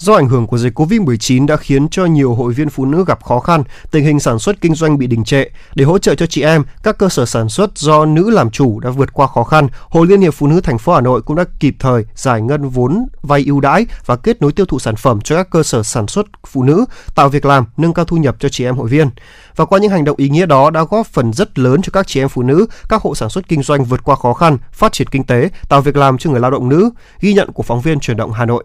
[0.00, 3.24] do ảnh hưởng của dịch Covid-19 đã khiến cho nhiều hội viên phụ nữ gặp
[3.24, 5.44] khó khăn, tình hình sản xuất kinh doanh bị đình trệ.
[5.74, 8.80] Để hỗ trợ cho chị em, các cơ sở sản xuất do nữ làm chủ
[8.80, 9.68] đã vượt qua khó khăn.
[9.88, 12.68] Hội Liên hiệp Phụ nữ thành phố Hà Nội cũng đã kịp thời giải ngân
[12.68, 15.82] vốn vay ưu đãi và kết nối tiêu thụ sản phẩm cho các cơ sở
[15.82, 18.88] sản xuất phụ nữ, tạo việc làm, nâng cao thu nhập cho chị em hội
[18.88, 19.10] viên.
[19.56, 22.06] Và qua những hành động ý nghĩa đó đã góp phần rất lớn cho các
[22.06, 24.92] chị em phụ nữ, các hộ sản xuất kinh doanh vượt qua khó khăn, phát
[24.92, 26.90] triển kinh tế, tạo việc làm cho người lao động nữ.
[27.20, 28.64] Ghi nhận của phóng viên truyền động Hà Nội.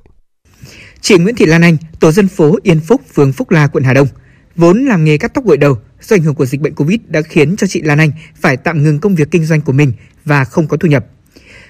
[1.02, 3.94] Chị Nguyễn Thị Lan Anh, tổ dân phố Yên Phúc, phường Phúc La, quận Hà
[3.94, 4.08] Đông,
[4.56, 7.22] vốn làm nghề cắt tóc gội đầu, do ảnh hưởng của dịch bệnh Covid đã
[7.22, 8.12] khiến cho chị Lan Anh
[8.42, 9.94] phải tạm ngừng công việc kinh doanh của mình
[10.26, 11.06] và không có thu nhập.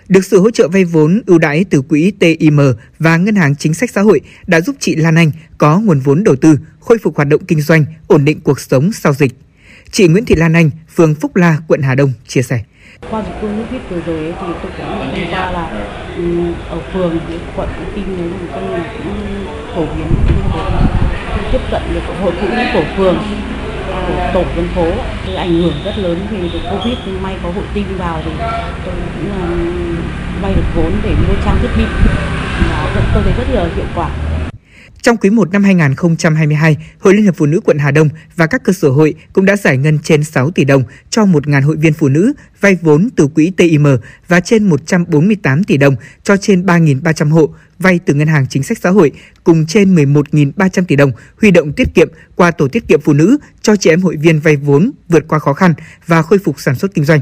[0.08, 2.60] Được sự hỗ trợ vay vốn ưu đãi từ quỹ TIM
[3.00, 6.24] và Ngân hàng Chính sách Xã hội đã giúp chị Lan Anh có nguồn vốn
[6.24, 9.32] đầu tư, khôi phục hoạt động kinh doanh, ổn định cuộc sống sau dịch.
[9.92, 12.64] Chị Nguyễn Thị Lan Anh, phường Phúc La, quận Hà Đông chia sẻ.
[13.10, 16.05] qua dịch covid vừa rồi thì tôi cũng nhận ra là
[16.70, 19.14] ở phường thì quận cũng kinh nếu mà coi như cũng
[19.76, 20.08] phổ biến
[20.56, 20.62] để
[21.52, 23.18] tiếp cận được hội phụ nữ của phường,
[24.08, 24.86] của tổ dân phố.
[25.26, 28.32] Cái ảnh hưởng rất lớn vì được covid, nhưng may có hội tinh vào thì
[28.86, 29.96] tôi cũng um,
[30.42, 31.86] vay được vốn để mua trang thiết bị.
[32.70, 34.10] Và tôi thấy rất là hiệu quả.
[35.06, 38.64] Trong quý 1 năm 2022, Hội Liên hiệp Phụ nữ quận Hà Đông và các
[38.64, 41.94] cơ sở hội cũng đã giải ngân trên 6 tỷ đồng cho 1.000 hội viên
[41.94, 43.86] phụ nữ vay vốn từ quỹ TIM
[44.28, 48.78] và trên 148 tỷ đồng cho trên 3.300 hộ vay từ Ngân hàng Chính sách
[48.78, 49.12] Xã hội
[49.44, 51.12] cùng trên 11.300 tỷ đồng
[51.42, 54.40] huy động tiết kiệm qua tổ tiết kiệm phụ nữ cho chị em hội viên
[54.40, 55.74] vay vốn vượt qua khó khăn
[56.08, 57.20] và khôi phục sản xuất kinh doanh.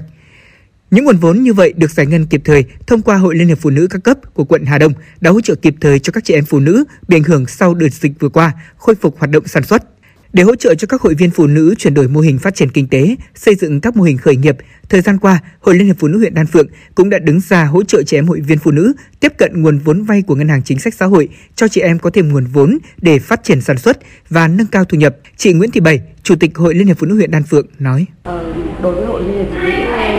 [0.94, 3.58] Những nguồn vốn như vậy được giải ngân kịp thời thông qua Hội Liên hiệp
[3.62, 6.24] Phụ nữ các cấp của quận Hà Đông đã hỗ trợ kịp thời cho các
[6.24, 9.32] chị em phụ nữ bị ảnh hưởng sau đợt dịch vừa qua, khôi phục hoạt
[9.32, 9.93] động sản xuất.
[10.34, 12.70] Để hỗ trợ cho các hội viên phụ nữ chuyển đổi mô hình phát triển
[12.70, 14.58] kinh tế, xây dựng các mô hình khởi nghiệp,
[14.90, 17.66] thời gian qua, Hội Liên hiệp Phụ nữ huyện Đan Phượng cũng đã đứng ra
[17.66, 20.48] hỗ trợ chị em hội viên phụ nữ tiếp cận nguồn vốn vay của Ngân
[20.48, 23.62] hàng Chính sách Xã hội cho chị em có thêm nguồn vốn để phát triển
[23.62, 23.98] sản xuất
[24.30, 25.16] và nâng cao thu nhập.
[25.38, 28.06] Chị Nguyễn Thị Bảy, Chủ tịch Hội Liên hiệp Phụ nữ huyện Đan Phượng nói:
[28.24, 28.54] Ờ,
[28.84, 29.72] đối với hội liên hiệp phụ nữ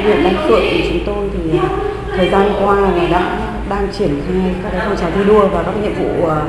[0.03, 1.69] huyện Đan Phượng thì chúng tôi thì à,
[2.17, 5.75] thời gian qua là đã đang triển khai các phong trào thi đua và các
[5.83, 6.47] nhiệm vụ à,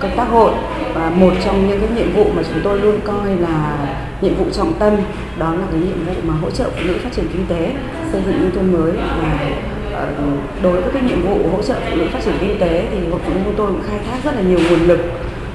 [0.00, 0.52] công tác hội.
[0.94, 3.76] Và một trong những cái nhiệm vụ mà chúng tôi luôn coi là
[4.20, 4.96] nhiệm vụ trọng tâm,
[5.38, 7.72] đó là cái nhiệm vụ mà hỗ trợ phụ nữ phát triển kinh tế,
[8.12, 8.92] xây dựng nông thôn mới.
[8.92, 9.50] Và
[9.92, 10.08] ờ,
[10.62, 13.20] đối với cái nhiệm vụ hỗ trợ phụ nữ phát triển kinh tế thì hội
[13.26, 15.00] phụ nữ chúng tôi cũng khai thác rất là nhiều nguồn lực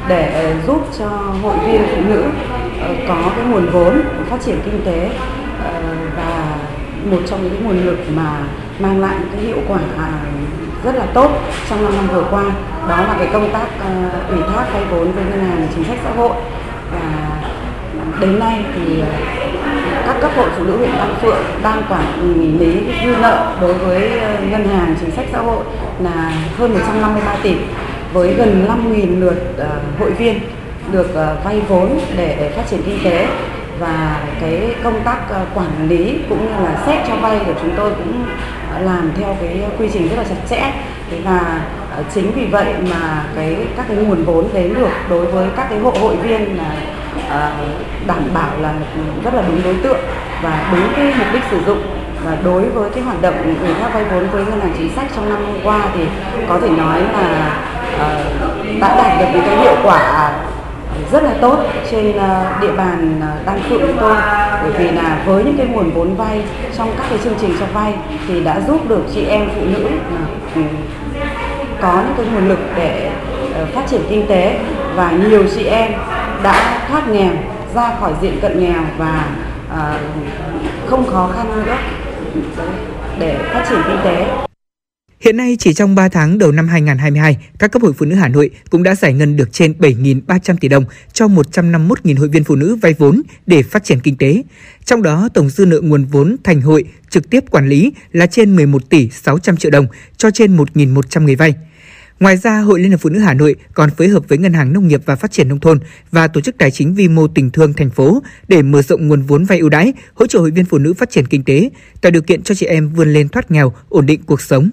[0.07, 1.07] để giúp cho
[1.41, 2.23] hội viên phụ nữ
[2.81, 5.09] ờ, có cái nguồn vốn phát triển kinh tế.
[5.63, 5.81] Ờ,
[6.17, 6.57] và
[7.11, 8.47] một trong những nguồn lực mà
[8.79, 9.79] mang lại cái hiệu quả
[10.83, 11.31] rất là tốt
[11.69, 12.43] trong năm năm vừa qua.
[12.89, 15.97] Đó là cái công tác uh, ủy thác vay vốn với ngân hàng chính sách
[16.03, 16.31] xã hội.
[16.91, 17.31] Và
[18.19, 19.07] đến nay thì ờ,
[20.05, 22.73] các cấp hội phụ nữ huyện Đan Phượng đang quản lý
[23.05, 25.63] dư nợ đối với ờ, ngân hàng chính sách xã hội
[25.99, 27.55] là hơn 153 tỷ
[28.13, 29.55] với gần 5.000 lượt
[29.99, 30.39] hội viên
[30.91, 31.09] được
[31.43, 33.27] vay vốn để phát triển kinh tế
[33.81, 37.71] và cái công tác ờ, quản lý cũng như là xét cho vay của chúng
[37.77, 38.25] tôi cũng
[38.73, 40.73] ờ, làm theo cái quy trình rất là chặt chẽ.
[41.23, 41.61] Và
[41.95, 45.67] ờ, chính vì vậy mà cái, các cái nguồn vốn đến được đối với các
[45.69, 46.75] cái hộ, hội viên là
[48.07, 48.73] đảm bảo là
[49.23, 49.99] rất là đúng đối tượng
[50.41, 51.81] và đúng cái mục đích sử dụng.
[52.25, 55.05] Và đối với cái hoạt động ủy thác vay vốn với ngân hàng chính sách
[55.15, 56.05] trong năm qua thì
[56.49, 57.57] có thể nói là
[58.79, 60.31] đã đạt được những cái hiệu quả
[61.11, 61.57] rất là tốt
[61.91, 64.15] trên ờ, địa bàn ờ, Đan Phượng của tôi
[64.63, 66.43] bởi vì là với những cái nguồn vốn vay,
[66.77, 67.93] trong các cái chương trình cho vay
[68.27, 69.87] thì đã giúp được chị em phụ nữ
[70.55, 70.61] ừ,
[71.81, 73.11] có những cái nguồn lực để
[73.55, 74.59] ờ, phát triển kinh tế
[74.95, 75.91] và nhiều chị em
[76.43, 77.33] đã thoát nghèo,
[77.75, 79.25] ra khỏi diện cận nghèo và
[80.87, 81.75] không khó khăn nữa
[83.19, 84.25] để phát triển kinh tế.
[85.21, 88.27] Hiện nay chỉ trong 3 tháng đầu năm 2022, các cấp hội phụ nữ Hà
[88.27, 92.55] Nội cũng đã giải ngân được trên 7.300 tỷ đồng cho 151.000 hội viên phụ
[92.55, 94.43] nữ vay vốn để phát triển kinh tế.
[94.85, 98.55] Trong đó, tổng dư nợ nguồn vốn thành hội trực tiếp quản lý là trên
[98.55, 99.87] 11 tỷ 600 triệu đồng
[100.17, 101.53] cho trên 1.100 người vay.
[102.19, 104.73] Ngoài ra, Hội Liên hiệp Phụ nữ Hà Nội còn phối hợp với Ngân hàng
[104.73, 105.79] Nông nghiệp và Phát triển nông thôn
[106.11, 109.21] và tổ chức tài chính vi mô tình thương thành phố để mở rộng nguồn
[109.21, 111.69] vốn vay ưu đãi, hỗ trợ hội viên phụ nữ phát triển kinh tế,
[112.01, 114.69] tạo điều kiện cho chị em vươn lên thoát nghèo, ổn định cuộc sống.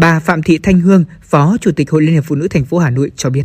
[0.00, 2.78] Bà Phạm Thị Thanh Hương, Phó Chủ tịch Hội Liên hiệp Phụ nữ thành phố
[2.78, 3.42] Hà Nội cho biết.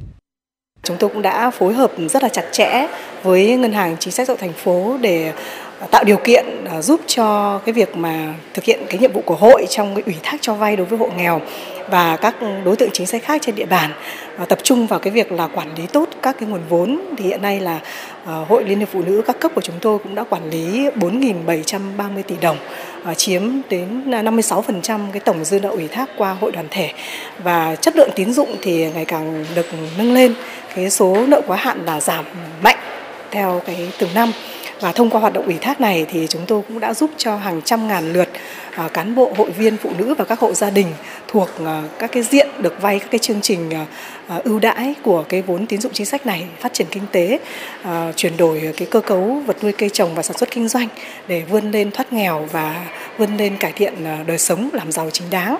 [0.84, 2.88] Chúng tôi cũng đã phối hợp rất là chặt chẽ
[3.24, 5.34] với Ngân hàng Chính sách xã hội thành phố để
[5.92, 9.36] tạo điều kiện à, giúp cho cái việc mà thực hiện cái nhiệm vụ của
[9.36, 11.42] hội trong cái ủy thác cho vay đối với hộ nghèo
[11.90, 13.92] và các đối tượng chính sách khác trên địa bàn.
[14.38, 17.00] Và tập trung vào cái việc là quản lý tốt các cái nguồn vốn.
[17.18, 17.80] Thì hiện nay là
[18.26, 20.90] à, hội liên hiệp phụ nữ các cấp của chúng tôi cũng đã quản lý
[20.90, 22.58] 4.730 tỷ đồng
[23.04, 26.92] à, chiếm đến 56% cái tổng dư nợ ủy thác qua hội đoàn thể.
[27.44, 29.66] Và chất lượng tín dụng thì ngày càng được
[29.98, 30.34] nâng lên.
[30.76, 32.26] Cái số nợ quá hạn là giảm
[32.64, 32.78] mạnh
[33.32, 34.32] theo cái từng năm
[34.84, 37.36] và thông qua hoạt động ủy thác này thì chúng tôi cũng đã giúp cho
[37.38, 38.30] hàng trăm ngàn lượt
[38.76, 40.88] à, cán bộ, hội viên, phụ nữ và các hộ gia đình
[41.28, 43.86] thuộc à, các cái diện được vay các cái chương trình à,
[44.34, 47.40] À, ưu đãi của cái vốn tín dụng chính sách này phát triển kinh tế
[47.84, 50.88] à, chuyển đổi cái cơ cấu vật nuôi cây trồng và sản xuất kinh doanh
[51.28, 52.86] để vươn lên thoát nghèo và
[53.18, 55.58] vươn lên cải thiện à, đời sống, làm giàu chính đáng.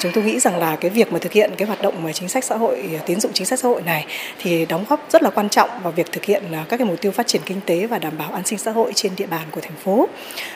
[0.00, 2.28] Chúng tôi nghĩ rằng là cái việc mà thực hiện cái hoạt động mà chính
[2.28, 4.06] sách xã hội tín dụng chính sách xã hội này
[4.38, 7.12] thì đóng góp rất là quan trọng vào việc thực hiện các cái mục tiêu
[7.12, 9.60] phát triển kinh tế và đảm bảo an sinh xã hội trên địa bàn của
[9.60, 10.08] thành phố.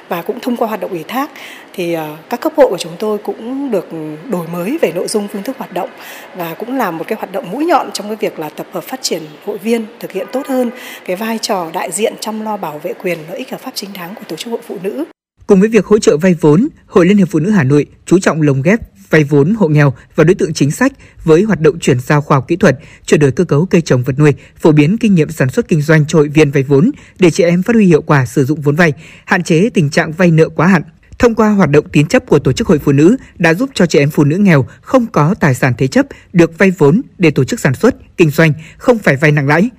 [0.09, 1.31] Và cũng thông qua hoạt động ủy thác
[1.73, 1.97] thì
[2.31, 3.89] các cấp hội của chúng tôi cũng được
[4.29, 5.91] đổi mới về nội dung phương thức hoạt động
[6.35, 8.85] và cũng là một cái hoạt động mũi nhọn trong cái việc là tập hợp
[8.85, 10.71] phát triển hội viên thực hiện tốt hơn
[11.07, 13.91] cái vai trò đại diện chăm lo bảo vệ quyền lợi ích hợp pháp chính
[13.93, 15.05] đáng của tổ chức hội phụ nữ.
[15.47, 18.19] Cùng với việc hỗ trợ vay vốn, Hội Liên hiệp Phụ nữ Hà Nội chú
[18.19, 18.81] trọng lồng ghép
[19.11, 20.93] vay vốn hộ nghèo và đối tượng chính sách
[21.25, 24.03] với hoạt động chuyển giao khoa học kỹ thuật, chuyển đổi cơ cấu cây trồng
[24.03, 26.91] vật nuôi, phổ biến kinh nghiệm sản xuất kinh doanh cho hội viên vay vốn
[27.19, 28.93] để chị em phát huy hiệu quả sử dụng vốn vay,
[29.25, 30.83] hạn chế tình trạng vay nợ quá hạn,
[31.19, 33.87] Thông qua hoạt động tín chấp của Tổ chức Hội Phụ Nữ đã giúp cho
[33.87, 37.31] chị em phụ nữ nghèo không có tài sản thế chấp được vay vốn để
[37.31, 39.71] tổ chức sản xuất, kinh doanh, không phải vay nặng lãi.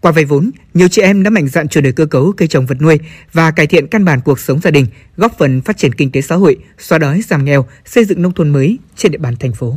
[0.00, 2.66] Qua vay vốn, nhiều chị em đã mạnh dạn chuyển đổi cơ cấu cây trồng
[2.66, 2.98] vật nuôi
[3.32, 4.86] và cải thiện căn bản cuộc sống gia đình,
[5.16, 8.32] góp phần phát triển kinh tế xã hội, xóa đói giảm nghèo, xây dựng nông
[8.32, 9.76] thôn mới trên địa bàn thành phố.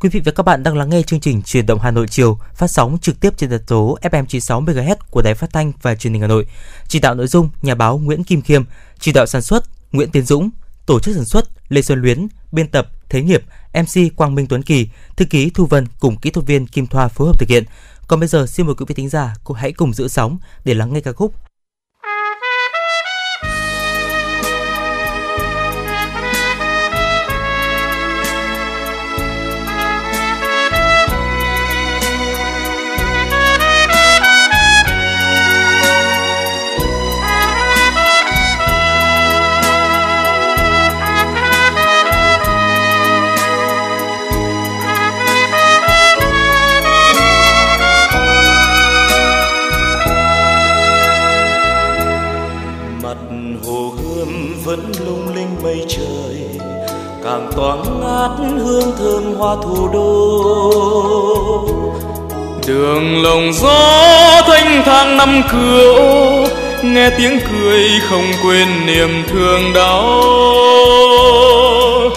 [0.00, 2.38] Quý vị và các bạn đang lắng nghe chương trình Truyền động Hà Nội chiều
[2.54, 5.94] phát sóng trực tiếp trên tần số FM 96 MHz của Đài Phát thanh và
[5.94, 6.46] Truyền hình Hà Nội.
[6.88, 8.64] Chỉ đạo nội dung nhà báo Nguyễn Kim Khiêm,
[8.98, 10.50] chỉ đạo sản xuất Nguyễn Tiến Dũng,
[10.86, 13.42] tổ chức sản xuất Lê Xuân Luyến, biên tập Thế Nghiệp,
[13.74, 17.08] MC Quang Minh Tuấn Kỳ, thư ký Thu Vân cùng kỹ thuật viên Kim Thoa
[17.08, 17.64] phối hợp thực hiện.
[18.08, 20.74] Còn bây giờ xin mời quý vị thính giả cô hãy cùng giữ sóng để
[20.74, 21.34] lắng nghe ca khúc
[59.62, 60.10] thủ đô.
[62.66, 66.44] Đường lồng gió thanh thang năm cửa ô,
[66.82, 70.10] nghe tiếng cười không quên niềm thương đau.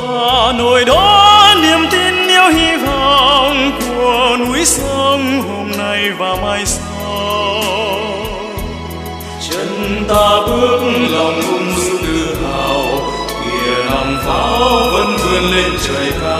[0.07, 6.65] Hà nội đó niềm tin yêu hy vọng của núi sông hôm nay và mai
[6.65, 7.63] sau.
[9.49, 10.79] Chân ta bước
[11.09, 12.83] lòng ung dung tự hào,
[13.43, 14.59] kìa nòng pháo
[14.93, 16.32] vẫn vươn lên trời cao.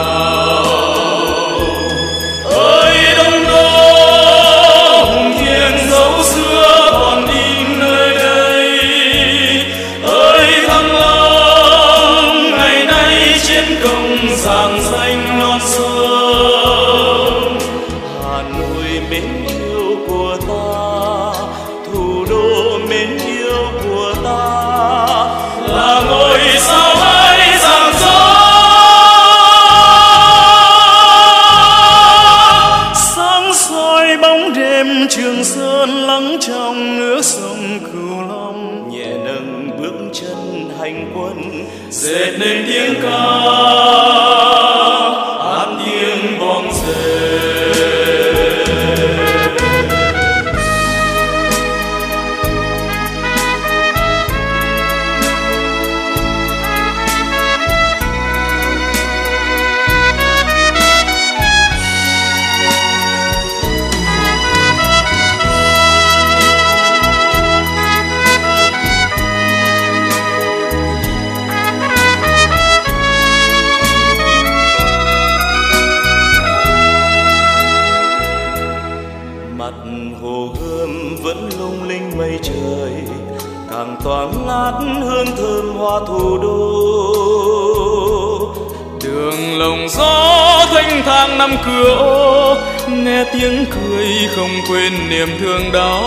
[93.34, 96.04] Tiếng cười không quên niềm thương đau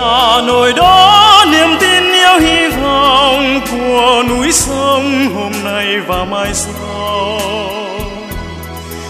[0.00, 6.54] hà nội đó niềm tin yêu hy vọng của núi sông hôm nay và mai
[6.54, 7.38] sau.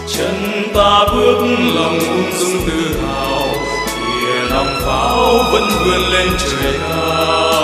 [0.07, 1.37] Chân ta bước
[1.75, 3.47] lòng ung dung tự hào,
[3.85, 7.63] kìa lòng pháo vẫn vươn lên trời cao.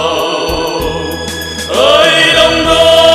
[1.69, 3.09] Ơi đông đô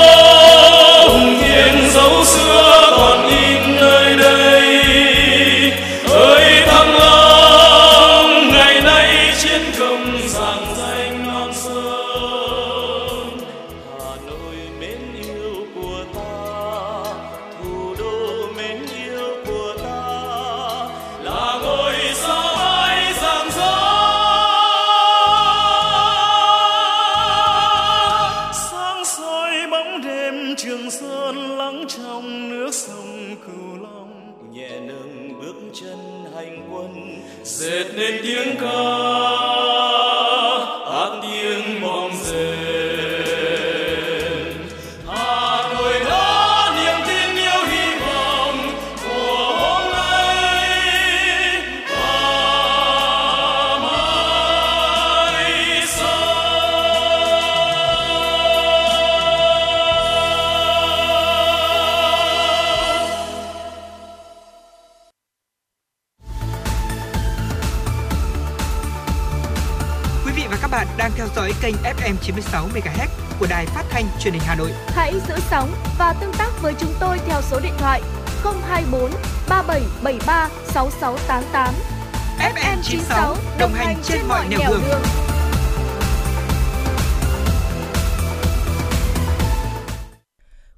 [71.36, 73.08] dõi kênh FM 96 MHz
[73.40, 74.72] của đài phát thanh truyền hình Hà Nội.
[74.86, 78.02] Hãy giữ sóng và tương tác với chúng tôi theo số điện thoại
[78.44, 79.10] 024
[79.48, 81.74] 3773 6688.
[82.38, 84.82] FM 96 đồng hành trên mọi nẻo đường.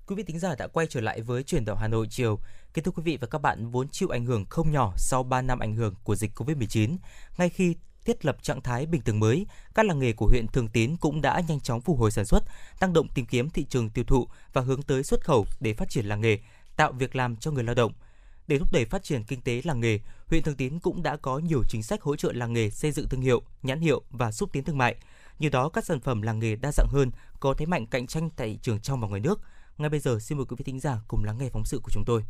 [0.07, 2.39] Quý vị thính giả đã quay trở lại với chuyển động Hà Nội chiều.
[2.75, 5.43] Kính thưa quý vị và các bạn, vốn chịu ảnh hưởng không nhỏ sau 3
[5.43, 6.97] năm ảnh hưởng của dịch Covid-19,
[7.39, 7.77] ngay khi
[8.07, 11.23] thiết lập trạng thái bình thường mới, các làng nghề của huyện Thường Tín cũng
[11.23, 12.43] đã nhanh chóng phục hồi sản xuất,
[12.79, 15.91] tăng động tìm kiếm thị trường tiêu thụ và hướng tới xuất khẩu để phát
[15.91, 16.39] triển làng nghề,
[16.77, 17.93] tạo việc làm cho người lao động.
[18.47, 21.39] Để thúc đẩy phát triển kinh tế làng nghề, huyện Thường Tín cũng đã có
[21.39, 24.53] nhiều chính sách hỗ trợ làng nghề xây dựng thương hiệu, nhãn hiệu và xúc
[24.53, 24.97] tiến thương mại.
[25.39, 27.11] Như đó, các sản phẩm làng nghề đa dạng hơn,
[27.41, 29.41] có thế mạnh cạnh tranh tại thị trường trong và ngoài nước.
[29.79, 31.91] Ngay bây giờ, xin mời quý vị thính giả cùng lắng nghe phóng sự của
[31.93, 32.25] chúng tôi.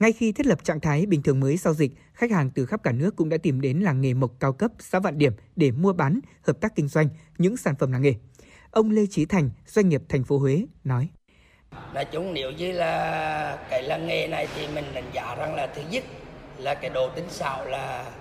[0.00, 2.82] Ngay khi thiết lập trạng thái bình thường mới sau dịch, khách hàng từ khắp
[2.82, 5.70] cả nước cũng đã tìm đến làng nghề mộc cao cấp xã Vạn Điểm để
[5.70, 7.08] mua bán, hợp tác kinh doanh
[7.38, 8.14] những sản phẩm làng nghề.
[8.70, 11.08] Ông Lê Chí Thành, doanh nghiệp thành phố Huế nói:
[11.94, 15.66] nói chung nếu như là cái làng nghề này thì mình đánh giá rằng là
[15.66, 16.04] thứ nhất
[16.58, 18.12] là cái đồ tính xạo là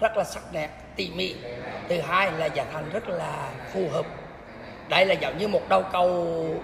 [0.00, 1.34] rất là sắc nét tỉ mỉ
[1.88, 4.06] thứ hai là giá thành rất là phù hợp
[4.88, 6.62] đây là giống như một đầu cầu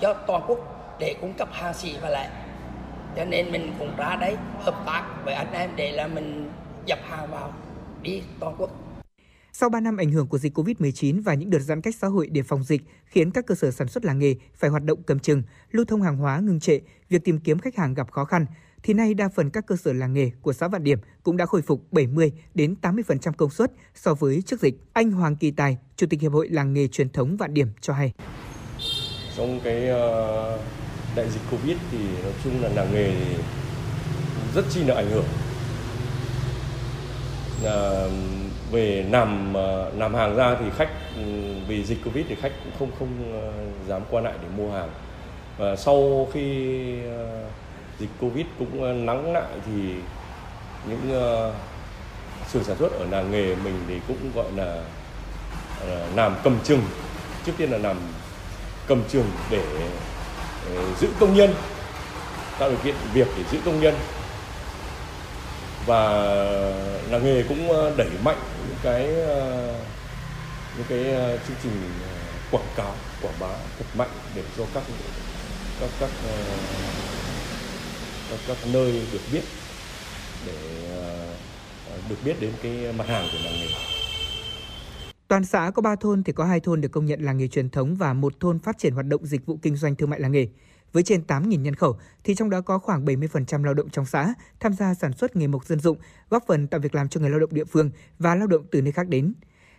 [0.00, 0.58] cho toàn quốc
[1.00, 2.28] để cung cấp hàng xỉ và lại
[3.16, 6.50] cho nên mình cũng ra đấy hợp tác với anh em để là mình
[6.86, 7.52] dập hàng vào
[8.02, 8.70] đi toàn quốc
[9.52, 12.28] Sau 3 năm ảnh hưởng của dịch COVID-19 và những đợt giãn cách xã hội
[12.32, 15.18] để phòng dịch khiến các cơ sở sản xuất làng nghề phải hoạt động cầm
[15.18, 18.46] chừng, lưu thông hàng hóa ngừng trệ, việc tìm kiếm khách hàng gặp khó khăn,
[18.84, 21.46] thì nay đa phần các cơ sở làng nghề của xã Vạn Điểm cũng đã
[21.46, 24.74] khôi phục 70 đến 80% công suất so với trước dịch.
[24.92, 27.92] Anh Hoàng Kỳ Tài, Chủ tịch Hiệp hội Làng nghề truyền thống Vạn Điểm cho
[27.92, 28.12] hay.
[29.36, 30.58] Trong cái ờ,
[31.16, 33.34] đại dịch Covid thì nói chung là làng nghề thì
[34.54, 35.24] rất chi là ảnh hưởng.
[37.64, 38.08] à,
[38.70, 39.54] về làm
[39.96, 41.22] làm hàng ra thì khách ừ,
[41.68, 43.52] vì dịch Covid thì khách cũng không không ờ,
[43.88, 44.88] dám qua lại để mua hàng.
[45.58, 46.66] Và sau khi
[47.04, 47.44] ờ,
[47.98, 49.94] dịch Covid cũng ờ, nắng lại thì
[50.88, 51.10] những
[52.48, 54.82] xưởng sản xuất ở làng nghề mình thì cũng gọi là
[56.14, 56.82] làm cầm chừng
[57.46, 57.96] trước tiên là làm
[58.86, 59.62] cầm chừng để
[60.64, 61.54] Ờ, giữ công nhân
[62.58, 63.94] tạo điều kiện việc để giữ công nhân.
[65.86, 66.12] Và
[67.10, 68.38] làng nghề cũng ờ, đẩy mạnh
[68.68, 69.74] những cái ờ,
[70.76, 71.04] những cái
[71.46, 72.00] chương trình
[72.50, 74.82] quảng cáo quảng bá thật mạnh để cho các
[75.80, 76.10] các các
[78.30, 79.42] các, các nơi được biết
[80.46, 80.56] để
[82.08, 84.03] được biết đến cái mặt hàng của làng nghề.
[85.28, 87.70] Toàn xã có 3 thôn thì có 2 thôn được công nhận làng nghề truyền
[87.70, 90.32] thống và một thôn phát triển hoạt động dịch vụ kinh doanh thương mại làng
[90.32, 90.48] nghề.
[90.92, 94.34] Với trên 8.000 nhân khẩu thì trong đó có khoảng 70% lao động trong xã
[94.60, 95.98] tham gia sản xuất nghề mộc dân dụng,
[96.30, 98.82] góp phần tạo việc làm cho người lao động địa phương và lao động từ
[98.82, 99.34] nơi khác đến.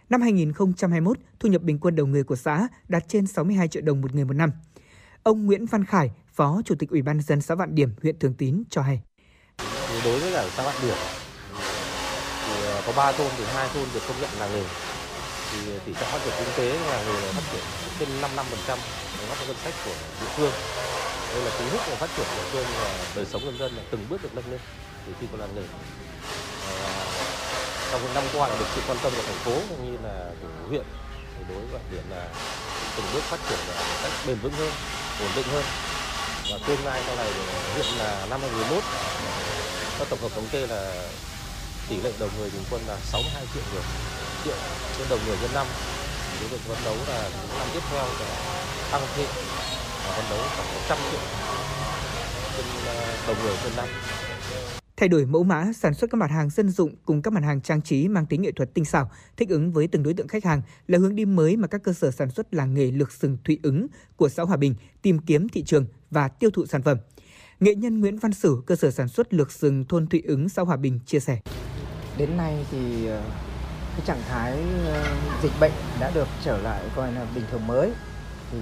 [0.09, 4.01] Năm 2021, thu nhập bình quân đầu người của xã đạt trên 62 triệu đồng
[4.01, 4.51] một người một năm.
[5.23, 8.33] Ông Nguyễn Văn Khải, Phó Chủ tịch Ủy ban dân xã Vạn Điểm, huyện Thường
[8.33, 9.01] Tín cho hay.
[10.05, 10.97] Đối với cả xã Vạn Điểm
[12.47, 14.63] thì ờ, có 3 thôn thì hai thôn được công nhận làng nghề
[15.51, 16.97] thì tỷ trọng phát triển kinh tế là
[17.35, 17.63] phát triển
[17.99, 18.79] trên 5 năm phần trăm
[19.17, 19.91] đóng góp ngân sách của
[20.21, 20.51] địa phương.
[21.33, 23.83] Đây là cú hích của phát triển địa phương và đời sống nhân dân là
[23.91, 24.59] từng bước được nâng lên
[25.05, 25.63] từ khi làng nghề.
[26.67, 27.05] Và
[27.91, 30.31] trong những năm qua là được sự quan tâm của thành phố cũng như là
[30.41, 30.83] của huyện
[31.37, 32.27] thì đối với Điểm là
[32.95, 34.71] từng bước phát triển là một cách bền vững hơn
[35.19, 35.63] ổn định hơn.
[36.51, 37.31] Và tương lai sau này
[37.73, 38.83] huyện là năm 2021
[39.99, 41.09] các tổng hợp thống kê là
[41.89, 43.83] tỷ lệ đầu người bình quân là 62 triệu người
[44.45, 44.55] triệu
[44.97, 45.67] trên đầu người trên năm
[46.39, 48.25] cái việc phấn đấu là những năm tiếp theo sẽ
[48.91, 49.27] tăng thêm
[50.03, 51.21] và phấn đấu khoảng 100 triệu
[52.57, 52.65] trên
[53.27, 53.85] đầu người trên năm
[54.97, 57.61] Thay đổi mẫu mã, sản xuất các mặt hàng dân dụng cùng các mặt hàng
[57.61, 60.45] trang trí mang tính nghệ thuật tinh xảo, thích ứng với từng đối tượng khách
[60.45, 63.37] hàng là hướng đi mới mà các cơ sở sản xuất làng nghề Lược Sừng
[63.43, 66.97] Thụy Ứng của xã Hòa Bình tìm kiếm thị trường và tiêu thụ sản phẩm.
[67.59, 70.61] Nghệ nhân Nguyễn Văn Sử, cơ sở sản xuất Lược Sừng thôn Thụy Ứng, xã
[70.61, 71.39] Hòa Bình chia sẻ.
[72.17, 73.21] Đến nay thì ờ,
[73.97, 74.57] cái trạng thái
[74.87, 75.03] ờ,
[75.41, 77.91] dịch bệnh đã được trở lại coi là bình thường mới
[78.51, 78.57] thì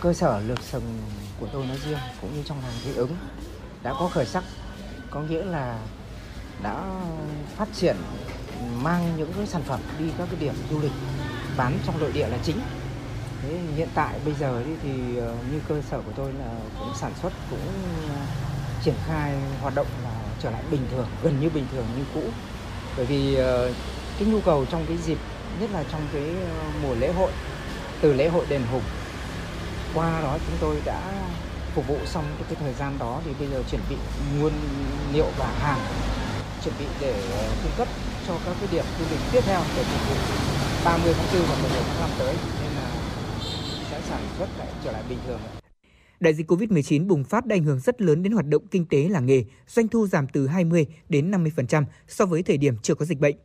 [0.00, 0.98] cơ sở lược sừng
[1.40, 3.16] của tôi nói riêng cũng như trong hàng thị ứng
[3.82, 4.44] đã có khởi sắc.
[5.10, 5.78] Có nghĩa là
[6.62, 6.84] đã
[7.56, 7.96] phát triển,
[8.82, 10.92] mang những cái sản phẩm đi các cái điểm du lịch,
[11.56, 12.60] bán trong nội địa là chính.
[13.42, 17.12] Thế hiện tại bây giờ thì ờ, như cơ sở của tôi là cũng sản
[17.22, 17.72] xuất, cũng
[18.08, 18.16] ờ,
[18.82, 22.22] triển khai hoạt động là trở lại bình thường, gần như bình thường như cũ
[22.96, 23.72] bởi vì ờ,
[24.18, 25.18] cái nhu cầu trong cái dịp
[25.60, 27.30] nhất là trong cái ờ, mùa lễ hội
[28.00, 28.82] từ lễ hội đền hùng
[29.94, 31.00] qua đó chúng tôi đã
[31.74, 33.96] phục vụ xong cái, cái thời gian đó thì bây giờ chuẩn bị
[34.38, 34.52] nguyên
[35.12, 35.80] liệu và hàng
[36.64, 37.88] chuẩn bị để ờ, cung cấp
[38.26, 40.14] cho các cái điểm du lịch tiếp theo để phục vụ
[40.84, 42.34] 30 tháng 4 và 11 tháng 5 tới.
[42.62, 42.90] Nên là
[43.90, 45.40] sẽ sản xuất lại trở lại bình thường
[46.20, 49.08] Đại dịch COVID-19 bùng phát đã ảnh hưởng rất lớn đến hoạt động kinh tế
[49.08, 53.04] làng nghề, doanh thu giảm từ 20 đến 50% so với thời điểm chưa có
[53.04, 53.36] dịch bệnh.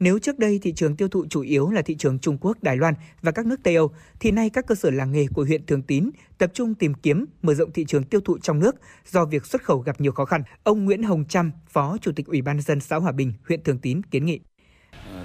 [0.00, 2.76] Nếu trước đây thị trường tiêu thụ chủ yếu là thị trường Trung Quốc, Đài
[2.76, 5.66] Loan và các nước Tây Âu, thì nay các cơ sở làng nghề của huyện
[5.66, 8.76] Thường Tín tập trung tìm kiếm mở rộng thị trường tiêu thụ trong nước
[9.10, 10.42] do việc xuất khẩu gặp nhiều khó khăn.
[10.62, 13.78] Ông Nguyễn Hồng Trâm, Phó Chủ tịch Ủy ban dân xã Hòa Bình, huyện Thường
[13.78, 14.40] Tín kiến nghị.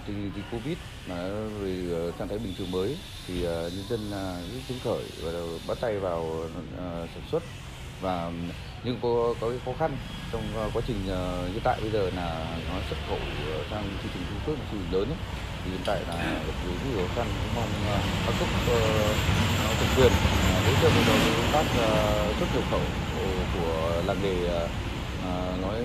[0.08, 0.78] Tình hình dịch Covid,
[1.10, 1.16] mà
[1.62, 2.90] về ờ, trạng thái bình thường mới
[3.28, 5.32] thì ờ, nhân dân ờ, rất phấn khởi và
[5.68, 6.50] bắt tay vào
[7.14, 7.44] sản xuất
[8.02, 8.32] và
[8.84, 9.92] nhưng có có cái khó khăn
[10.32, 10.98] trong quá trình
[11.54, 13.20] hiện tại bây giờ là nó xuất khẩu
[13.70, 15.18] sang thị trường Trung Quốc thị trường lớn ấy.
[15.64, 17.70] thì hiện tại là gặp rất nhiều khó khăn, cũng mong
[18.26, 18.48] các cấp
[19.80, 20.12] thẩm quyền
[20.66, 21.66] hỗ trợ vào đầu công tác
[22.40, 22.82] xuất nhập khẩu
[23.54, 24.50] của làng nghề
[25.62, 25.76] nói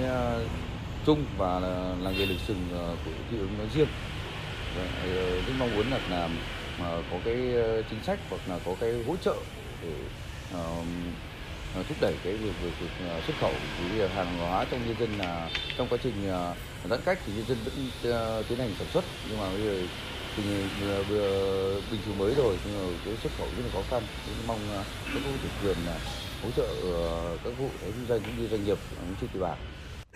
[1.06, 3.88] chung và là làng nghề lịch sừng ờ, của thị ứng nói riêng.
[4.74, 6.28] Ờ, rất mong muốn là, là
[6.76, 9.36] mà có cái ờ, chính sách hoặc là có cái hỗ trợ
[9.80, 10.10] để
[10.54, 10.86] uh,
[11.88, 12.92] thúc đẩy cái việc, việc, việc
[13.22, 16.22] xuất khẩu cái hàng hóa trong nhân dân là trong quá trình
[16.84, 17.92] giãn cách thì nhân dân vẫn
[18.48, 19.04] tiến hành sản xuất.
[19.22, 19.88] Nhưng mà bây giờ
[20.34, 20.78] tình
[21.08, 24.08] vừa bình thường mới rồi nhưng mà cái xuất khẩu rất là khó khăn.
[24.24, 24.68] Cũng mong
[25.12, 25.86] các cấp chính quyền
[26.40, 26.66] hỗ trợ
[27.44, 28.78] các hộ kinh doanh cũng như doanh nghiệp
[29.18, 29.58] trên địa bàn.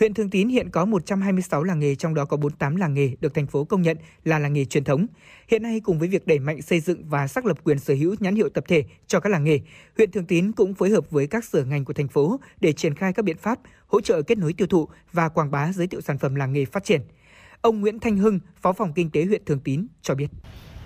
[0.01, 3.35] Huyện Thường Tín hiện có 126 làng nghề, trong đó có 48 làng nghề được
[3.35, 5.07] thành phố công nhận là làng nghề truyền thống.
[5.49, 8.15] Hiện nay cùng với việc đẩy mạnh xây dựng và xác lập quyền sở hữu
[8.21, 9.61] nhãn hiệu tập thể cho các làng nghề,
[9.97, 12.95] huyện Thường Tín cũng phối hợp với các sở ngành của thành phố để triển
[12.95, 16.01] khai các biện pháp hỗ trợ kết nối tiêu thụ và quảng bá giới thiệu
[16.01, 17.01] sản phẩm làng nghề phát triển.
[17.61, 20.29] Ông Nguyễn Thanh Hưng, Phó phòng Kinh tế huyện Thường Tín cho biết.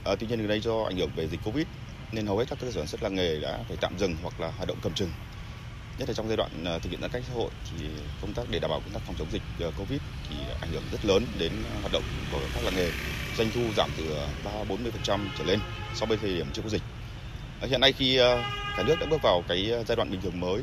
[0.05, 1.67] À, tuy nhiên gần đây do ảnh hưởng về dịch Covid
[2.13, 4.41] nên hầu hết các cơ sở sản xuất làng nghề đã phải tạm dừng hoặc
[4.41, 5.11] là hoạt động cầm chừng
[5.99, 7.87] nhất là trong giai đoạn ờ, thực hiện giãn cách xã hội thì
[8.21, 10.83] công tác để đảm bảo công tác phòng chống dịch ờ, covid thì ảnh hưởng
[10.93, 12.03] rất lớn đến ờ, hoạt động
[12.33, 12.91] của các làng nghề.
[13.37, 15.59] Doanh thu giảm từ 3 40 phần trăm trở lên
[15.95, 16.83] so với thời điểm trước có dịch.
[17.61, 18.17] Hiện nay khi
[18.77, 20.63] cả nước đã bước vào cái giai đoạn bình thường mới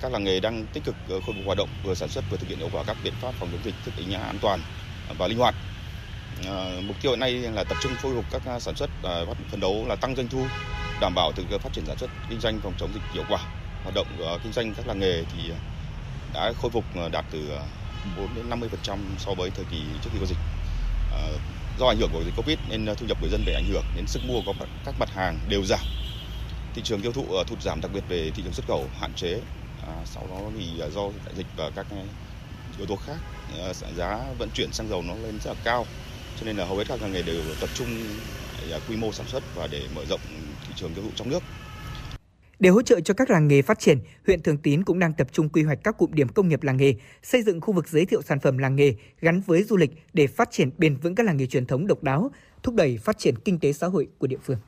[0.00, 2.48] các làng nghề đang tích cực khôi phục hoạt động, vừa sản xuất vừa thực
[2.48, 4.60] hiện hiệu quả các biện pháp phòng chống dịch thích ứng an toàn
[5.18, 5.54] và linh hoạt.
[6.82, 8.90] Mục tiêu hiện nay là tập trung khôi phục các sản xuất
[9.50, 10.46] phấn đấu là tăng doanh thu,
[11.00, 13.94] đảm bảo thực phát triển sản xuất, kinh doanh, phòng chống dịch hiệu quả hoạt
[13.94, 15.58] động của kinh doanh các làng nghề thì à,
[16.34, 17.62] đã khôi phục à, đạt từ à,
[18.16, 20.38] 4 đến 50% so với thời kỳ trước khi có dịch.
[21.78, 24.06] Do ảnh hưởng của dịch Covid nên thu nhập người dân bị ảnh hưởng đến
[24.06, 24.54] sức mua của
[24.84, 25.80] các mặt hàng đều giảm.
[26.74, 29.40] Thị trường tiêu thụ thụt giảm đặc biệt về thị trường xuất khẩu hạn chế.
[29.86, 31.86] À, sau đó thì do đại dịch và các
[32.78, 33.16] yếu tố khác
[33.96, 35.86] giá vận chuyển xăng dầu nó lên rất là cao
[36.40, 37.88] cho nên là hầu hết các ngành nghề đều tập trung
[38.88, 40.20] quy mô sản xuất và để mở rộng
[40.66, 41.42] thị trường tiêu thụ trong nước
[42.60, 45.28] để hỗ trợ cho các làng nghề phát triển, huyện Thường Tín cũng đang tập
[45.32, 48.06] trung quy hoạch các cụm điểm công nghiệp làng nghề, xây dựng khu vực giới
[48.06, 51.26] thiệu sản phẩm làng nghề gắn với du lịch để phát triển bền vững các
[51.26, 52.30] làng nghề truyền thống độc đáo,
[52.62, 54.58] thúc đẩy phát triển kinh tế xã hội của địa phương.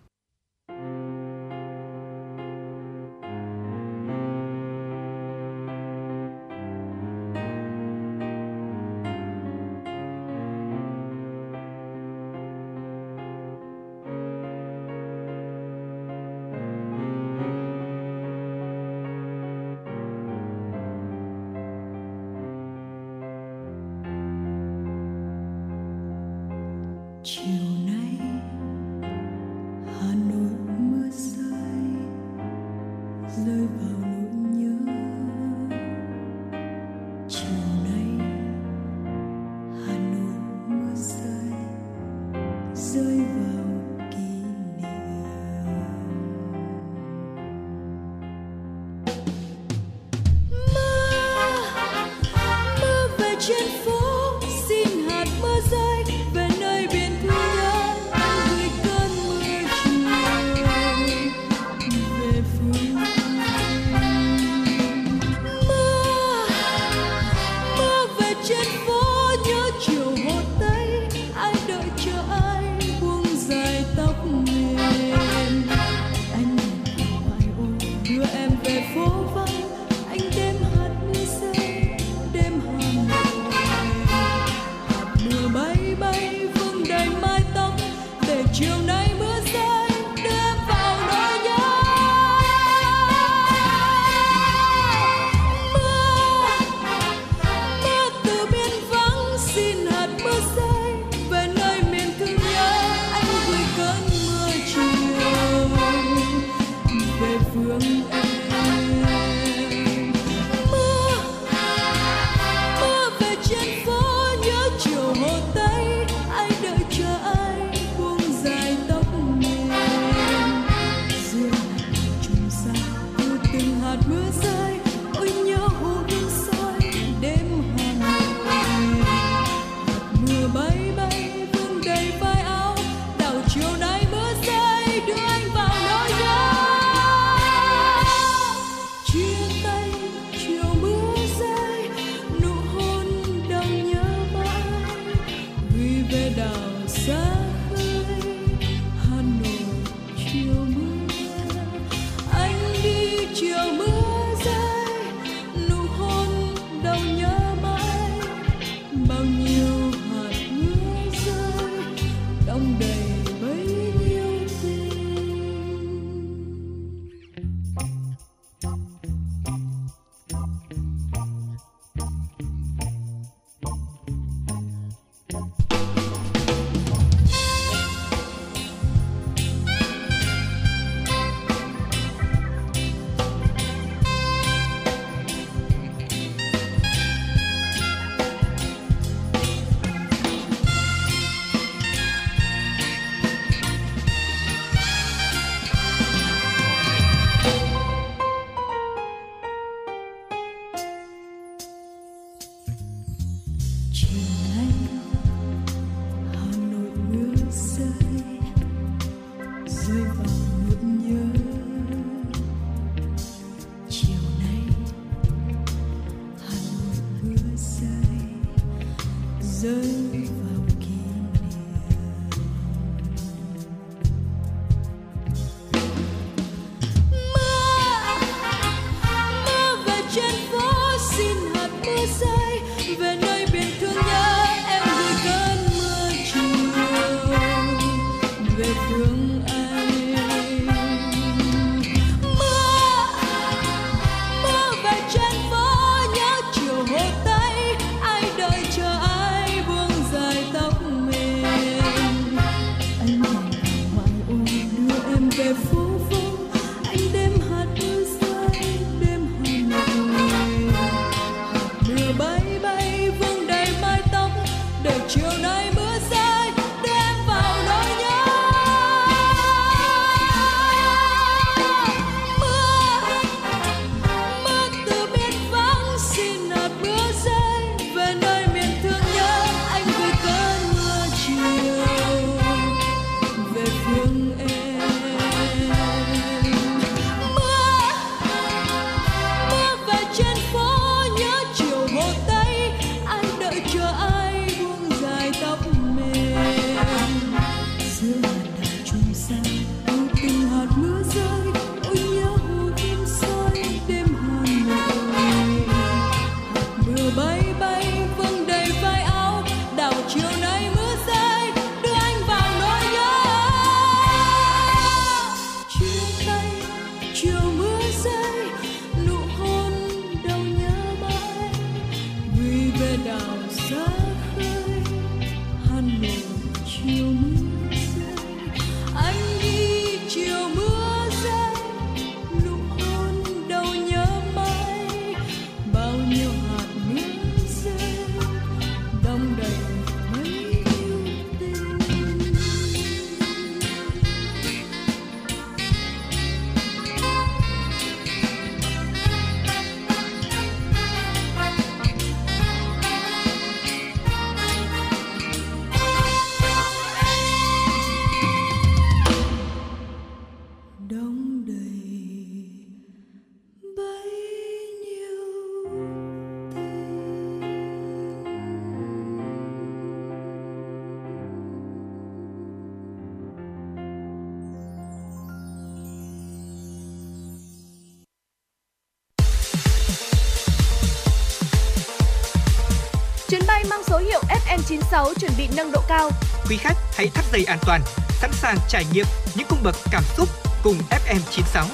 [384.92, 386.10] FN96 chuẩn bị nâng độ cao.
[386.48, 389.06] Quý khách hãy thắt dây an toàn, sẵn sàng trải nghiệm
[389.36, 390.28] những cung bậc cảm xúc
[390.64, 391.66] cùng FM96.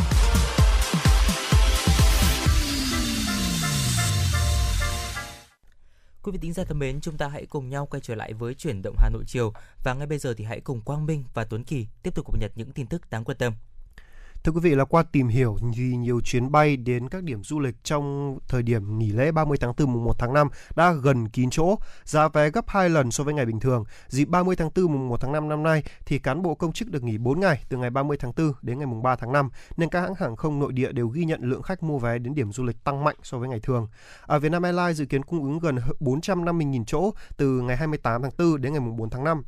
[6.22, 8.54] Quý vị tính giả thân mến, chúng ta hãy cùng nhau quay trở lại với
[8.54, 9.52] chuyển động Hà Nội chiều
[9.84, 12.40] và ngay bây giờ thì hãy cùng Quang Minh và Tuấn Kỳ tiếp tục cập
[12.40, 13.52] nhật những tin tức đáng quan tâm.
[14.44, 17.60] Thưa quý vị là qua tìm hiểu thì nhiều chuyến bay đến các điểm du
[17.60, 21.28] lịch trong thời điểm nghỉ lễ 30 tháng 4 mùng 1 tháng 5 đã gần
[21.28, 23.85] kín chỗ, giá vé gấp 2 lần so với ngày bình thường.
[24.09, 26.89] Dịp 30 tháng 4 mùng 1 tháng 5 năm nay thì cán bộ công chức
[26.90, 29.51] được nghỉ 4 ngày từ ngày 30 tháng 4 đến ngày mùng 3 tháng 5
[29.77, 32.35] nên các hãng hàng không nội địa đều ghi nhận lượng khách mua vé đến
[32.35, 33.89] điểm du lịch tăng mạnh so với ngày thường.
[34.23, 38.60] Ở Vietnam Airlines dự kiến cung ứng gần 450.000 chỗ từ ngày 28 tháng 4
[38.60, 39.43] đến ngày mùng 4 tháng 5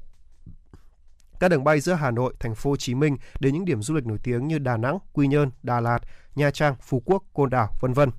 [1.40, 3.94] các đường bay giữa Hà Nội, Thành phố Hồ Chí Minh đến những điểm du
[3.94, 5.98] lịch nổi tiếng như Đà Nẵng, Quy Nhơn, Đà Lạt,
[6.34, 8.10] Nha Trang, Phú Quốc, Côn Đảo, vân vân.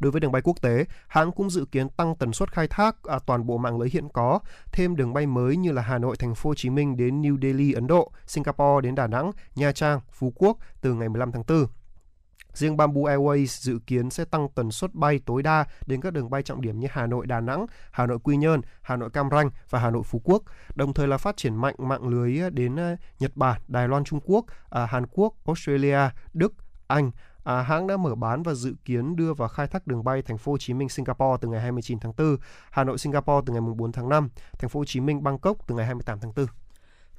[0.00, 3.02] Đối với đường bay quốc tế, hãng cũng dự kiến tăng tần suất khai thác
[3.02, 4.38] à, toàn bộ mạng lưới hiện có,
[4.72, 7.38] thêm đường bay mới như là Hà Nội, Thành phố Hồ Chí Minh đến New
[7.42, 11.44] Delhi, Ấn Độ, Singapore đến Đà Nẵng, Nha Trang, Phú Quốc từ ngày 15 tháng
[11.48, 11.66] 4.
[12.54, 16.30] Riêng Bamboo Airways dự kiến sẽ tăng tần suất bay tối đa đến các đường
[16.30, 19.30] bay trọng điểm như Hà Nội Đà Nẵng, Hà Nội Quy Nhơn, Hà Nội Cam
[19.30, 20.42] Ranh và Hà Nội Phú Quốc,
[20.74, 24.20] đồng thời là phát triển mạnh mạng lưới đến ờ, Nhật Bản, Đài Loan Trung
[24.24, 25.98] Quốc, à, Hàn Quốc, Australia,
[26.34, 26.52] Đức,
[26.86, 27.10] Anh.
[27.44, 30.38] À, hãng đã mở bán và dự kiến đưa vào khai thác đường bay Thành
[30.38, 32.36] phố Hồ Chí Minh Singapore từ ngày 29 tháng 4,
[32.70, 35.74] Hà Nội Singapore từ ngày 4 tháng 5, Thành phố Hồ Chí Minh Bangkok từ
[35.74, 36.46] ngày 28 tháng 4.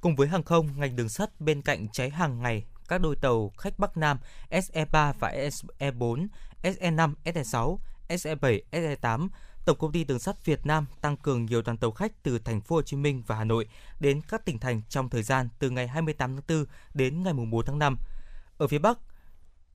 [0.01, 3.51] Cùng với hàng không, ngành đường sắt bên cạnh cháy hàng ngày các đôi tàu
[3.57, 4.17] khách Bắc Nam
[4.49, 6.27] SE3 và SE4,
[6.63, 7.77] SE5, SE6,
[8.09, 9.27] SE7, SE8,
[9.65, 12.61] Tổng công ty Đường sắt Việt Nam tăng cường nhiều đoàn tàu khách từ thành
[12.61, 13.67] phố Hồ Chí Minh và Hà Nội
[13.99, 17.65] đến các tỉnh thành trong thời gian từ ngày 28 tháng 4 đến ngày 4
[17.65, 17.97] tháng 5.
[18.57, 18.97] Ở phía Bắc,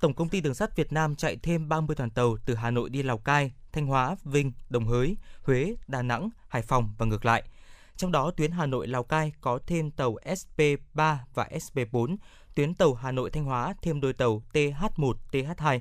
[0.01, 2.91] Tổng công ty Đường sắt Việt Nam chạy thêm 30 đoàn tàu từ Hà Nội
[2.91, 7.25] đi Lào Cai, Thanh Hóa, Vinh, Đồng Hới, Huế, Đà Nẵng, Hải Phòng và ngược
[7.25, 7.43] lại.
[7.97, 12.17] Trong đó, tuyến Hà Nội Lào Cai có thêm tàu SP3 và SP4,
[12.59, 15.81] tuyến tàu Hà Nội Thanh Hóa thêm đôi tàu TH1, TH2.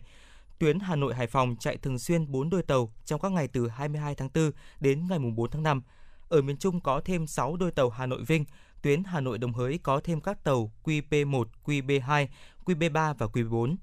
[0.59, 3.67] Tuyến Hà Nội Hải Phòng chạy thường xuyên 4 đôi tàu trong các ngày từ
[3.67, 5.81] 22 tháng 4 đến ngày 4 tháng 5.
[6.29, 8.45] Ở miền Trung có thêm 6 đôi tàu Hà Nội Vinh,
[8.81, 12.27] tuyến Hà Nội Đồng Hới có thêm các tàu QP1, QB2,
[12.65, 13.75] QB3 và QB4.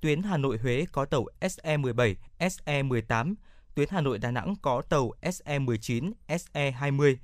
[0.00, 3.34] Tuyến Hà Nội Huế có tàu SE17, SE18,
[3.74, 7.16] tuyến Hà Nội Đà Nẵng có tàu SE19, SE20.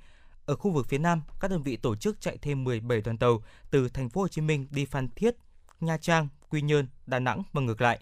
[0.51, 3.43] Ở khu vực phía Nam, các đơn vị tổ chức chạy thêm 17 đoàn tàu
[3.69, 5.35] từ thành phố Hồ Chí Minh đi Phan Thiết,
[5.79, 7.99] Nha Trang, Quy Nhơn, Đà Nẵng và ngược lại.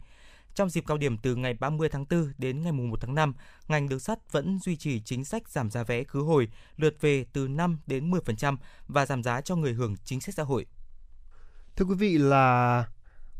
[0.56, 3.34] Trong dịp cao điểm từ ngày 30 tháng 4 đến ngày 1 tháng 5,
[3.68, 6.48] ngành đường sắt vẫn duy trì chính sách giảm giá vé khứ hồi,
[6.78, 8.58] lượt về từ 5 đến 10%
[8.88, 10.66] và giảm giá cho người hưởng chính sách xã hội.
[11.76, 12.86] Thưa quý vị là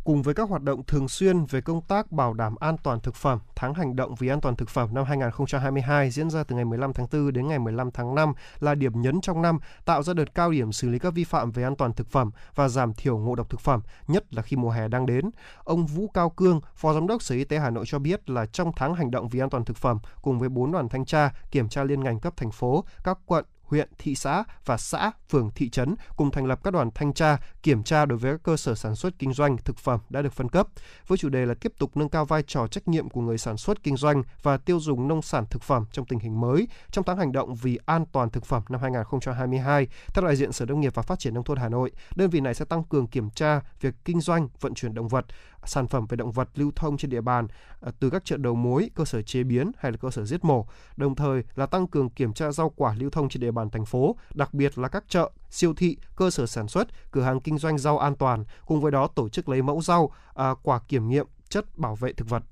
[0.10, 3.16] cùng với các hoạt động thường xuyên về công tác bảo đảm an toàn thực
[3.16, 6.66] phẩm, tháng hành động vì an toàn thực phẩm năm 2022 diễn ra từ ngày
[6.66, 10.14] 15 tháng 4 đến ngày 15 tháng 5 là điểm nhấn trong năm, tạo ra
[10.14, 12.94] đợt cao điểm xử lý các vi phạm về an toàn thực phẩm và giảm
[12.94, 15.30] thiểu ngộ độc thực phẩm, nhất là khi mùa hè đang đến.
[15.64, 18.46] Ông Vũ Cao Cương, Phó Giám đốc Sở Y tế Hà Nội cho biết là
[18.46, 21.34] trong tháng hành động vì an toàn thực phẩm cùng với 4 đoàn thanh tra,
[21.52, 25.50] kiểm tra liên ngành cấp thành phố, các quận, huyện, thị xã và xã, phường,
[25.56, 28.58] thị trấn cùng thành lập các đoàn thanh tra, kiểm tra đối với các cơ
[28.58, 30.68] sở sản xuất kinh doanh thực phẩm đã được phân cấp.
[31.08, 33.58] Với chủ đề là tiếp tục nâng cao vai trò trách nhiệm của người sản
[33.58, 37.06] xuất kinh doanh và tiêu dùng nông sản thực phẩm trong tình hình mới trong
[37.06, 39.88] tháng hành động vì an toàn thực phẩm năm 2022.
[40.14, 42.40] Theo đại diện Sở Nông nghiệp và Phát triển nông thôn Hà Nội, đơn vị
[42.40, 45.26] này sẽ tăng cường kiểm tra việc kinh doanh, vận chuyển động vật,
[45.66, 47.48] sản phẩm về động vật lưu thông trên địa bàn
[47.82, 50.44] à, từ các chợ đầu mối, cơ sở chế biến hay là cơ sở giết
[50.46, 50.66] mổ,
[50.98, 53.86] đồng thời là tăng cường kiểm tra rau quả lưu thông trên địa bàn thành
[53.86, 57.58] phố, đặc biệt là các chợ, siêu thị, cơ sở sản xuất, cửa hàng kinh
[57.58, 61.10] doanh rau an toàn, cùng với đó tổ chức lấy mẫu rau, à, quả kiểm
[61.10, 62.44] nghiệm chất bảo vệ thực vật.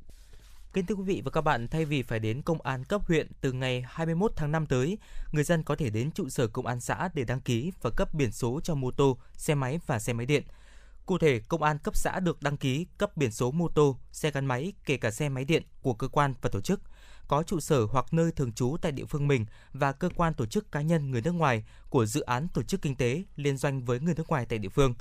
[0.73, 3.27] Kính thưa quý vị và các bạn, thay vì phải đến công an cấp huyện
[3.41, 4.97] từ ngày 21 tháng 5 tới,
[5.31, 8.13] người dân có thể đến trụ sở công an xã để đăng ký và cấp
[8.13, 10.43] biển số cho mô tô, xe máy và xe máy điện.
[11.07, 14.31] Cụ thể, công an cấp xã được đăng ký cấp biển số mô tô, xe
[14.31, 16.81] gắn máy, kể cả xe máy điện của cơ quan và tổ chức,
[17.27, 20.45] có trụ sở hoặc nơi thường trú tại địa phương mình và cơ quan tổ
[20.45, 23.85] chức cá nhân người nước ngoài của dự án tổ chức kinh tế liên doanh
[23.85, 24.93] với người nước ngoài tại địa phương.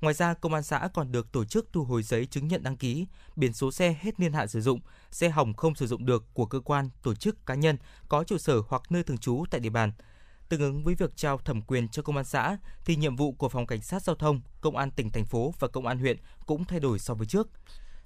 [0.00, 2.76] Ngoài ra, công an xã còn được tổ chức thu hồi giấy chứng nhận đăng
[2.76, 3.06] ký,
[3.36, 6.46] biển số xe hết niên hạn sử dụng, xe hỏng không sử dụng được của
[6.46, 7.76] cơ quan, tổ chức cá nhân
[8.08, 9.92] có trụ sở hoặc nơi thường trú tại địa bàn–
[10.50, 13.48] Tương ứng với việc trao thẩm quyền cho công an xã thì nhiệm vụ của
[13.48, 16.16] phòng cảnh sát giao thông, công an tỉnh thành phố và công an huyện
[16.46, 17.48] cũng thay đổi so với trước.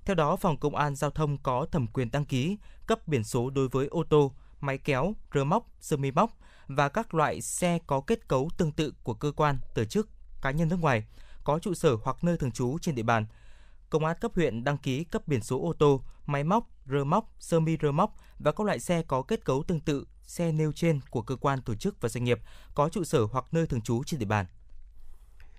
[0.05, 2.57] Theo đó, phòng công an giao thông có thẩm quyền đăng ký,
[2.87, 6.89] cấp biển số đối với ô tô, máy kéo, rơ móc, sơ mi móc và
[6.89, 10.09] các loại xe có kết cấu tương tự của cơ quan, tổ chức,
[10.43, 11.05] cá nhân nước ngoài
[11.45, 13.27] có trụ sở hoặc nơi thường trú trên địa bàn.
[13.95, 17.31] Công an cấp huyện đăng ký cấp biển số ô tô, máy móc, rơ móc,
[17.39, 20.73] sơ mi rơ móc và các loại xe có kết cấu tương tự xe nêu
[20.73, 22.41] trên của cơ quan tổ chức và doanh nghiệp
[22.75, 24.47] có trụ sở hoặc nơi thường trú trên địa bàn.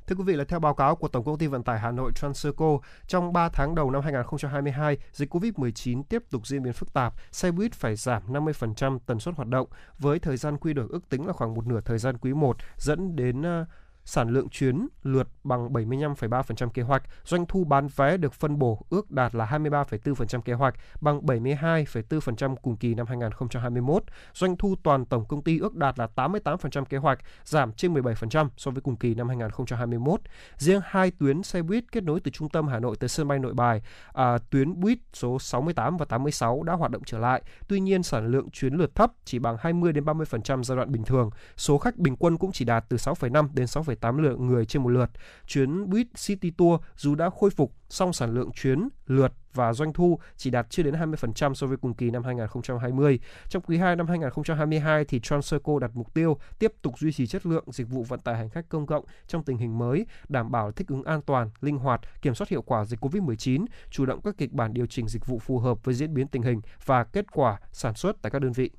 [0.07, 2.11] Thưa quý vị là theo báo cáo của Tổng công ty Vận tải Hà Nội
[2.15, 7.13] Transurco, trong 3 tháng đầu năm 2022, dịch COVID-19 tiếp tục diễn biến phức tạp,
[7.31, 9.67] xe buýt phải giảm 50% tần suất hoạt động
[9.99, 12.57] với thời gian quy đổi ước tính là khoảng một nửa thời gian quý 1
[12.77, 13.67] dẫn đến uh,
[14.05, 18.85] sản lượng chuyến lượt bằng 75,3% kế hoạch, doanh thu bán vé được phân bổ
[18.89, 24.03] ước đạt là 23,4% kế hoạch, bằng 72,4% cùng kỳ năm 2021.
[24.33, 28.49] Doanh thu toàn tổng công ty ước đạt là 88% kế hoạch, giảm trên 17%
[28.57, 30.21] so với cùng kỳ năm 2021.
[30.57, 33.39] Riêng hai tuyến xe buýt kết nối từ trung tâm Hà Nội tới sân bay
[33.39, 33.81] Nội Bài,
[34.13, 37.43] à, tuyến buýt số 68 và 86 đã hoạt động trở lại.
[37.67, 41.03] Tuy nhiên sản lượng chuyến lượt thấp chỉ bằng 20 đến 30% giai đoạn bình
[41.03, 41.29] thường.
[41.57, 44.83] Số khách bình quân cũng chỉ đạt từ 6,5 đến 6 1,8 lượng người trên
[44.83, 45.09] một lượt.
[45.47, 49.93] Chuyến buýt City Tour dù đã khôi phục, song sản lượng chuyến, lượt và doanh
[49.93, 53.19] thu chỉ đạt chưa đến 20% so với cùng kỳ năm 2020.
[53.49, 57.45] Trong quý 2 năm 2022 thì Transurco đặt mục tiêu tiếp tục duy trì chất
[57.45, 60.71] lượng dịch vụ vận tải hành khách công cộng trong tình hình mới, đảm bảo
[60.71, 64.37] thích ứng an toàn, linh hoạt, kiểm soát hiệu quả dịch COVID-19, chủ động các
[64.37, 67.25] kịch bản điều chỉnh dịch vụ phù hợp với diễn biến tình hình và kết
[67.31, 68.69] quả sản xuất tại các đơn vị.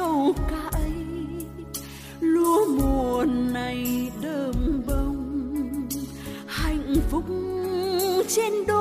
[0.00, 0.92] câu ca ấy
[2.20, 5.88] lúa mùa này đơm bông
[6.46, 7.24] hạnh phúc
[8.28, 8.79] trên đôi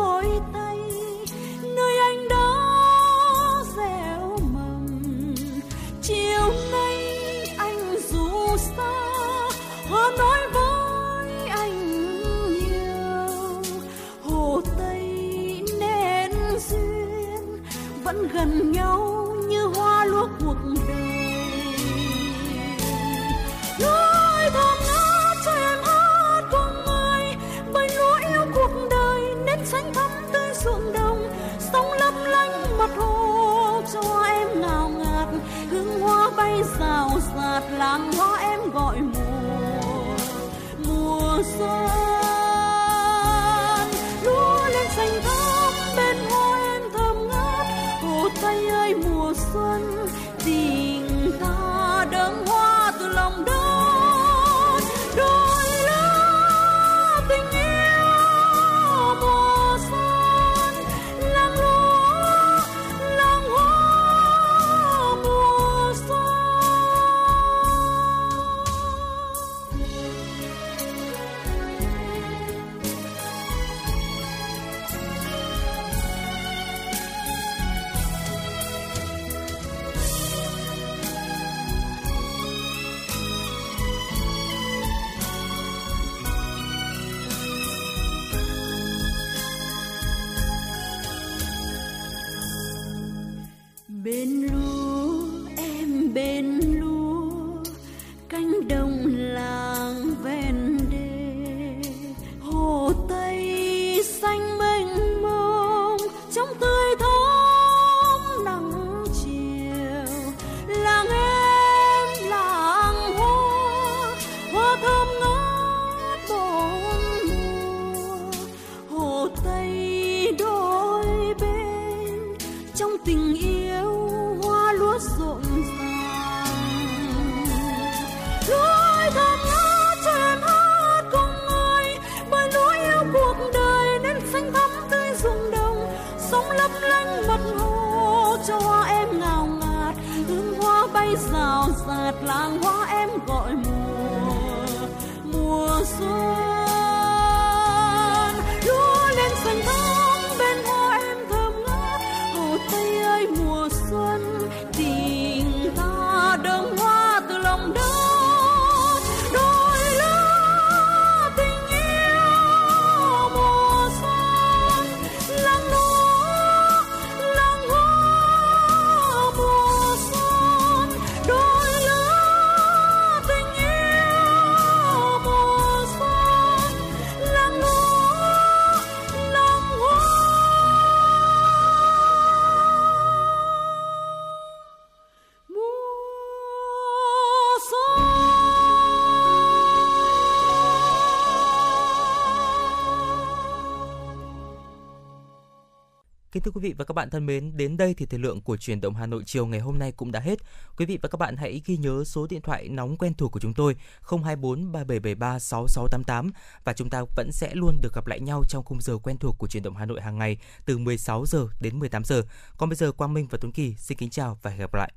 [196.40, 198.58] Kính thưa quý vị và các bạn thân mến, đến đây thì thời lượng của
[198.58, 200.40] truyền động Hà Nội chiều ngày hôm nay cũng đã hết.
[200.78, 203.40] Quý vị và các bạn hãy ghi nhớ số điện thoại nóng quen thuộc của
[203.40, 206.32] chúng tôi 024 3773 6688
[206.64, 209.36] và chúng ta vẫn sẽ luôn được gặp lại nhau trong khung giờ quen thuộc
[209.38, 212.22] của truyền động Hà Nội hàng ngày từ 16 giờ đến 18 giờ.
[212.58, 214.94] Còn bây giờ Quang Minh và Tuấn Kỳ xin kính chào và hẹn gặp lại.